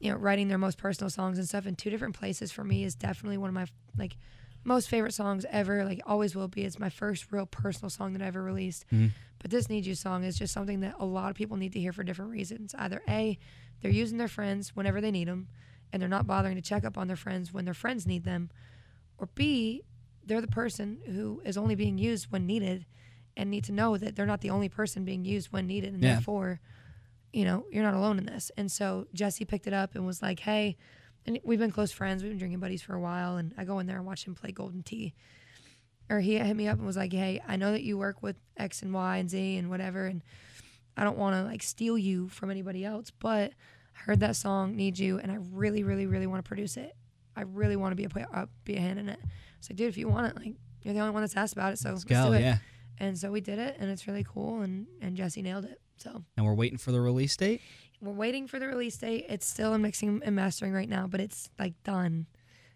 you 0.00 0.10
know, 0.10 0.18
writing 0.18 0.48
their 0.48 0.58
most 0.58 0.78
personal 0.78 1.10
songs 1.10 1.38
and 1.38 1.48
stuff 1.48 1.66
in 1.66 1.76
two 1.76 1.90
different 1.90 2.18
places. 2.18 2.50
For 2.50 2.64
me, 2.64 2.84
is 2.84 2.94
definitely 2.94 3.38
one 3.38 3.48
of 3.48 3.54
my 3.54 3.66
like 3.96 4.16
most 4.64 4.88
favorite 4.88 5.14
songs 5.14 5.46
ever. 5.50 5.84
Like 5.84 6.00
always 6.06 6.34
will 6.34 6.48
be. 6.48 6.64
It's 6.64 6.78
my 6.78 6.90
first 6.90 7.30
real 7.30 7.46
personal 7.46 7.90
song 7.90 8.12
that 8.14 8.22
I 8.22 8.26
ever 8.26 8.42
released. 8.42 8.84
Mm-hmm. 8.92 9.08
But 9.38 9.50
this 9.50 9.68
"Need 9.68 9.86
You" 9.86 9.94
song 9.94 10.24
is 10.24 10.36
just 10.38 10.52
something 10.52 10.80
that 10.80 10.96
a 10.98 11.04
lot 11.04 11.30
of 11.30 11.36
people 11.36 11.56
need 11.56 11.72
to 11.72 11.80
hear 11.80 11.92
for 11.92 12.02
different 12.02 12.32
reasons. 12.32 12.74
Either 12.76 13.02
a, 13.08 13.38
they're 13.80 13.90
using 13.90 14.18
their 14.18 14.28
friends 14.28 14.74
whenever 14.74 15.00
they 15.00 15.12
need 15.12 15.28
them, 15.28 15.48
and 15.92 16.02
they're 16.02 16.08
not 16.08 16.26
bothering 16.26 16.56
to 16.56 16.62
check 16.62 16.84
up 16.84 16.98
on 16.98 17.06
their 17.06 17.16
friends 17.16 17.52
when 17.52 17.64
their 17.64 17.74
friends 17.74 18.06
need 18.06 18.24
them, 18.24 18.50
or 19.18 19.28
b, 19.34 19.82
they're 20.24 20.40
the 20.40 20.46
person 20.46 20.98
who 21.06 21.40
is 21.44 21.56
only 21.56 21.74
being 21.74 21.98
used 21.98 22.30
when 22.30 22.46
needed 22.46 22.86
and 23.36 23.50
need 23.50 23.64
to 23.64 23.72
know 23.72 23.96
that 23.96 24.16
they're 24.16 24.26
not 24.26 24.40
the 24.40 24.50
only 24.50 24.68
person 24.68 25.04
being 25.04 25.24
used 25.24 25.52
when 25.52 25.66
needed 25.66 25.92
and 25.94 26.02
Yeah. 26.02 26.14
therefore 26.14 26.60
you 27.32 27.44
know 27.44 27.66
you're 27.70 27.82
not 27.84 27.94
alone 27.94 28.18
in 28.18 28.26
this. 28.26 28.50
And 28.56 28.70
so 28.72 29.06
jesse 29.12 29.44
picked 29.44 29.66
it 29.66 29.72
up 29.72 29.94
and 29.94 30.06
was 30.06 30.22
like 30.22 30.40
hey 30.40 30.76
and 31.26 31.38
we've 31.44 31.58
been 31.58 31.70
close 31.72 31.92
friends 31.92 32.22
we've 32.22 32.30
been 32.32 32.38
drinking 32.38 32.60
buddies 32.60 32.80
for 32.82 32.94
a 32.94 33.00
while 33.00 33.36
and 33.36 33.52
i 33.58 33.64
go 33.64 33.78
in 33.80 33.86
there 33.86 33.96
and 33.98 34.06
watch 34.06 34.24
him 34.26 34.34
play 34.34 34.50
Golden 34.52 34.82
Tee 34.82 35.14
or 36.10 36.20
he 36.20 36.38
hit 36.38 36.56
me 36.56 36.68
up 36.68 36.78
and 36.78 36.86
was 36.86 36.96
like 36.96 37.12
hey 37.12 37.40
i 37.46 37.56
know 37.56 37.72
that 37.72 37.82
you 37.82 37.98
work 37.98 38.22
with 38.22 38.36
x 38.56 38.82
and 38.82 38.94
y 38.94 39.18
and 39.18 39.28
z 39.28 39.56
and 39.56 39.68
whatever 39.68 40.06
and 40.06 40.22
i 40.96 41.04
don't 41.04 41.18
want 41.18 41.36
to 41.36 41.42
like 41.42 41.62
steal 41.62 41.98
you 41.98 42.28
from 42.28 42.50
anybody 42.50 42.84
else 42.84 43.10
but 43.10 43.52
i 43.96 44.00
heard 44.06 44.20
that 44.20 44.36
song 44.36 44.74
need 44.74 44.98
you 44.98 45.18
and 45.18 45.30
i 45.30 45.36
really 45.52 45.82
really 45.82 46.06
really 46.06 46.26
want 46.26 46.42
to 46.42 46.48
produce 46.48 46.76
it 46.78 46.96
i 47.38 47.42
really 47.42 47.76
want 47.76 47.92
to 47.92 47.96
be 47.96 48.04
a 48.04 48.08
play, 48.08 48.24
uh, 48.34 48.46
be 48.64 48.76
a 48.76 48.80
hand 48.80 48.98
in 48.98 49.08
it 49.08 49.18
it's 49.58 49.70
like 49.70 49.76
dude 49.76 49.88
if 49.88 49.96
you 49.96 50.08
want 50.08 50.26
it 50.26 50.36
like 50.36 50.54
you're 50.82 50.94
the 50.94 51.00
only 51.00 51.12
one 51.12 51.22
that's 51.22 51.36
asked 51.36 51.52
about 51.52 51.72
it 51.72 51.78
so 51.78 51.90
let's, 51.90 52.04
Go, 52.04 52.28
do 52.28 52.32
it 52.34 52.40
yeah. 52.40 52.58
and 52.98 53.16
so 53.18 53.30
we 53.30 53.40
did 53.40 53.58
it 53.58 53.76
and 53.78 53.90
it's 53.90 54.06
really 54.06 54.24
cool 54.24 54.60
and 54.62 54.86
and 55.00 55.16
jesse 55.16 55.42
nailed 55.42 55.64
it 55.64 55.80
so 55.96 56.22
And 56.36 56.44
we're 56.46 56.54
waiting 56.54 56.78
for 56.78 56.92
the 56.92 57.00
release 57.00 57.36
date. 57.36 57.60
we're 58.00 58.12
waiting 58.12 58.46
for 58.46 58.58
the 58.58 58.66
release 58.66 58.96
date 58.96 59.26
it's 59.28 59.46
still 59.46 59.74
in 59.74 59.82
mixing 59.82 60.20
and 60.24 60.34
mastering 60.36 60.72
right 60.72 60.88
now 60.88 61.06
but 61.06 61.20
it's 61.20 61.50
like 61.58 61.74
done 61.84 62.26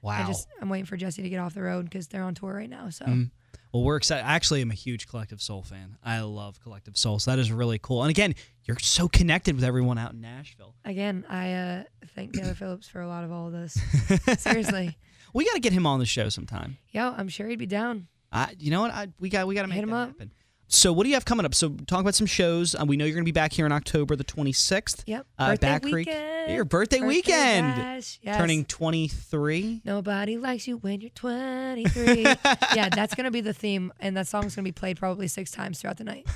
Wow. 0.03 0.23
i 0.23 0.27
just 0.27 0.49
i'm 0.61 0.69
waiting 0.69 0.87
for 0.87 0.97
jesse 0.97 1.23
to 1.23 1.29
get 1.29 1.39
off 1.39 1.55
the 1.55 1.63
road 1.63 1.85
because 1.85 2.09
they're 2.09 2.25
on 2.25 2.35
tour 2.35 2.53
right 2.55 2.71
now 2.71 2.89
so 2.91 3.05
Mm. 3.07 3.31
Well, 3.73 3.83
we're 3.83 3.97
excited. 3.97 4.25
I 4.27 4.35
actually 4.35 4.61
am 4.61 4.71
a 4.71 4.75
huge 4.75 5.07
Collective 5.09 5.41
Soul 5.41 5.63
fan. 5.63 5.97
I 6.05 6.21
love 6.21 6.61
Collective 6.63 6.97
Soul, 6.97 7.19
so 7.19 7.31
that 7.31 7.39
is 7.39 7.51
really 7.51 7.79
cool. 7.79 8.03
And 8.03 8.11
again, 8.11 8.35
you're 8.65 8.79
so 8.79 9.09
connected 9.09 9.55
with 9.55 9.65
everyone 9.65 9.97
out 9.99 10.13
in 10.13 10.21
Nashville. 10.21 10.75
again 10.85 11.25
i 11.29 11.53
uh 11.53 11.83
thank 12.15 12.33
taylor 12.35 12.55
phillips 12.55 12.87
for 12.87 13.01
a 13.01 13.09
lot 13.09 13.25
of 13.25 13.33
all 13.33 13.47
of 13.49 13.53
this 13.53 13.75
seriously 14.41 14.97
We 15.33 15.45
got 15.47 15.55
to 15.55 15.61
get 15.61 15.73
him 15.73 15.87
on 15.87 15.99
the 15.99 16.07
show 16.07 16.29
sometime. 16.29 16.77
yo 16.93 17.13
i'm 17.17 17.29
sure 17.29 17.49
he'd 17.49 17.59
be 17.59 17.67
down 17.67 18.07
I, 18.35 18.55
you 18.59 18.71
know 18.71 18.81
what? 18.81 18.93
I, 18.93 19.09
we 19.21 19.29
got 19.29 19.47
we 19.47 19.55
got 19.55 19.63
to 19.63 19.69
make 19.69 19.75
Hit 19.77 19.85
him 19.85 19.91
happen. 19.91 20.31
So, 20.75 20.91
what 20.91 21.03
do 21.05 21.11
you 21.11 21.17
have 21.17 21.27
coming 21.27 21.45
up? 21.45 21.55
So, 21.55 21.69
talk 21.87 22.01
about 22.01 22.15
some 22.15 22.27
shows. 22.27 22.75
Uh, 22.75 22.85
we 22.87 22.97
know 22.97 23.05
you're 23.05 23.13
going 23.15 23.25
to 23.27 23.29
be 23.29 23.31
back 23.31 23.53
here 23.53 23.67
in 23.67 23.73
October 23.73 24.17
the 24.17 24.25
26th. 24.25 25.03
yep 25.07 25.27
Uh, 25.39 25.51
birthday 25.51 25.67
Back 25.67 25.83
Creek. 25.83 25.95
weekend 26.09 26.53
Your 26.55 26.65
birthday 26.65 27.01
weekend. 27.03 27.77
bash. 27.77 28.19
Yes. 28.23 28.39
Turning 28.39 28.65
23. 28.65 29.83
Nobody 29.85 30.39
likes 30.39 30.67
you 30.67 30.79
when 30.79 31.03
you're 31.03 31.11
23. 31.11 32.23
yeah, 32.75 32.89
that's 32.89 33.15
gonna 33.15 33.31
be 33.31 33.43
the 33.43 33.53
theme, 33.53 33.93
and 34.01 34.17
that 34.17 34.27
song's 34.29 34.57
gonna 34.57 34.65
be 34.65 34.73
played 34.73 34.97
probably 34.97 35.29
six 35.29 35.51
times 35.51 35.79
throughout 35.79 35.99
the 35.99 36.05
night. 36.05 36.27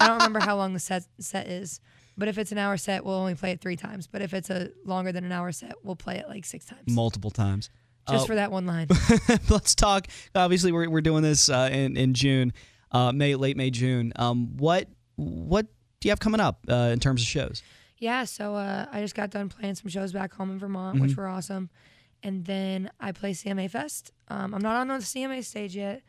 I 0.00 0.08
don't 0.08 0.16
remember 0.16 0.40
how 0.40 0.56
long 0.56 0.72
the 0.72 0.80
set 0.80 1.04
set 1.20 1.46
is, 1.48 1.78
but 2.16 2.28
if 2.28 2.38
it's 2.38 2.50
an 2.50 2.56
hour 2.58 2.78
set, 2.78 3.04
we'll 3.04 3.14
only 3.16 3.34
play 3.34 3.50
it 3.50 3.60
three 3.60 3.76
times. 3.76 4.06
But 4.06 4.22
if 4.22 4.32
it's 4.32 4.48
a 4.48 4.70
longer 4.86 5.12
than 5.12 5.24
an 5.24 5.32
hour 5.32 5.52
set, 5.52 5.74
we'll 5.82 5.96
play 5.96 6.16
it 6.16 6.28
like 6.30 6.46
six 6.46 6.64
times, 6.64 6.82
Multiple 6.88 7.30
times. 7.30 7.68
just 8.08 8.24
Uh, 8.24 8.26
for 8.26 8.34
that 8.36 8.50
one 8.50 8.64
line. 8.64 8.88
let's 9.50 9.74
talk. 9.74 10.06
Obviously, 10.34 10.72
we're, 10.72 10.88
we're 10.88 11.02
doing 11.02 11.22
this 11.22 11.50
uh, 11.50 11.68
in 11.70 11.98
in 11.98 12.14
June, 12.14 12.52
uh, 12.92 13.12
May 13.12 13.34
late 13.34 13.56
May 13.56 13.70
June. 13.70 14.12
Um, 14.16 14.56
what 14.56 14.88
what 15.16 15.66
do 16.00 16.08
you 16.08 16.10
have 16.10 16.20
coming 16.20 16.40
up 16.40 16.64
uh, 16.68 16.90
in 16.92 17.00
terms 17.00 17.20
of 17.22 17.26
shows? 17.26 17.62
Yeah, 17.98 18.24
so 18.24 18.54
uh, 18.56 18.86
I 18.92 19.00
just 19.00 19.14
got 19.14 19.30
done 19.30 19.48
playing 19.48 19.76
some 19.76 19.88
shows 19.88 20.12
back 20.12 20.32
home 20.34 20.50
in 20.50 20.58
Vermont, 20.58 20.96
Mm-hmm. 20.96 21.06
which 21.06 21.16
were 21.16 21.28
awesome. 21.28 21.70
And 22.24 22.44
then 22.44 22.90
I 23.00 23.12
play 23.12 23.32
CMA 23.32 23.70
Fest. 23.70 24.12
Um, 24.28 24.54
I'm 24.54 24.62
not 24.62 24.76
on 24.76 24.88
the 24.88 24.94
CMA 24.94 25.44
stage 25.44 25.76
yet, 25.76 26.02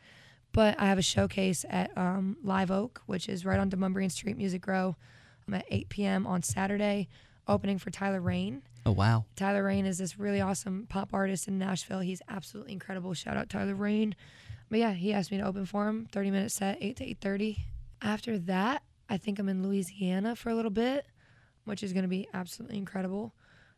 but 0.52 0.78
I 0.78 0.86
have 0.86 0.98
a 0.98 1.02
showcase 1.02 1.64
at 1.68 1.96
um, 1.96 2.36
Live 2.42 2.70
Oak, 2.70 3.02
which 3.06 3.28
is 3.28 3.44
right 3.44 3.58
on 3.60 3.70
Demonbreun 3.70 4.10
Street, 4.10 4.36
Music 4.36 4.66
Row. 4.66 4.96
I'm 5.46 5.54
at 5.54 5.64
8 5.70 5.88
p.m. 5.88 6.26
on 6.26 6.42
Saturday, 6.42 7.08
opening 7.46 7.78
for 7.78 7.90
Tyler 7.90 8.20
Rain. 8.20 8.62
Oh 8.86 8.92
wow. 8.92 9.24
Tyler 9.36 9.62
Rain 9.64 9.86
is 9.86 9.98
this 9.98 10.18
really 10.18 10.40
awesome 10.40 10.86
pop 10.88 11.10
artist 11.12 11.48
in 11.48 11.58
Nashville. 11.58 12.00
He's 12.00 12.22
absolutely 12.28 12.72
incredible. 12.72 13.14
Shout 13.14 13.36
out 13.36 13.48
Tyler 13.48 13.74
Rain. 13.74 14.14
But 14.68 14.78
yeah, 14.78 14.92
he 14.92 15.12
asked 15.12 15.30
me 15.30 15.38
to 15.38 15.46
open 15.46 15.66
for 15.66 15.88
him. 15.88 16.06
30 16.10 16.30
minute 16.30 16.52
set, 16.52 16.78
8 16.80 16.96
to 16.96 17.04
8:30. 17.04 17.56
After 18.02 18.38
that, 18.40 18.82
I 19.08 19.16
think 19.16 19.38
I'm 19.38 19.48
in 19.48 19.62
Louisiana 19.62 20.36
for 20.36 20.50
a 20.50 20.54
little 20.54 20.70
bit, 20.70 21.06
which 21.64 21.82
is 21.82 21.92
going 21.92 22.02
to 22.02 22.08
be 22.08 22.28
absolutely 22.34 22.78
incredible. 22.78 23.34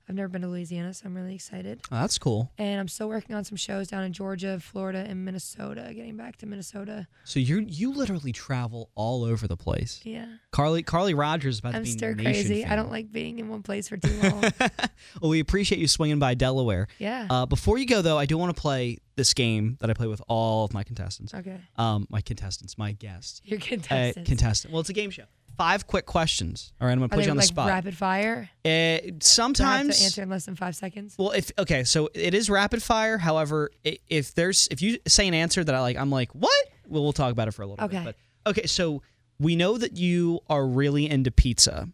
I've 0.09 0.15
never 0.15 0.29
been 0.29 0.43
to 0.43 0.49
Louisiana, 0.49 0.95
so 0.95 1.07
I'm 1.07 1.17
really 1.17 1.35
excited. 1.35 1.81
Oh, 1.91 1.97
that's 2.01 2.17
cool. 2.17 2.53
And 2.59 2.79
I'm 2.79 2.87
still 2.87 3.09
working 3.09 3.35
on 3.35 3.43
some 3.43 3.57
shows 3.57 3.89
down 3.89 4.05
in 4.05 4.13
Georgia, 4.13 4.61
Florida, 4.61 5.05
and 5.09 5.25
Minnesota. 5.25 5.91
Getting 5.93 6.17
back 6.17 6.37
to 6.37 6.47
Minnesota. 6.47 7.09
So 7.25 7.41
you 7.41 7.59
you 7.69 7.93
literally 7.93 8.31
travel 8.33 8.91
all 8.95 9.25
over 9.25 9.49
the 9.49 9.57
place. 9.57 10.01
Yeah. 10.05 10.27
Carly 10.53 10.83
Carly 10.85 11.13
Rogers 11.15 11.57
is 11.57 11.59
about 11.59 11.75
I'm 11.75 11.83
to 11.83 11.87
be 11.87 11.91
stir 11.91 12.15
crazy. 12.15 12.65
I 12.65 12.77
don't 12.77 12.91
like 12.91 13.11
being 13.11 13.39
in 13.41 13.49
one 13.49 13.63
place 13.63 13.89
for 13.89 13.97
too 13.97 14.17
long. 14.23 14.43
well, 15.21 15.31
we 15.31 15.41
appreciate 15.41 15.81
you 15.81 15.89
swinging 15.89 16.19
by 16.21 16.35
Delaware. 16.35 16.87
yeah. 16.99 17.27
Uh, 17.29 17.47
before 17.47 17.77
you 17.79 17.87
go, 17.87 18.01
though, 18.01 18.19
I 18.19 18.27
do 18.27 18.39
want 18.39 18.55
to 18.55 18.61
play 18.61 18.99
this 19.17 19.35
game 19.35 19.77
that 19.81 19.91
I 19.91 19.95
play 19.95 20.07
with 20.07 20.23
all 20.29 20.65
of 20.67 20.73
my 20.75 20.85
contestants. 20.85 21.35
okay. 21.35 21.59
Um, 21.77 22.07
my 22.11 22.21
contestants, 22.21 22.79
my 22.79 22.93
guests. 22.93 23.41
Your 23.45 23.59
Uh, 23.59 23.63
contestants. 23.63 24.29
contestant. 24.29 24.73
Well, 24.73 24.81
it's 24.81 24.91
a 24.91 24.93
game 24.93 25.11
show. 25.11 25.25
Five 25.57 25.87
quick 25.87 26.07
questions. 26.07 26.73
All 26.81 26.87
right, 26.87 26.93
I'm 26.93 26.99
gonna 26.99 27.09
put 27.09 27.25
you 27.25 27.31
on 27.31 27.37
the 27.37 27.41
like 27.43 27.49
spot. 27.49 27.69
rapid 27.69 27.97
fire? 27.97 28.51
Uh, 28.65 28.69
Do 28.69 28.71
I 28.71 29.01
have 29.07 29.23
sometimes 29.23 29.99
to 29.99 30.05
answer 30.05 30.23
in 30.23 30.29
less 30.31 30.45
than 30.47 30.55
five 30.57 30.77
seconds? 30.77 31.15
Well, 31.19 31.31
if 31.31 31.51
okay, 31.59 31.85
so 31.85 32.11
it 32.15 32.35
is 32.35 32.51
rapid 32.51 32.83
fire. 32.83 33.17
However, 33.19 33.71
i- 33.87 33.99
if 34.09 34.35
there's 34.35 34.69
if 34.71 34.83
you 34.83 34.99
say 35.07 35.27
an 35.29 35.35
answer 35.35 35.65
that 35.65 35.75
I 35.75 35.81
like, 35.81 35.97
I'm 35.97 36.11
like, 36.11 36.31
what? 36.33 36.53
Well, 36.89 37.03
we'll 37.03 37.13
talk 37.13 37.33
about 37.33 37.49
it 37.49 37.53
for 37.53 37.63
a 37.63 37.67
little 37.67 37.85
Okay. 37.87 38.05
bit. 38.05 38.17
But 38.45 38.51
okay, 38.51 38.67
so 38.67 39.03
we 39.39 39.57
know 39.57 39.79
that 39.79 39.97
you 39.97 40.41
are 40.49 40.67
really 40.67 41.09
into 41.09 41.31
pizza. 41.31 41.89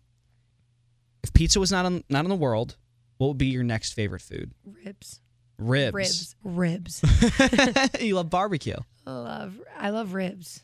If 1.22 1.32
pizza 1.32 1.60
was 1.60 1.70
not 1.70 1.86
on 1.86 2.02
not 2.08 2.24
in 2.24 2.28
the 2.30 2.34
world, 2.36 2.76
what 3.18 3.28
would 3.28 3.38
be 3.38 3.46
your 3.46 3.62
next 3.64 3.92
favorite 3.92 4.22
food? 4.22 4.52
Ribs. 4.64 5.20
Ribs. 5.58 6.34
Ribs. 6.42 7.02
Ribs. 7.02 8.00
you 8.00 8.16
love 8.16 8.28
barbecue. 8.30 8.76
I 9.06 9.12
love. 9.12 9.60
I 9.78 9.90
love 9.90 10.14
ribs. 10.14 10.62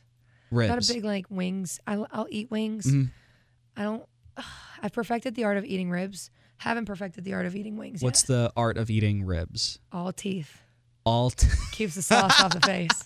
Ribs. 0.50 0.68
Not 0.68 0.90
a 0.90 0.94
big 0.94 1.04
like 1.04 1.26
wings. 1.30 1.80
I, 1.86 1.96
will 1.96 2.26
eat 2.30 2.50
wings. 2.50 2.86
Mhm. 2.86 3.10
I 3.76 3.82
don't. 3.82 4.04
I've 4.82 4.92
perfected 4.92 5.34
the 5.34 5.44
art 5.44 5.56
of 5.56 5.64
eating 5.64 5.90
ribs. 5.90 6.30
Haven't 6.58 6.86
perfected 6.86 7.24
the 7.24 7.34
art 7.34 7.46
of 7.46 7.54
eating 7.54 7.76
wings 7.76 8.02
What's 8.02 8.22
yet. 8.22 8.26
the 8.28 8.52
art 8.56 8.76
of 8.78 8.90
eating 8.90 9.24
ribs? 9.24 9.78
All 9.92 10.12
teeth 10.12 10.60
All 11.04 11.30
t- 11.30 11.46
keeps 11.72 11.94
the 11.94 12.02
sauce 12.02 12.40
off 12.42 12.52
the 12.52 12.60
face. 12.60 13.04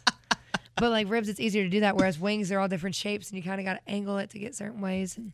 But 0.76 0.90
like 0.90 1.11
ribs, 1.11 1.28
it's 1.28 1.38
easier 1.38 1.62
to 1.62 1.68
do 1.68 1.81
that. 1.81 1.96
Whereas 1.96 2.18
wings, 2.18 2.48
they're 2.48 2.61
all 2.61 2.68
different 2.68 2.94
shapes, 2.96 3.28
and 3.28 3.37
you 3.37 3.42
kind 3.42 3.61
of 3.61 3.66
got 3.66 3.74
to 3.74 3.90
angle 3.90 4.16
it 4.18 4.31
to 4.31 4.38
get 4.38 4.55
certain 4.55 4.81
ways. 4.81 5.16
And 5.18 5.33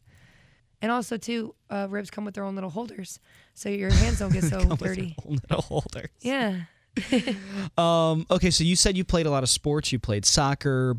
and 0.83 0.90
also 0.92 1.16
too, 1.16 1.55
uh, 1.71 1.87
ribs 1.90 2.11
come 2.11 2.25
with 2.25 2.35
their 2.35 2.44
own 2.44 2.55
little 2.57 2.71
holders, 2.71 3.21
so 3.55 3.68
your 3.68 3.90
hands 3.92 4.18
don't 4.18 4.33
get 4.33 4.44
so 4.51 4.64
dirty. 4.77 5.14
little 5.25 5.62
holders. 5.62 6.11
Yeah. 6.21 6.62
Um, 7.79 8.27
okay, 8.31 8.51
so 8.51 8.64
you 8.64 8.75
said 8.75 8.97
you 8.97 9.05
played 9.05 9.27
a 9.27 9.31
lot 9.31 9.42
of 9.44 9.49
sports. 9.49 9.92
You 9.92 10.01
played 10.01 10.25
soccer, 10.25 10.97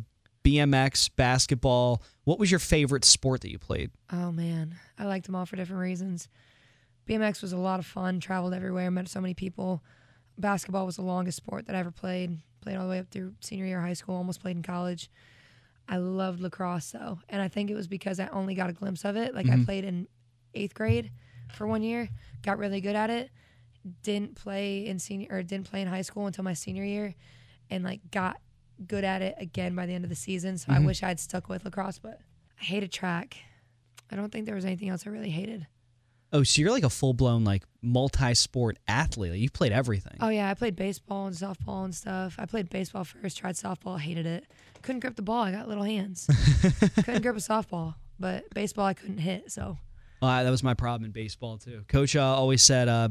BMX, 0.49 1.11
basketball. 1.15 2.01
What 2.23 2.39
was 2.39 2.49
your 2.49 2.59
favorite 2.59 3.05
sport 3.05 3.41
that 3.41 3.51
you 3.51 3.59
played? 3.59 3.91
Oh 4.11 4.31
man, 4.31 4.75
I 4.97 5.05
liked 5.05 5.27
them 5.27 5.35
all 5.35 5.45
for 5.45 5.55
different 5.55 5.81
reasons. 5.81 6.27
BMX 7.07 7.41
was 7.41 7.53
a 7.53 7.57
lot 7.57 7.79
of 7.79 7.85
fun. 7.85 8.19
Traveled 8.19 8.53
everywhere, 8.53 8.89
met 8.89 9.07
so 9.07 9.21
many 9.21 9.35
people. 9.35 9.83
Basketball 10.37 10.85
was 10.85 10.95
the 10.95 11.03
longest 11.03 11.37
sport 11.37 11.67
that 11.67 11.75
I 11.75 11.79
ever 11.79 11.91
played. 11.91 12.39
Played 12.61 12.77
all 12.77 12.85
the 12.85 12.89
way 12.89 12.99
up 12.99 13.09
through 13.11 13.33
senior 13.41 13.65
year 13.65 13.77
of 13.77 13.85
high 13.85 13.93
school. 13.93 14.15
Almost 14.15 14.41
played 14.41 14.55
in 14.55 14.63
college. 14.63 15.09
I 15.87 15.97
loved 15.97 16.39
lacrosse 16.39 16.91
though, 16.91 17.19
and 17.29 17.41
I 17.41 17.47
think 17.47 17.69
it 17.69 17.75
was 17.75 17.87
because 17.87 18.19
I 18.19 18.27
only 18.27 18.55
got 18.55 18.69
a 18.69 18.73
glimpse 18.73 19.05
of 19.05 19.15
it. 19.17 19.35
Like 19.35 19.47
I 19.47 19.49
mm-hmm. 19.49 19.65
played 19.65 19.85
in 19.85 20.07
eighth 20.55 20.73
grade 20.73 21.11
for 21.53 21.67
one 21.67 21.83
year, 21.83 22.09
got 22.41 22.57
really 22.57 22.81
good 22.81 22.95
at 22.95 23.09
it. 23.11 23.29
Didn't 24.03 24.35
play 24.35 24.85
in 24.85 24.97
senior 24.99 25.27
or 25.29 25.43
didn't 25.43 25.69
play 25.69 25.81
in 25.81 25.87
high 25.87 26.01
school 26.01 26.27
until 26.27 26.43
my 26.43 26.53
senior 26.53 26.83
year, 26.83 27.15
and 27.69 27.83
like 27.83 28.01
got 28.11 28.37
good 28.87 29.03
at 29.03 29.21
it 29.21 29.35
again 29.37 29.75
by 29.75 29.85
the 29.85 29.93
end 29.93 30.03
of 30.03 30.09
the 30.09 30.15
season. 30.15 30.57
So 30.57 30.71
I 30.71 30.79
wish 30.79 31.03
I'd 31.03 31.19
stuck 31.19 31.49
with 31.49 31.65
lacrosse, 31.65 31.99
but 31.99 32.19
I 32.59 32.63
hated 32.63 32.91
track. 32.91 33.37
I 34.11 34.15
don't 34.15 34.31
think 34.31 34.45
there 34.45 34.55
was 34.55 34.65
anything 34.65 34.89
else 34.89 35.05
I 35.05 35.09
really 35.09 35.29
hated. 35.29 35.67
Oh, 36.31 36.43
so 36.43 36.61
you're 36.61 36.71
like 36.71 36.83
a 36.83 36.89
full 36.89 37.13
blown 37.13 37.43
like 37.43 37.63
multi 37.81 38.33
sport 38.35 38.77
athlete. 38.87 39.33
You 39.39 39.49
played 39.49 39.71
everything. 39.71 40.17
Oh 40.19 40.29
yeah, 40.29 40.49
I 40.49 40.53
played 40.53 40.75
baseball 40.75 41.25
and 41.27 41.35
softball 41.35 41.85
and 41.85 41.93
stuff. 41.93 42.35
I 42.37 42.45
played 42.45 42.69
baseball 42.69 43.03
first, 43.03 43.37
tried 43.37 43.55
softball, 43.55 43.99
hated 43.99 44.25
it. 44.25 44.45
Couldn't 44.81 44.99
grip 44.99 45.15
the 45.15 45.21
ball. 45.23 45.43
I 45.43 45.51
got 45.51 45.67
little 45.67 45.83
hands. 45.83 46.27
couldn't 47.03 47.21
grip 47.23 47.35
a 47.35 47.39
softball, 47.39 47.95
but 48.19 48.49
baseball 48.53 48.85
I 48.85 48.93
couldn't 48.93 49.17
hit. 49.17 49.51
So 49.51 49.77
Uh, 50.21 50.43
that 50.43 50.49
was 50.51 50.61
my 50.63 50.75
problem 50.75 51.05
in 51.05 51.11
baseball 51.11 51.57
too. 51.57 51.83
Coach 51.87 52.15
uh, 52.15 52.21
always 52.23 52.61
said, 52.61 52.87
uh, 52.87 53.09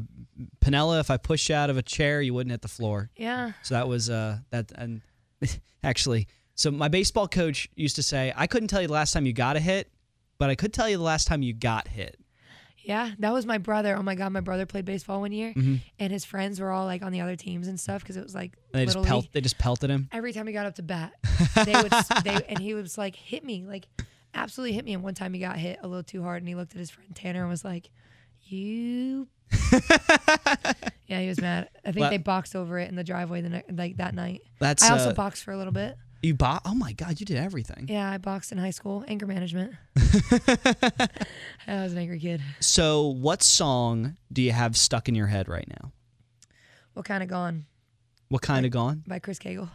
"Pinella, 0.61 0.99
if 1.01 1.11
I 1.11 1.17
pushed 1.17 1.49
you 1.49 1.55
out 1.55 1.69
of 1.69 1.75
a 1.77 1.81
chair, 1.81 2.21
you 2.21 2.33
wouldn't 2.33 2.51
hit 2.51 2.61
the 2.61 2.67
floor." 2.69 3.09
yeah, 3.17 3.51
So 3.63 3.75
that 3.75 3.87
was 3.89 4.09
uh, 4.09 4.37
that. 4.51 4.71
And 4.75 5.01
actually, 5.83 6.27
so 6.55 6.71
my 6.71 6.87
baseball 6.87 7.27
coach 7.27 7.69
used 7.75 7.95
to 7.97 8.03
say, 8.03 8.33
"I 8.35 8.47
couldn't 8.47 8.69
tell 8.69 8.81
you 8.81 8.87
the 8.87 8.93
last 8.93 9.13
time 9.13 9.25
you 9.25 9.33
got 9.33 9.55
a 9.55 9.59
hit, 9.59 9.91
but 10.37 10.49
I 10.49 10.55
could 10.55 10.73
tell 10.73 10.89
you 10.89 10.97
the 10.97 11.03
last 11.03 11.27
time 11.27 11.41
you 11.41 11.53
got 11.53 11.87
hit." 11.87 12.17
yeah, 12.89 13.11
that 13.19 13.33
was 13.33 13.45
my 13.45 13.59
brother. 13.59 13.95
Oh 13.95 14.01
my 14.01 14.15
god, 14.15 14.31
my 14.31 14.39
brother 14.39 14.65
played 14.65 14.85
baseball 14.85 15.21
one 15.21 15.31
year, 15.31 15.53
mm-hmm. 15.53 15.75
and 15.99 16.11
his 16.11 16.25
friends 16.25 16.59
were 16.59 16.71
all 16.71 16.85
like 16.85 17.03
on 17.03 17.11
the 17.11 17.21
other 17.21 17.35
teams 17.35 17.67
and 17.67 17.79
stuff 17.79 18.01
because 18.01 18.17
it 18.17 18.23
was 18.23 18.33
like 18.33 18.53
they 18.73 18.85
just 18.85 19.03
pelt. 19.03 19.27
They 19.31 19.41
just 19.41 19.59
pelted 19.59 19.89
him. 19.91 20.09
Every 20.11 20.33
time 20.33 20.47
he 20.47 20.53
got 20.53 20.65
up 20.65 20.75
to 20.75 20.81
bat, 20.81 21.13
they 21.65 21.73
would 21.73 21.93
they 22.23 22.43
and 22.47 22.59
he 22.59 22.73
was 22.73 22.97
like 22.97 23.15
hit 23.15 23.43
me 23.43 23.65
like 23.67 23.87
absolutely 24.33 24.73
hit 24.73 24.85
me. 24.85 24.93
And 24.93 25.03
one 25.03 25.13
time 25.13 25.33
he 25.33 25.39
got 25.39 25.57
hit 25.57 25.79
a 25.83 25.87
little 25.87 26.03
too 26.03 26.23
hard, 26.23 26.41
and 26.41 26.47
he 26.47 26.55
looked 26.55 26.73
at 26.73 26.79
his 26.79 26.89
friend 26.89 27.15
Tanner 27.15 27.41
and 27.41 27.49
was 27.49 27.63
like, 27.63 27.89
"You." 28.41 29.27
yeah, 31.07 31.19
he 31.21 31.27
was 31.27 31.39
mad. 31.41 31.69
I 31.85 31.91
think 31.91 32.01
Well- 32.01 32.09
they 32.09 32.17
boxed 32.17 32.55
over 32.55 32.79
it 32.79 32.89
in 32.89 32.95
the 32.95 33.03
driveway 33.03 33.41
the 33.41 33.49
ne- 33.49 33.63
like 33.71 33.97
that 33.97 34.13
night. 34.13 34.41
That's 34.59 34.83
I 34.83 34.93
also 34.93 35.09
uh, 35.09 35.13
boxed 35.13 35.43
for 35.43 35.51
a 35.51 35.57
little 35.57 35.73
bit. 35.73 35.97
you 36.21 36.33
bought. 36.33 36.61
Oh 36.65 36.75
my 36.75 36.93
god, 36.93 37.19
you 37.19 37.25
did 37.25 37.37
everything. 37.37 37.87
Yeah, 37.89 38.09
I 38.09 38.17
boxed 38.17 38.51
in 38.51 38.57
high 38.57 38.69
school, 38.71 39.03
anger 39.07 39.25
management. 39.25 39.73
I 39.95 41.83
was 41.83 41.91
an 41.93 41.97
angry 41.97 42.19
kid. 42.19 42.41
So, 42.59 43.07
what 43.07 43.41
song 43.43 44.17
do 44.31 44.41
you 44.41 44.51
have 44.51 44.75
stuck 44.77 45.07
in 45.09 45.15
your 45.15 45.27
head 45.27 45.47
right 45.47 45.67
now? 45.81 45.91
What 46.93 47.05
kind 47.05 47.23
of 47.23 47.29
gone 47.29 47.65
What 48.29 48.41
kind 48.41 48.65
of 48.65 48.71
gone? 48.71 49.03
by 49.07 49.19
Chris 49.19 49.39
Cagle? 49.39 49.69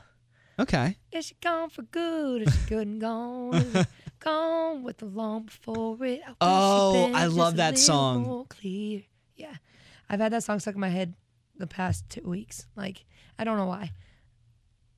Okay. 0.58 0.96
Is 1.10 1.26
she 1.26 1.36
gone 1.42 1.68
for 1.70 1.82
good? 1.82 2.42
Is 2.42 2.54
she 2.54 2.60
good 2.68 2.86
and 2.86 3.00
gone? 3.00 3.54
Is 3.54 3.74
it 3.74 3.86
gone 4.20 4.82
with 4.84 4.98
the 4.98 5.06
long 5.06 5.44
before 5.44 5.96
it? 6.04 6.20
I 6.24 6.28
wish 6.30 6.36
Oh, 6.40 6.92
been 7.06 7.14
I 7.16 7.24
just 7.24 7.36
love 7.36 7.54
a 7.54 7.56
that 7.56 7.70
little 7.74 7.84
song. 7.86 8.22
more 8.22 8.46
Clear. 8.46 9.02
Yeah, 9.36 9.54
I've 10.08 10.20
had 10.20 10.32
that 10.32 10.44
song 10.44 10.60
stuck 10.60 10.74
in 10.74 10.80
my 10.80 10.88
head 10.88 11.14
the 11.56 11.66
past 11.66 12.08
two 12.08 12.22
weeks. 12.28 12.66
Like 12.76 13.04
I 13.38 13.44
don't 13.44 13.56
know 13.56 13.66
why. 13.66 13.92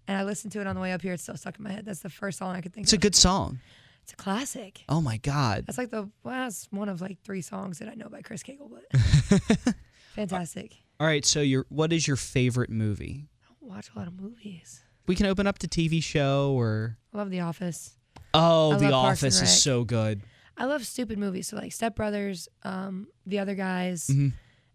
And 0.08 0.16
I 0.16 0.22
listened 0.24 0.52
to 0.52 0.60
it 0.60 0.66
on 0.66 0.74
the 0.76 0.80
way 0.80 0.92
up 0.92 1.02
here. 1.02 1.12
It's 1.14 1.22
still 1.24 1.36
stuck 1.36 1.58
in 1.58 1.64
my 1.64 1.72
head. 1.72 1.84
That's 1.84 2.00
the 2.00 2.08
first 2.10 2.38
song 2.38 2.54
I 2.54 2.60
could 2.60 2.72
think 2.72 2.84
of. 2.84 2.86
It's 2.86 2.92
a 2.92 2.98
good 2.98 3.14
song. 3.16 3.58
It's 4.04 4.12
a 4.12 4.16
classic. 4.16 4.84
Oh 4.88 5.00
my 5.00 5.16
god. 5.16 5.64
That's 5.66 5.78
like 5.78 5.90
the 5.90 6.08
last 6.22 6.68
one 6.72 6.88
of 6.88 7.00
like 7.00 7.20
three 7.24 7.42
songs 7.42 7.80
that 7.80 7.88
I 7.88 7.94
know 7.94 8.08
by 8.08 8.22
Chris 8.22 8.42
Cagle, 8.44 8.70
but 8.70 9.74
fantastic. 10.14 10.76
All 11.00 11.06
right. 11.06 11.24
So, 11.24 11.40
your 11.40 11.66
what 11.68 11.92
is 11.92 12.06
your 12.06 12.16
favorite 12.16 12.70
movie? 12.70 13.28
I 13.42 13.52
don't 13.60 13.70
watch 13.74 13.90
a 13.94 13.98
lot 13.98 14.06
of 14.08 14.14
movies. 14.20 14.82
We 15.06 15.14
can 15.14 15.26
open 15.26 15.46
up 15.46 15.58
to 15.60 15.68
TV 15.68 16.02
show 16.02 16.52
or. 16.56 16.98
I 17.12 17.18
love 17.18 17.30
The 17.30 17.40
Office. 17.40 17.96
Oh, 18.34 18.72
I 18.72 18.76
The 18.78 18.90
love 18.90 19.04
Parks 19.04 19.22
and 19.22 19.28
Office 19.28 19.36
is 19.36 19.40
Rec. 19.42 19.48
so 19.48 19.84
good. 19.84 20.22
I 20.56 20.64
love 20.64 20.86
stupid 20.86 21.18
movies, 21.18 21.48
so 21.48 21.56
like 21.56 21.72
Step 21.72 21.94
Brothers, 21.96 22.48
um, 22.62 23.08
The 23.26 23.38
Other 23.38 23.54
Guys, 23.54 24.06
Mhm. 24.08 24.32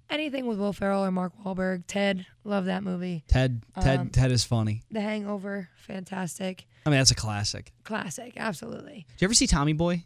anything 0.09 0.45
with 0.45 0.59
Will 0.59 0.73
Ferrell 0.73 1.03
or 1.03 1.11
Mark 1.11 1.33
Wahlberg. 1.43 1.83
Ted, 1.87 2.25
love 2.43 2.65
that 2.65 2.83
movie. 2.83 3.23
Ted. 3.27 3.63
Ted. 3.79 3.99
Um, 3.99 4.09
Ted 4.09 4.31
is 4.31 4.43
funny. 4.43 4.83
The 4.91 5.01
Hangover, 5.01 5.69
fantastic, 5.75 6.67
I 6.85 6.89
mean, 6.89 6.99
that's 6.99 7.11
a 7.11 7.15
classic. 7.15 7.71
classic, 7.83 8.33
absolutely. 8.37 9.05
Did 9.15 9.21
you 9.21 9.25
ever 9.25 9.33
see 9.33 9.47
Tommy 9.47 9.73
Boy? 9.73 10.05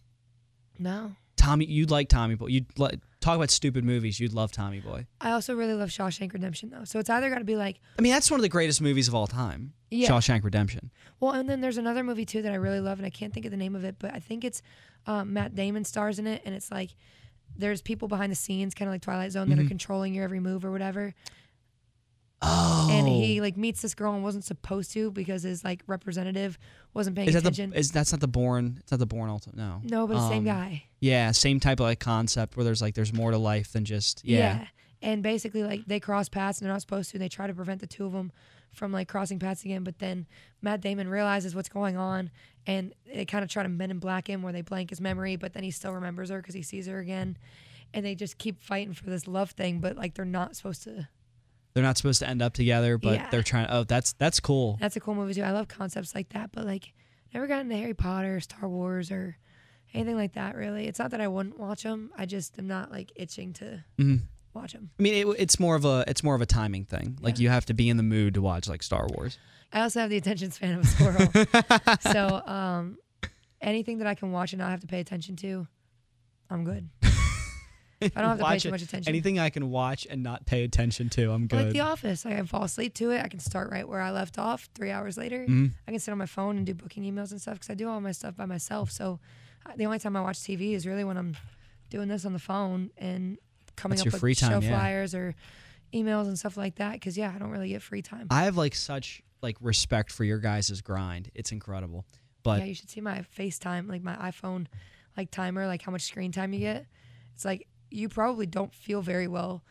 No, 0.80 1.16
Tommy, 1.46 1.66
you'd 1.66 1.92
like 1.92 2.10
Tommy 2.10 2.34
Boy. 2.36 2.48
You'd 2.48 2.80
like, 2.80 3.00
talk 3.22 3.36
about 3.36 3.52
stupid 3.52 3.84
movies. 3.84 4.20
You'd 4.20 4.34
love 4.34 4.52
Tommy 4.52 4.80
Boy. 4.80 5.06
I 5.22 5.32
also 5.32 5.54
really 5.56 5.74
love 5.74 5.90
Shawshank 5.90 6.34
Redemption 6.34 6.72
though. 6.72 6.86
So 6.86 6.98
it's 7.00 7.10
either 7.10 7.30
got 7.30 7.38
to 7.40 7.46
be 7.46 7.56
like, 7.56 7.80
I 8.00 8.02
mean, 8.02 8.12
that's 8.12 8.32
one 8.32 8.40
of 8.40 8.42
the 8.42 8.50
greatest 8.50 8.82
movies 8.82 9.08
of 9.08 9.14
all 9.14 9.28
time. 9.28 9.74
Yeah. 9.92 10.10
Shawshank 10.10 10.44
Redemption. 10.44 10.92
well, 11.20 11.34
and 11.34 11.48
then 11.48 11.62
there's 11.62 11.78
another 11.78 12.04
movie 12.04 12.26
too 12.26 12.42
that 12.42 12.52
I 12.52 12.56
really 12.56 12.80
love, 12.80 12.98
and 12.98 13.06
I 13.06 13.12
can't 13.12 13.34
think 13.34 13.46
of 13.46 13.52
the 13.52 13.58
name 13.58 13.76
of 13.76 13.84
it, 13.84 13.96
but 14.00 14.14
I 14.14 14.20
think 14.20 14.44
it's 14.44 14.62
um, 15.06 15.34
Matt 15.34 15.54
Damon 15.54 15.84
stars 15.86 16.18
in 16.18 16.26
it, 16.26 16.42
and 16.46 16.56
it's 16.56 16.72
like 16.72 16.90
there's 17.56 17.82
people 17.82 18.08
behind 18.08 18.32
the 18.32 18.36
scenes, 18.36 18.74
kind 18.74 18.90
of 18.90 18.94
like 18.94 19.02
Twilight 19.02 19.32
Zone, 19.32 19.50
that 19.50 19.60
are 19.60 19.68
controlling 19.68 20.14
your 20.14 20.24
every 20.24 20.40
move 20.40 20.66
or 20.66 20.72
whatever. 20.72 21.14
Oh. 22.42 22.90
And 22.92 23.08
he 23.08 23.42
like 23.42 23.58
meets 23.58 23.82
this 23.82 23.96
girl 23.96 24.14
and 24.14 24.24
wasn't 24.24 24.44
supposed 24.44 24.92
to 24.92 25.10
because 25.12 25.44
his 25.44 25.64
like 25.64 25.82
representative 25.88 26.58
wasn't 26.94 27.16
paying 27.16 27.28
is 27.30 27.34
that 27.34 27.40
attention. 27.40 27.72
the? 27.72 27.80
Is 27.80 27.92
that's 27.92 28.12
not 28.12 28.22
the 28.22 28.28
Bourne? 28.28 28.78
It's 28.82 28.92
not 28.92 29.00
the 29.00 29.06
Bourne 29.06 29.30
Ultimate. 29.30 29.56
No. 29.58 29.82
no, 29.84 30.06
but 30.08 30.16
the 30.16 30.28
same 30.30 30.40
Um, 30.40 30.46
guy. 30.46 30.84
Yeah, 31.00 31.32
same 31.32 31.60
type 31.60 31.80
of 31.80 31.86
like 31.86 32.00
concept 32.00 32.56
where 32.58 32.64
there's 32.64 32.82
like 32.82 32.94
there's 32.94 33.14
more 33.14 33.32
to 33.32 33.38
life 33.38 33.72
than 33.72 33.86
just 33.86 34.24
yeah. 34.26 34.68
and 35.02 35.24
basically 35.24 35.64
like 35.64 35.86
they 35.88 36.00
cross 36.00 36.30
paths 36.30 36.60
and 36.60 36.66
they're 36.66 36.74
not 36.74 36.82
supposed 36.82 37.12
to. 37.12 37.18
And 37.18 37.24
they 37.24 37.30
try 37.30 37.48
to 37.48 37.54
prevent 37.54 37.80
the 37.82 37.88
two 37.88 38.06
of 38.06 38.12
them 38.12 38.32
from 38.72 38.92
like 38.92 39.08
crossing 39.08 39.40
paths 39.40 39.64
again. 39.64 39.84
But 39.84 40.00
then 40.00 40.28
Matt 40.62 40.82
Damon 40.82 41.08
realizes 41.08 41.56
what's 41.56 41.70
going 41.70 41.96
on, 41.98 42.30
and 42.68 42.94
they 43.12 43.26
kind 43.26 43.44
of 43.44 43.50
try 43.50 43.64
to 43.64 43.70
Men 43.70 43.92
in 43.92 44.00
Black 44.00 44.28
him, 44.30 44.42
where 44.44 44.54
they 44.54 44.62
blank 44.62 44.90
his 44.90 45.00
memory, 45.02 45.36
but 45.38 45.54
then 45.54 45.64
he 45.64 45.72
still 45.72 45.94
remembers 45.94 46.30
her 46.30 46.38
because 46.40 46.54
he 46.56 46.62
sees 46.62 46.86
her 46.88 47.00
again. 47.00 47.38
And 47.94 48.06
they 48.06 48.14
just 48.14 48.38
keep 48.38 48.62
fighting 48.62 48.94
for 48.94 49.10
this 49.10 49.26
love 49.28 49.52
thing, 49.52 49.80
but 49.80 49.96
like 49.96 50.16
they're 50.16 50.26
not 50.26 50.56
supposed 50.58 50.84
to. 50.84 51.08
They're 51.76 51.84
not 51.84 51.98
supposed 51.98 52.20
to 52.20 52.28
end 52.28 52.42
up 52.42 52.54
together, 52.54 52.98
but 52.98 53.16
Yeah. 53.16 53.30
they're 53.30 53.44
trying. 53.44 53.68
Oh, 53.70 53.84
that's 53.84 54.14
that's 54.14 54.40
cool. 54.40 54.78
That's 54.80 54.96
a 54.96 55.00
cool 55.00 55.14
movie 55.14 55.34
too. 55.36 55.44
I 55.44 55.52
love 55.52 55.68
concepts 55.68 56.16
like 56.16 56.30
that, 56.30 56.52
but 56.54 56.66
like 56.66 56.94
never 57.34 57.46
got 57.48 57.60
into 57.62 57.76
Harry 57.76 57.94
Potter, 57.94 58.40
Star 58.40 58.68
Wars, 58.68 59.12
or 59.12 59.38
anything 59.94 60.16
like 60.16 60.34
that. 60.34 60.56
Really, 60.56 60.88
it's 60.88 60.98
not 61.00 61.12
that 61.12 61.20
I 61.22 61.28
wouldn't 61.28 61.60
watch 61.60 61.84
them. 61.84 62.12
I 62.18 62.26
just 62.26 62.58
am 62.58 62.68
not 62.68 62.92
like 62.92 63.12
itching 63.18 63.52
to 63.54 63.84
Mhm. 64.00 64.22
watch 64.54 64.72
them. 64.74 64.90
I 64.98 65.04
mean, 65.04 65.14
it, 65.28 65.36
it's 65.38 65.60
more 65.60 65.76
of 65.76 65.84
a 65.84 66.06
it's 66.08 66.24
more 66.24 66.34
of 66.34 66.42
a 66.42 66.46
timing 66.46 66.86
thing. 66.86 67.18
Like 67.22 67.40
you 67.40 67.50
have 67.50 67.66
to 67.66 67.74
be 67.74 67.90
in 67.90 67.98
the 67.98 68.04
mood 68.04 68.34
to 68.36 68.42
watch 68.42 68.70
like 68.70 68.82
Star 68.82 69.06
Wars. 69.14 69.38
I 69.74 69.82
also 69.82 70.00
have 70.00 70.10
the 70.10 70.16
attention 70.18 70.52
span 70.52 70.80
of 70.80 70.86
a 70.86 70.88
squirrel, 70.88 71.92
so 72.14 72.42
um, 72.48 72.98
anything 73.60 73.98
that 73.98 74.08
I 74.08 74.16
can 74.16 74.32
watch 74.32 74.54
and 74.54 74.60
not 74.62 74.70
have 74.72 74.80
to 74.80 74.88
pay 74.88 75.02
attention 75.02 75.36
to, 75.38 75.68
I'm 76.50 76.64
good. 76.64 76.88
I 78.02 78.08
don't 78.22 78.38
have 78.38 78.40
to 78.40 78.46
pay 78.46 78.60
too 78.60 78.72
much 78.72 78.82
attention. 78.82 79.10
Anything 79.10 79.40
I 79.40 79.50
can 79.50 79.70
watch 79.70 80.06
and 80.10 80.22
not 80.22 80.46
pay 80.46 80.64
attention 80.64 81.10
to, 81.12 81.32
I'm 81.32 81.48
good. 81.48 81.66
Like. 81.68 81.74
The 81.74 81.80
Office, 81.82 82.26
I 82.26 82.32
can 82.36 82.46
fall 82.46 82.64
asleep 82.64 82.94
to 82.96 83.12
it. 83.12 83.22
I 83.24 83.28
can 83.28 83.40
start 83.40 83.72
right 83.72 83.88
where 83.88 84.02
I 84.02 84.12
left 84.12 84.38
off. 84.38 84.68
Three 84.76 84.92
hours 84.92 85.18
later, 85.18 85.46
Mhm. 85.48 85.72
I 85.88 85.92
can 85.92 86.00
sit 86.00 86.12
on 86.12 86.18
my 86.18 86.26
phone 86.26 86.58
and 86.58 86.66
do 86.66 86.74
booking 86.74 87.04
emails 87.04 87.32
and 87.32 87.42
stuff 87.42 87.56
because 87.56 87.70
I 87.70 87.74
do 87.76 87.88
all 87.88 88.00
my 88.02 88.12
stuff 88.12 88.36
by 88.36 88.46
myself. 88.46 88.92
So 88.92 89.20
uh, 89.66 89.72
the 89.78 89.86
only 89.86 90.00
time 90.00 90.16
I 90.16 90.22
watch 90.22 90.40
TV 90.40 90.74
is 90.74 90.86
really 90.86 91.04
when 91.04 91.18
I'm 91.18 91.38
doing 91.90 92.08
this 92.10 92.26
on 92.26 92.34
the 92.34 92.40
phone 92.40 92.92
and 92.98 93.38
coming 93.76 93.98
That's 93.98 94.08
up 94.08 94.14
with 94.14 94.20
free 94.22 94.36
time, 94.36 94.52
show 94.62 94.68
yeah. 94.68 94.78
flyers 94.78 95.16
or 95.16 95.34
emails 95.94 96.28
and 96.28 96.38
stuff 96.38 96.58
like 96.58 96.76
that. 96.76 96.94
Because 96.94 97.18
yeah, 97.18 97.32
I 97.34 97.40
don't 97.40 97.50
really 97.52 97.70
get 97.70 97.82
free 97.82 98.02
time. 98.02 98.28
I 98.30 98.44
have 98.44 98.58
like 98.58 98.76
such 98.76 99.22
like 99.42 99.58
respect 99.62 100.12
for 100.12 100.24
your 100.24 100.40
guys' 100.40 100.82
grind. 100.82 101.32
It's 101.34 101.52
incredible. 101.52 102.06
But 102.44 102.60
yeah, 102.60 102.66
you 102.66 102.76
should 102.76 102.90
see 102.90 103.02
my 103.02 103.24
FaceTime, 103.38 103.90
like 103.90 104.04
my 104.04 104.16
iPhone, 104.16 104.68
like 105.18 105.32
timer, 105.32 105.66
like 105.66 105.82
how 105.82 105.92
much 105.92 106.02
screen 106.04 106.32
time 106.32 106.54
you 106.54 106.60
get. 106.60 106.86
It's 107.34 107.46
like 107.46 107.68
you 107.96 108.10
probably 108.10 108.46
don't 108.46 108.74
feel 108.74 109.02
very 109.02 109.28
well 109.28 109.64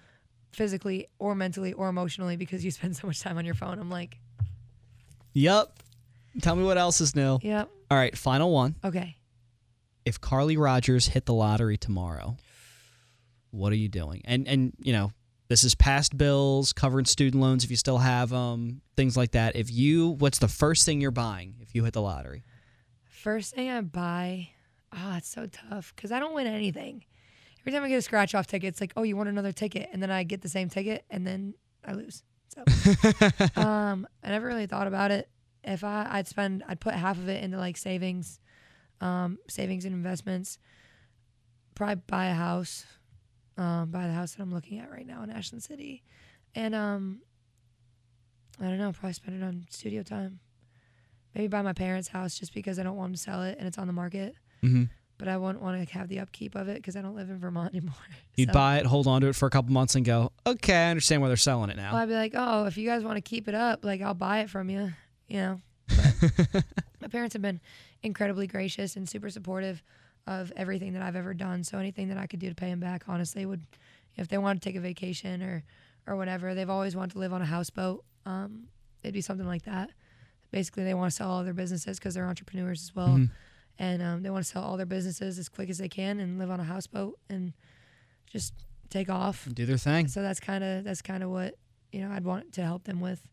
physically 0.52 1.06
or 1.18 1.34
mentally 1.34 1.72
or 1.72 1.88
emotionally 1.88 2.36
because 2.36 2.64
you 2.64 2.70
spend 2.70 2.96
so 3.00 3.06
much 3.06 3.20
time 3.20 3.38
on 3.38 3.44
your 3.44 3.54
phone. 3.54 3.78
I'm 3.78 3.90
like, 3.90 4.18
yep. 5.32 5.78
Tell 6.42 6.56
me 6.56 6.64
what 6.64 6.78
else 6.78 7.00
is 7.00 7.14
new. 7.14 7.38
yep, 7.42 7.70
All 7.90 7.96
right, 7.98 8.16
final 8.16 8.50
one. 8.50 8.74
okay. 8.84 9.16
If 10.04 10.20
Carly 10.20 10.56
Rogers 10.56 11.06
hit 11.06 11.24
the 11.26 11.32
lottery 11.32 11.76
tomorrow, 11.78 12.36
what 13.52 13.72
are 13.72 13.76
you 13.76 13.88
doing? 13.88 14.20
And 14.26 14.46
and 14.48 14.72
you 14.80 14.92
know, 14.92 15.12
this 15.48 15.64
is 15.64 15.74
past 15.74 16.18
bills, 16.18 16.72
covering 16.72 17.04
student 17.06 17.40
loans 17.42 17.64
if 17.64 17.70
you 17.70 17.76
still 17.76 17.98
have 17.98 18.28
them, 18.30 18.82
things 18.96 19.16
like 19.16 19.30
that. 19.32 19.56
If 19.56 19.70
you, 19.70 20.10
what's 20.10 20.38
the 20.40 20.48
first 20.48 20.84
thing 20.84 21.00
you're 21.00 21.10
buying 21.10 21.54
if 21.60 21.74
you 21.74 21.84
hit 21.84 21.94
the 21.94 22.02
lottery? 22.02 22.42
First 23.04 23.54
thing 23.54 23.70
I 23.70 23.80
buy, 23.80 24.48
oh, 24.92 25.14
it's 25.16 25.28
so 25.28 25.46
tough 25.46 25.94
because 25.96 26.12
I 26.12 26.18
don't 26.18 26.34
win 26.34 26.46
anything. 26.48 27.04
Every 27.64 27.72
time 27.72 27.82
I 27.82 27.88
get 27.88 27.96
a 27.96 28.02
scratch 28.02 28.34
off 28.34 28.46
ticket, 28.46 28.68
it's 28.68 28.80
like, 28.80 28.92
oh, 28.94 29.04
you 29.04 29.16
want 29.16 29.30
another 29.30 29.50
ticket, 29.50 29.88
and 29.90 30.02
then 30.02 30.10
I 30.10 30.22
get 30.22 30.42
the 30.42 30.50
same 30.50 30.68
ticket, 30.68 31.06
and 31.08 31.26
then 31.26 31.54
I 31.82 31.94
lose. 31.94 32.22
So, 32.48 32.62
um, 33.56 34.06
I 34.22 34.28
never 34.28 34.46
really 34.46 34.66
thought 34.66 34.86
about 34.86 35.10
it. 35.10 35.30
If 35.62 35.82
I, 35.82 36.06
I'd 36.10 36.28
spend, 36.28 36.62
I'd 36.68 36.78
put 36.78 36.92
half 36.92 37.16
of 37.16 37.28
it 37.30 37.42
into 37.42 37.56
like 37.56 37.78
savings, 37.78 38.38
um, 39.00 39.38
savings 39.48 39.86
and 39.86 39.94
investments. 39.94 40.58
Probably 41.74 42.02
buy 42.06 42.26
a 42.26 42.34
house, 42.34 42.84
um, 43.56 43.90
buy 43.90 44.08
the 44.08 44.12
house 44.12 44.34
that 44.34 44.42
I'm 44.42 44.52
looking 44.52 44.78
at 44.78 44.90
right 44.90 45.06
now 45.06 45.22
in 45.22 45.30
Ashland 45.30 45.62
City, 45.62 46.04
and 46.54 46.74
um, 46.74 47.22
I 48.60 48.64
don't 48.64 48.78
know, 48.78 48.92
probably 48.92 49.14
spend 49.14 49.42
it 49.42 49.46
on 49.46 49.64
studio 49.70 50.02
time. 50.02 50.40
Maybe 51.34 51.48
buy 51.48 51.62
my 51.62 51.72
parents' 51.72 52.08
house 52.08 52.38
just 52.38 52.54
because 52.54 52.78
I 52.78 52.82
don't 52.82 52.96
want 52.96 53.08
them 53.08 53.14
to 53.14 53.20
sell 53.20 53.42
it 53.42 53.56
and 53.58 53.66
it's 53.66 53.78
on 53.78 53.86
the 53.86 53.92
market. 53.92 54.36
Mm-hmm. 54.62 54.84
But 55.16 55.28
I 55.28 55.36
wouldn't 55.36 55.62
want 55.62 55.86
to 55.88 55.94
have 55.94 56.08
the 56.08 56.18
upkeep 56.18 56.54
of 56.56 56.68
it 56.68 56.74
because 56.76 56.96
I 56.96 57.00
don't 57.02 57.14
live 57.14 57.30
in 57.30 57.38
Vermont 57.38 57.72
anymore. 57.74 57.94
You'd 58.36 58.48
So- 58.48 58.52
buy 58.54 58.78
it, 58.78 58.86
hold 58.86 59.06
on 59.06 59.20
to 59.20 59.28
it 59.28 59.36
for 59.36 59.46
a 59.46 59.50
couple 59.50 59.72
months, 59.72 59.94
and 59.94 60.04
go, 60.04 60.32
okay, 60.46 60.74
I 60.86 60.90
understand 60.90 61.22
why 61.22 61.28
they're 61.28 61.36
selling 61.36 61.70
it 61.70 61.76
now. 61.76 61.92
Well, 61.92 62.02
I'd 62.02 62.08
be 62.08 62.14
like, 62.14 62.32
oh, 62.34 62.64
if 62.66 62.76
you 62.76 62.86
guys 62.88 63.04
want 63.04 63.16
to 63.16 63.20
keep 63.22 63.46
it 63.48 63.54
up, 63.54 63.84
like 63.84 64.02
I'll 64.02 64.14
buy 64.14 64.40
it 64.40 64.50
from 64.50 64.70
you. 64.70 64.92
You 65.28 65.36
know. 65.40 65.60
My 67.00 67.08
parents 67.08 67.32
have 67.34 67.42
been 67.42 67.60
incredibly 68.02 68.46
gracious 68.46 68.96
and 68.96 69.08
super 69.08 69.30
supportive 69.30 69.82
of 70.26 70.52
everything 70.56 70.94
that 70.94 71.02
I've 71.02 71.16
ever 71.16 71.34
done. 71.34 71.64
So 71.64 71.78
anything 71.78 72.08
that 72.08 72.18
I 72.18 72.26
could 72.26 72.40
do 72.40 72.48
to 72.48 72.54
pay 72.54 72.70
them 72.70 72.80
back, 72.80 73.04
honestly, 73.08 73.44
would 73.46 73.62
if 74.16 74.28
they 74.28 74.38
want 74.38 74.60
to 74.62 74.68
take 74.68 74.76
a 74.76 74.80
vacation 74.80 75.42
or 75.42 75.62
or 76.06 76.16
whatever. 76.16 76.54
They've 76.54 76.68
always 76.70 76.94
wanted 76.94 77.12
to 77.12 77.18
live 77.18 77.32
on 77.32 77.40
a 77.42 77.46
houseboat. 77.46 78.04
Um, 78.26 78.64
it'd 79.02 79.14
be 79.14 79.20
something 79.22 79.46
like 79.46 79.62
that. 79.64 79.90
Basically, 80.50 80.84
they 80.84 80.94
want 80.94 81.10
to 81.10 81.16
sell 81.16 81.30
all 81.30 81.44
their 81.44 81.54
businesses 81.54 81.98
because 81.98 82.14
they're 82.14 82.26
entrepreneurs 82.26 82.82
as 82.82 82.94
well, 82.94 83.08
Mhm. 83.08 83.30
And 83.78 84.02
um, 84.02 84.22
they 84.22 84.30
want 84.30 84.44
to 84.44 84.50
sell 84.50 84.62
all 84.62 84.76
their 84.76 84.86
businesses 84.86 85.38
as 85.38 85.48
quick 85.48 85.68
as 85.70 85.78
they 85.78 85.88
can 85.88 86.20
and 86.20 86.38
live 86.38 86.50
on 86.50 86.60
a 86.60 86.64
houseboat 86.64 87.18
and 87.28 87.52
just 88.26 88.54
take 88.90 89.10
off. 89.10 89.48
Do 89.52 89.66
their 89.66 89.76
thing. 89.76 90.08
So 90.08 90.22
that's 90.22 90.40
kind 90.40 90.62
of 90.62 90.84
that's 90.84 91.02
kind 91.02 91.22
of 91.22 91.30
what 91.30 91.56
you 91.92 92.00
know 92.00 92.10
I'd 92.10 92.24
want 92.24 92.52
to 92.54 92.62
help 92.62 92.84
them 92.84 93.00
with. 93.00 93.26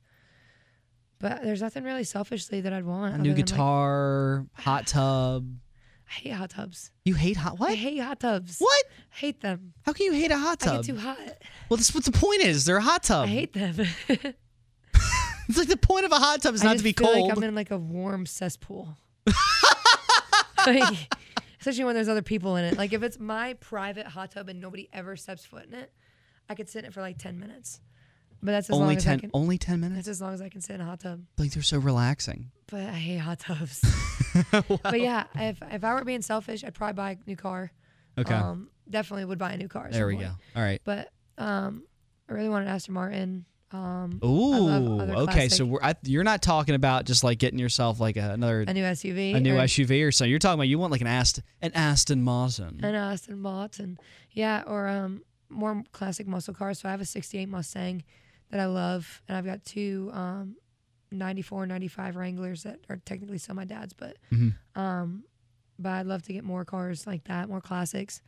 But 1.19 1.43
there's 1.43 1.61
nothing 1.61 1.83
really 1.83 2.03
selfishly 2.03 2.61
that 2.61 2.73
I'd 2.73 2.85
want. 2.85 3.13
A 3.13 3.17
new 3.19 3.29
than, 3.29 3.37
like, 3.37 3.45
guitar, 3.45 4.45
hot 4.53 4.87
tub. 4.87 5.47
I 6.09 6.13
hate 6.13 6.31
hot 6.31 6.49
tubs. 6.49 6.91
You 7.05 7.13
hate 7.13 7.37
hot 7.37 7.59
what? 7.59 7.69
I 7.69 7.75
hate 7.75 7.99
hot 7.99 8.19
tubs. 8.19 8.57
What? 8.57 8.85
I 9.13 9.15
hate 9.15 9.41
them. 9.41 9.73
How 9.85 9.93
can 9.93 10.07
you 10.07 10.13
hate 10.13 10.31
a 10.31 10.37
hot 10.37 10.59
tub? 10.59 10.73
I 10.73 10.75
get 10.77 10.85
too 10.85 10.97
hot. 10.97 11.17
well, 11.69 11.77
that's 11.77 11.93
what 11.93 12.03
the 12.03 12.11
point 12.11 12.41
is. 12.41 12.65
They're 12.65 12.77
a 12.77 12.81
hot 12.81 13.03
tub. 13.03 13.25
I 13.25 13.27
hate 13.27 13.53
them. 13.53 13.75
It's 15.51 15.57
like 15.57 15.67
the 15.67 15.75
point 15.75 16.05
of 16.05 16.13
a 16.13 16.15
hot 16.15 16.41
tub 16.41 16.55
is 16.55 16.61
I 16.61 16.67
not 16.67 16.77
to 16.77 16.83
be 16.83 16.93
feel 16.93 17.07
cold. 17.07 17.27
Like 17.27 17.37
I'm 17.37 17.43
in 17.43 17.55
like 17.55 17.71
a 17.71 17.77
warm 17.77 18.25
cesspool. 18.25 18.97
Like, 20.67 20.97
especially 21.59 21.85
when 21.85 21.95
there's 21.95 22.09
other 22.09 22.21
people 22.21 22.55
in 22.55 22.65
it. 22.65 22.77
Like 22.77 22.93
if 22.93 23.03
it's 23.03 23.19
my 23.19 23.53
private 23.55 24.07
hot 24.07 24.31
tub 24.31 24.49
and 24.49 24.59
nobody 24.59 24.89
ever 24.91 25.15
steps 25.15 25.45
foot 25.45 25.65
in 25.65 25.73
it, 25.73 25.91
I 26.49 26.55
could 26.55 26.69
sit 26.69 26.79
in 26.79 26.85
it 26.85 26.93
for 26.93 27.01
like 27.01 27.17
ten 27.17 27.39
minutes. 27.39 27.79
But 28.43 28.53
that's 28.53 28.69
as 28.69 28.75
only 28.75 28.87
long 28.87 28.97
as 28.97 29.05
I 29.05 29.09
ten. 29.11 29.19
can. 29.19 29.31
Only 29.33 29.57
ten 29.59 29.79
minutes. 29.79 29.97
That's 29.97 30.07
as 30.07 30.21
long 30.21 30.33
as 30.33 30.41
I 30.41 30.49
can 30.49 30.61
sit 30.61 30.73
in 30.73 30.81
a 30.81 30.85
hot 30.85 30.99
tub. 31.01 31.21
Like 31.37 31.51
they're 31.51 31.61
so 31.61 31.77
relaxing. 31.77 32.51
But 32.67 32.81
I 32.81 32.93
hate 32.93 33.17
hot 33.17 33.39
tubs. 33.39 33.81
But 34.81 35.01
yeah, 35.01 35.25
if 35.35 35.57
if 35.71 35.83
I 35.83 35.93
were 35.93 36.05
being 36.05 36.21
selfish, 36.21 36.63
I'd 36.63 36.73
probably 36.73 36.93
buy 36.93 37.11
a 37.11 37.17
new 37.27 37.35
car. 37.35 37.69
Okay. 38.17 38.33
Um, 38.33 38.69
definitely 38.89 39.25
would 39.25 39.37
buy 39.37 39.51
a 39.51 39.57
new 39.57 39.67
car. 39.67 39.89
there 39.91 40.07
we 40.07 40.15
point. 40.15 40.27
go. 40.27 40.33
All 40.55 40.63
right. 40.63 40.81
But 40.85 41.11
um, 41.37 41.83
I 42.29 42.33
really 42.33 42.47
wanted 42.49 42.67
an 42.67 42.73
Aston 42.73 42.93
Martin. 42.93 43.45
Um, 43.73 44.19
Ooh. 44.23 45.01
Okay. 45.23 45.47
So 45.49 45.65
we're, 45.65 45.79
I, 45.81 45.95
you're 46.03 46.23
not 46.23 46.41
talking 46.41 46.75
about 46.75 47.05
just 47.05 47.23
like 47.23 47.39
getting 47.39 47.59
yourself 47.59 47.99
like 47.99 48.17
a, 48.17 48.31
another 48.31 48.61
a 48.61 48.73
new 48.73 48.83
SUV. 48.83 49.35
a 49.35 49.39
new 49.39 49.55
or 49.55 49.59
SUV 49.61 50.05
or 50.07 50.11
so. 50.11 50.25
You're 50.25 50.39
talking 50.39 50.55
about 50.55 50.67
you 50.67 50.77
want 50.77 50.91
like 50.91 51.01
an 51.01 51.07
Aston 51.07 51.43
an 51.61 51.71
Aston 51.73 52.21
Martin. 52.21 52.79
An 52.83 52.95
Aston 52.95 53.39
Martin. 53.39 53.97
Yeah, 54.31 54.63
or 54.67 54.87
um, 54.87 55.23
more 55.49 55.83
classic 55.91 56.27
muscle 56.27 56.53
cars. 56.53 56.79
So 56.79 56.89
I 56.89 56.91
have 56.91 57.01
a 57.01 57.05
68 57.05 57.47
Mustang 57.47 58.03
that 58.49 58.59
I 58.59 58.65
love, 58.65 59.21
and 59.27 59.37
I've 59.37 59.45
got 59.45 59.63
two 59.63 60.09
um, 60.13 60.55
94, 61.11 61.65
95 61.67 62.15
Wranglers 62.15 62.63
that 62.63 62.79
are 62.89 62.97
technically 63.05 63.37
still 63.37 63.55
my 63.55 63.65
dad's, 63.65 63.93
but 63.93 64.17
Mhm. 64.31 64.53
um, 64.75 65.23
but 65.79 65.89
I'd 65.93 66.05
love 66.05 66.21
to 66.23 66.33
get 66.33 66.43
more 66.43 66.63
cars 66.65 67.07
like 67.07 67.23
that, 67.25 67.49
more 67.49 67.61
classics. 67.61 68.21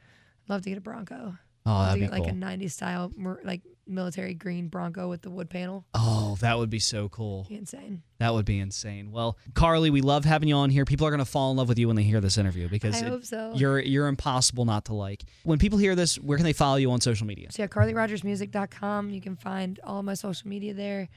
I'd 0.45 0.49
love 0.53 0.61
to 0.63 0.69
get 0.69 0.77
a 0.77 0.81
Bronco. 0.81 1.37
Oh, 1.65 1.83
that'd 1.83 1.95
be 1.95 2.07
get 2.07 2.11
like 2.11 2.23
cool. 2.23 2.31
a 2.31 2.33
90s 2.35 2.71
style, 2.71 3.11
like 3.43 3.61
military 3.86 4.34
green 4.34 4.67
Bronco 4.69 5.09
with 5.09 5.21
the 5.23 5.29
wood 5.29 5.49
panel. 5.49 5.86
Oh, 5.93 6.38
that 6.39 6.57
would 6.57 6.69
be 6.69 6.79
so 6.79 7.09
cool. 7.09 7.45
Be 7.49 7.55
insane. 7.55 8.01
That 8.19 8.34
would 8.34 8.45
be 8.45 8.59
insane. 8.59 9.11
Well, 9.11 9.38
Carly, 9.53 9.89
we 9.89 10.01
love 10.01 10.23
having 10.25 10.47
you 10.47 10.55
on 10.55 10.69
here. 10.69 10.86
People 10.86 11.05
are 11.05 11.09
going 11.09 11.19
to 11.19 11.25
fall 11.25 11.51
in 11.51 11.57
love 11.57 11.67
with 11.67 11.77
you 11.77 11.88
when 11.88 11.95
they 11.97 12.03
hear 12.03 12.21
this 12.21 12.38
interview 12.38 12.69
because 12.69 12.95
I 13.01 13.05
it- 13.05 13.09
hope 13.09 13.25
so. 13.25 13.51
you're 13.55 13.79
you're 13.79 14.07
impossible 14.07 14.65
not 14.65 14.86
to 14.86 14.93
like. 14.93 15.23
When 15.43 15.59
people 15.59 15.77
hear 15.77 15.95
this, 15.95 16.15
where 16.17 16.38
can 16.38 16.45
they 16.45 16.53
follow 16.53 16.77
you 16.77 16.91
on 16.91 17.01
social 17.01 17.27
media? 17.27 17.51
So 17.51 17.63
yeah, 17.63 17.67
CarlyRogersMusic.com. 17.67 19.09
You 19.09 19.21
can 19.21 19.36
find 19.36 19.79
all 19.84 19.99
of 19.99 20.05
my 20.05 20.13
social 20.13 20.47
media 20.47 20.73
there, 20.73 21.09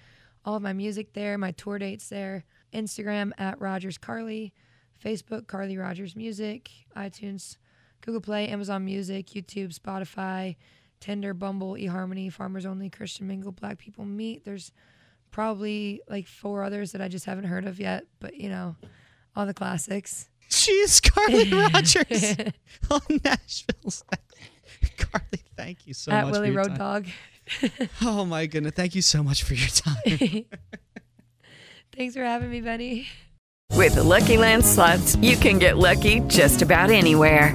all 0.45 0.57
of 0.57 0.63
my 0.63 0.73
music 0.73 1.13
there, 1.13 1.39
my 1.39 1.53
tour 1.53 1.79
dates 1.79 2.09
there. 2.09 2.45
Instagram 2.75 3.31
at 3.39 3.61
Rogers 3.61 3.97
Carly, 3.97 4.53
Facebook 5.03 5.47
Carly 5.47 5.79
Rogers 5.79 6.17
Music, 6.17 6.69
iTunes, 6.97 7.57
Google 8.01 8.21
Play, 8.21 8.49
Amazon 8.49 8.85
Music, 8.85 9.27
YouTube, 9.29 9.73
Spotify, 9.79 10.57
Tinder, 11.01 11.35
Bumble, 11.35 11.75
eHarmony, 11.75 12.33
Farmers 12.33 12.67
Only, 12.67 12.91
Christian 12.91 13.27
Mingle, 13.27 13.53
Black 13.53 13.79
People 13.79 14.05
Meet. 14.05 14.45
There's 14.45 14.73
probably 15.31 16.01
like 16.09 16.27
four 16.27 16.63
others 16.63 16.93
that 16.93 17.01
I 17.01 17.09
just 17.09 17.27
haven't 17.27 17.45
heard 17.45 17.67
of 17.67 17.79
yet, 17.79 18.07
but 18.21 18.37
you 18.37 18.49
know, 18.49 18.77
all 19.35 19.47
the 19.47 19.55
classics. 19.55 20.29
She's 20.49 21.01
Carly 21.01 21.51
Rogers 21.53 22.37
on 22.91 23.01
Nashville's. 23.25 24.05
Carly, 24.97 25.43
thank 25.57 25.87
you 25.87 25.95
so 25.95 26.13
at 26.13 26.25
much. 26.25 26.33
Willie 26.33 26.51
Road 26.51 26.69
time. 26.69 26.79
Dog. 26.79 27.07
Oh 28.03 28.25
my 28.25 28.47
goodness, 28.47 28.73
thank 28.75 28.95
you 28.95 29.03
so 29.03 29.23
much 29.23 29.43
for 29.43 29.55
your 29.55 29.69
time. 29.69 30.45
Thanks 31.97 32.15
for 32.15 32.25
having 32.25 32.51
me, 32.51 32.61
Benny. 32.61 33.09
With 33.73 33.95
the 33.95 34.03
Lucky 34.03 34.37
Land 34.37 34.65
slots, 34.65 35.17
you 35.17 35.37
can 35.37 35.59
get 35.59 35.79
lucky 35.79 36.21
just 36.21 36.61
about 36.61 36.91
anywhere. 36.91 37.55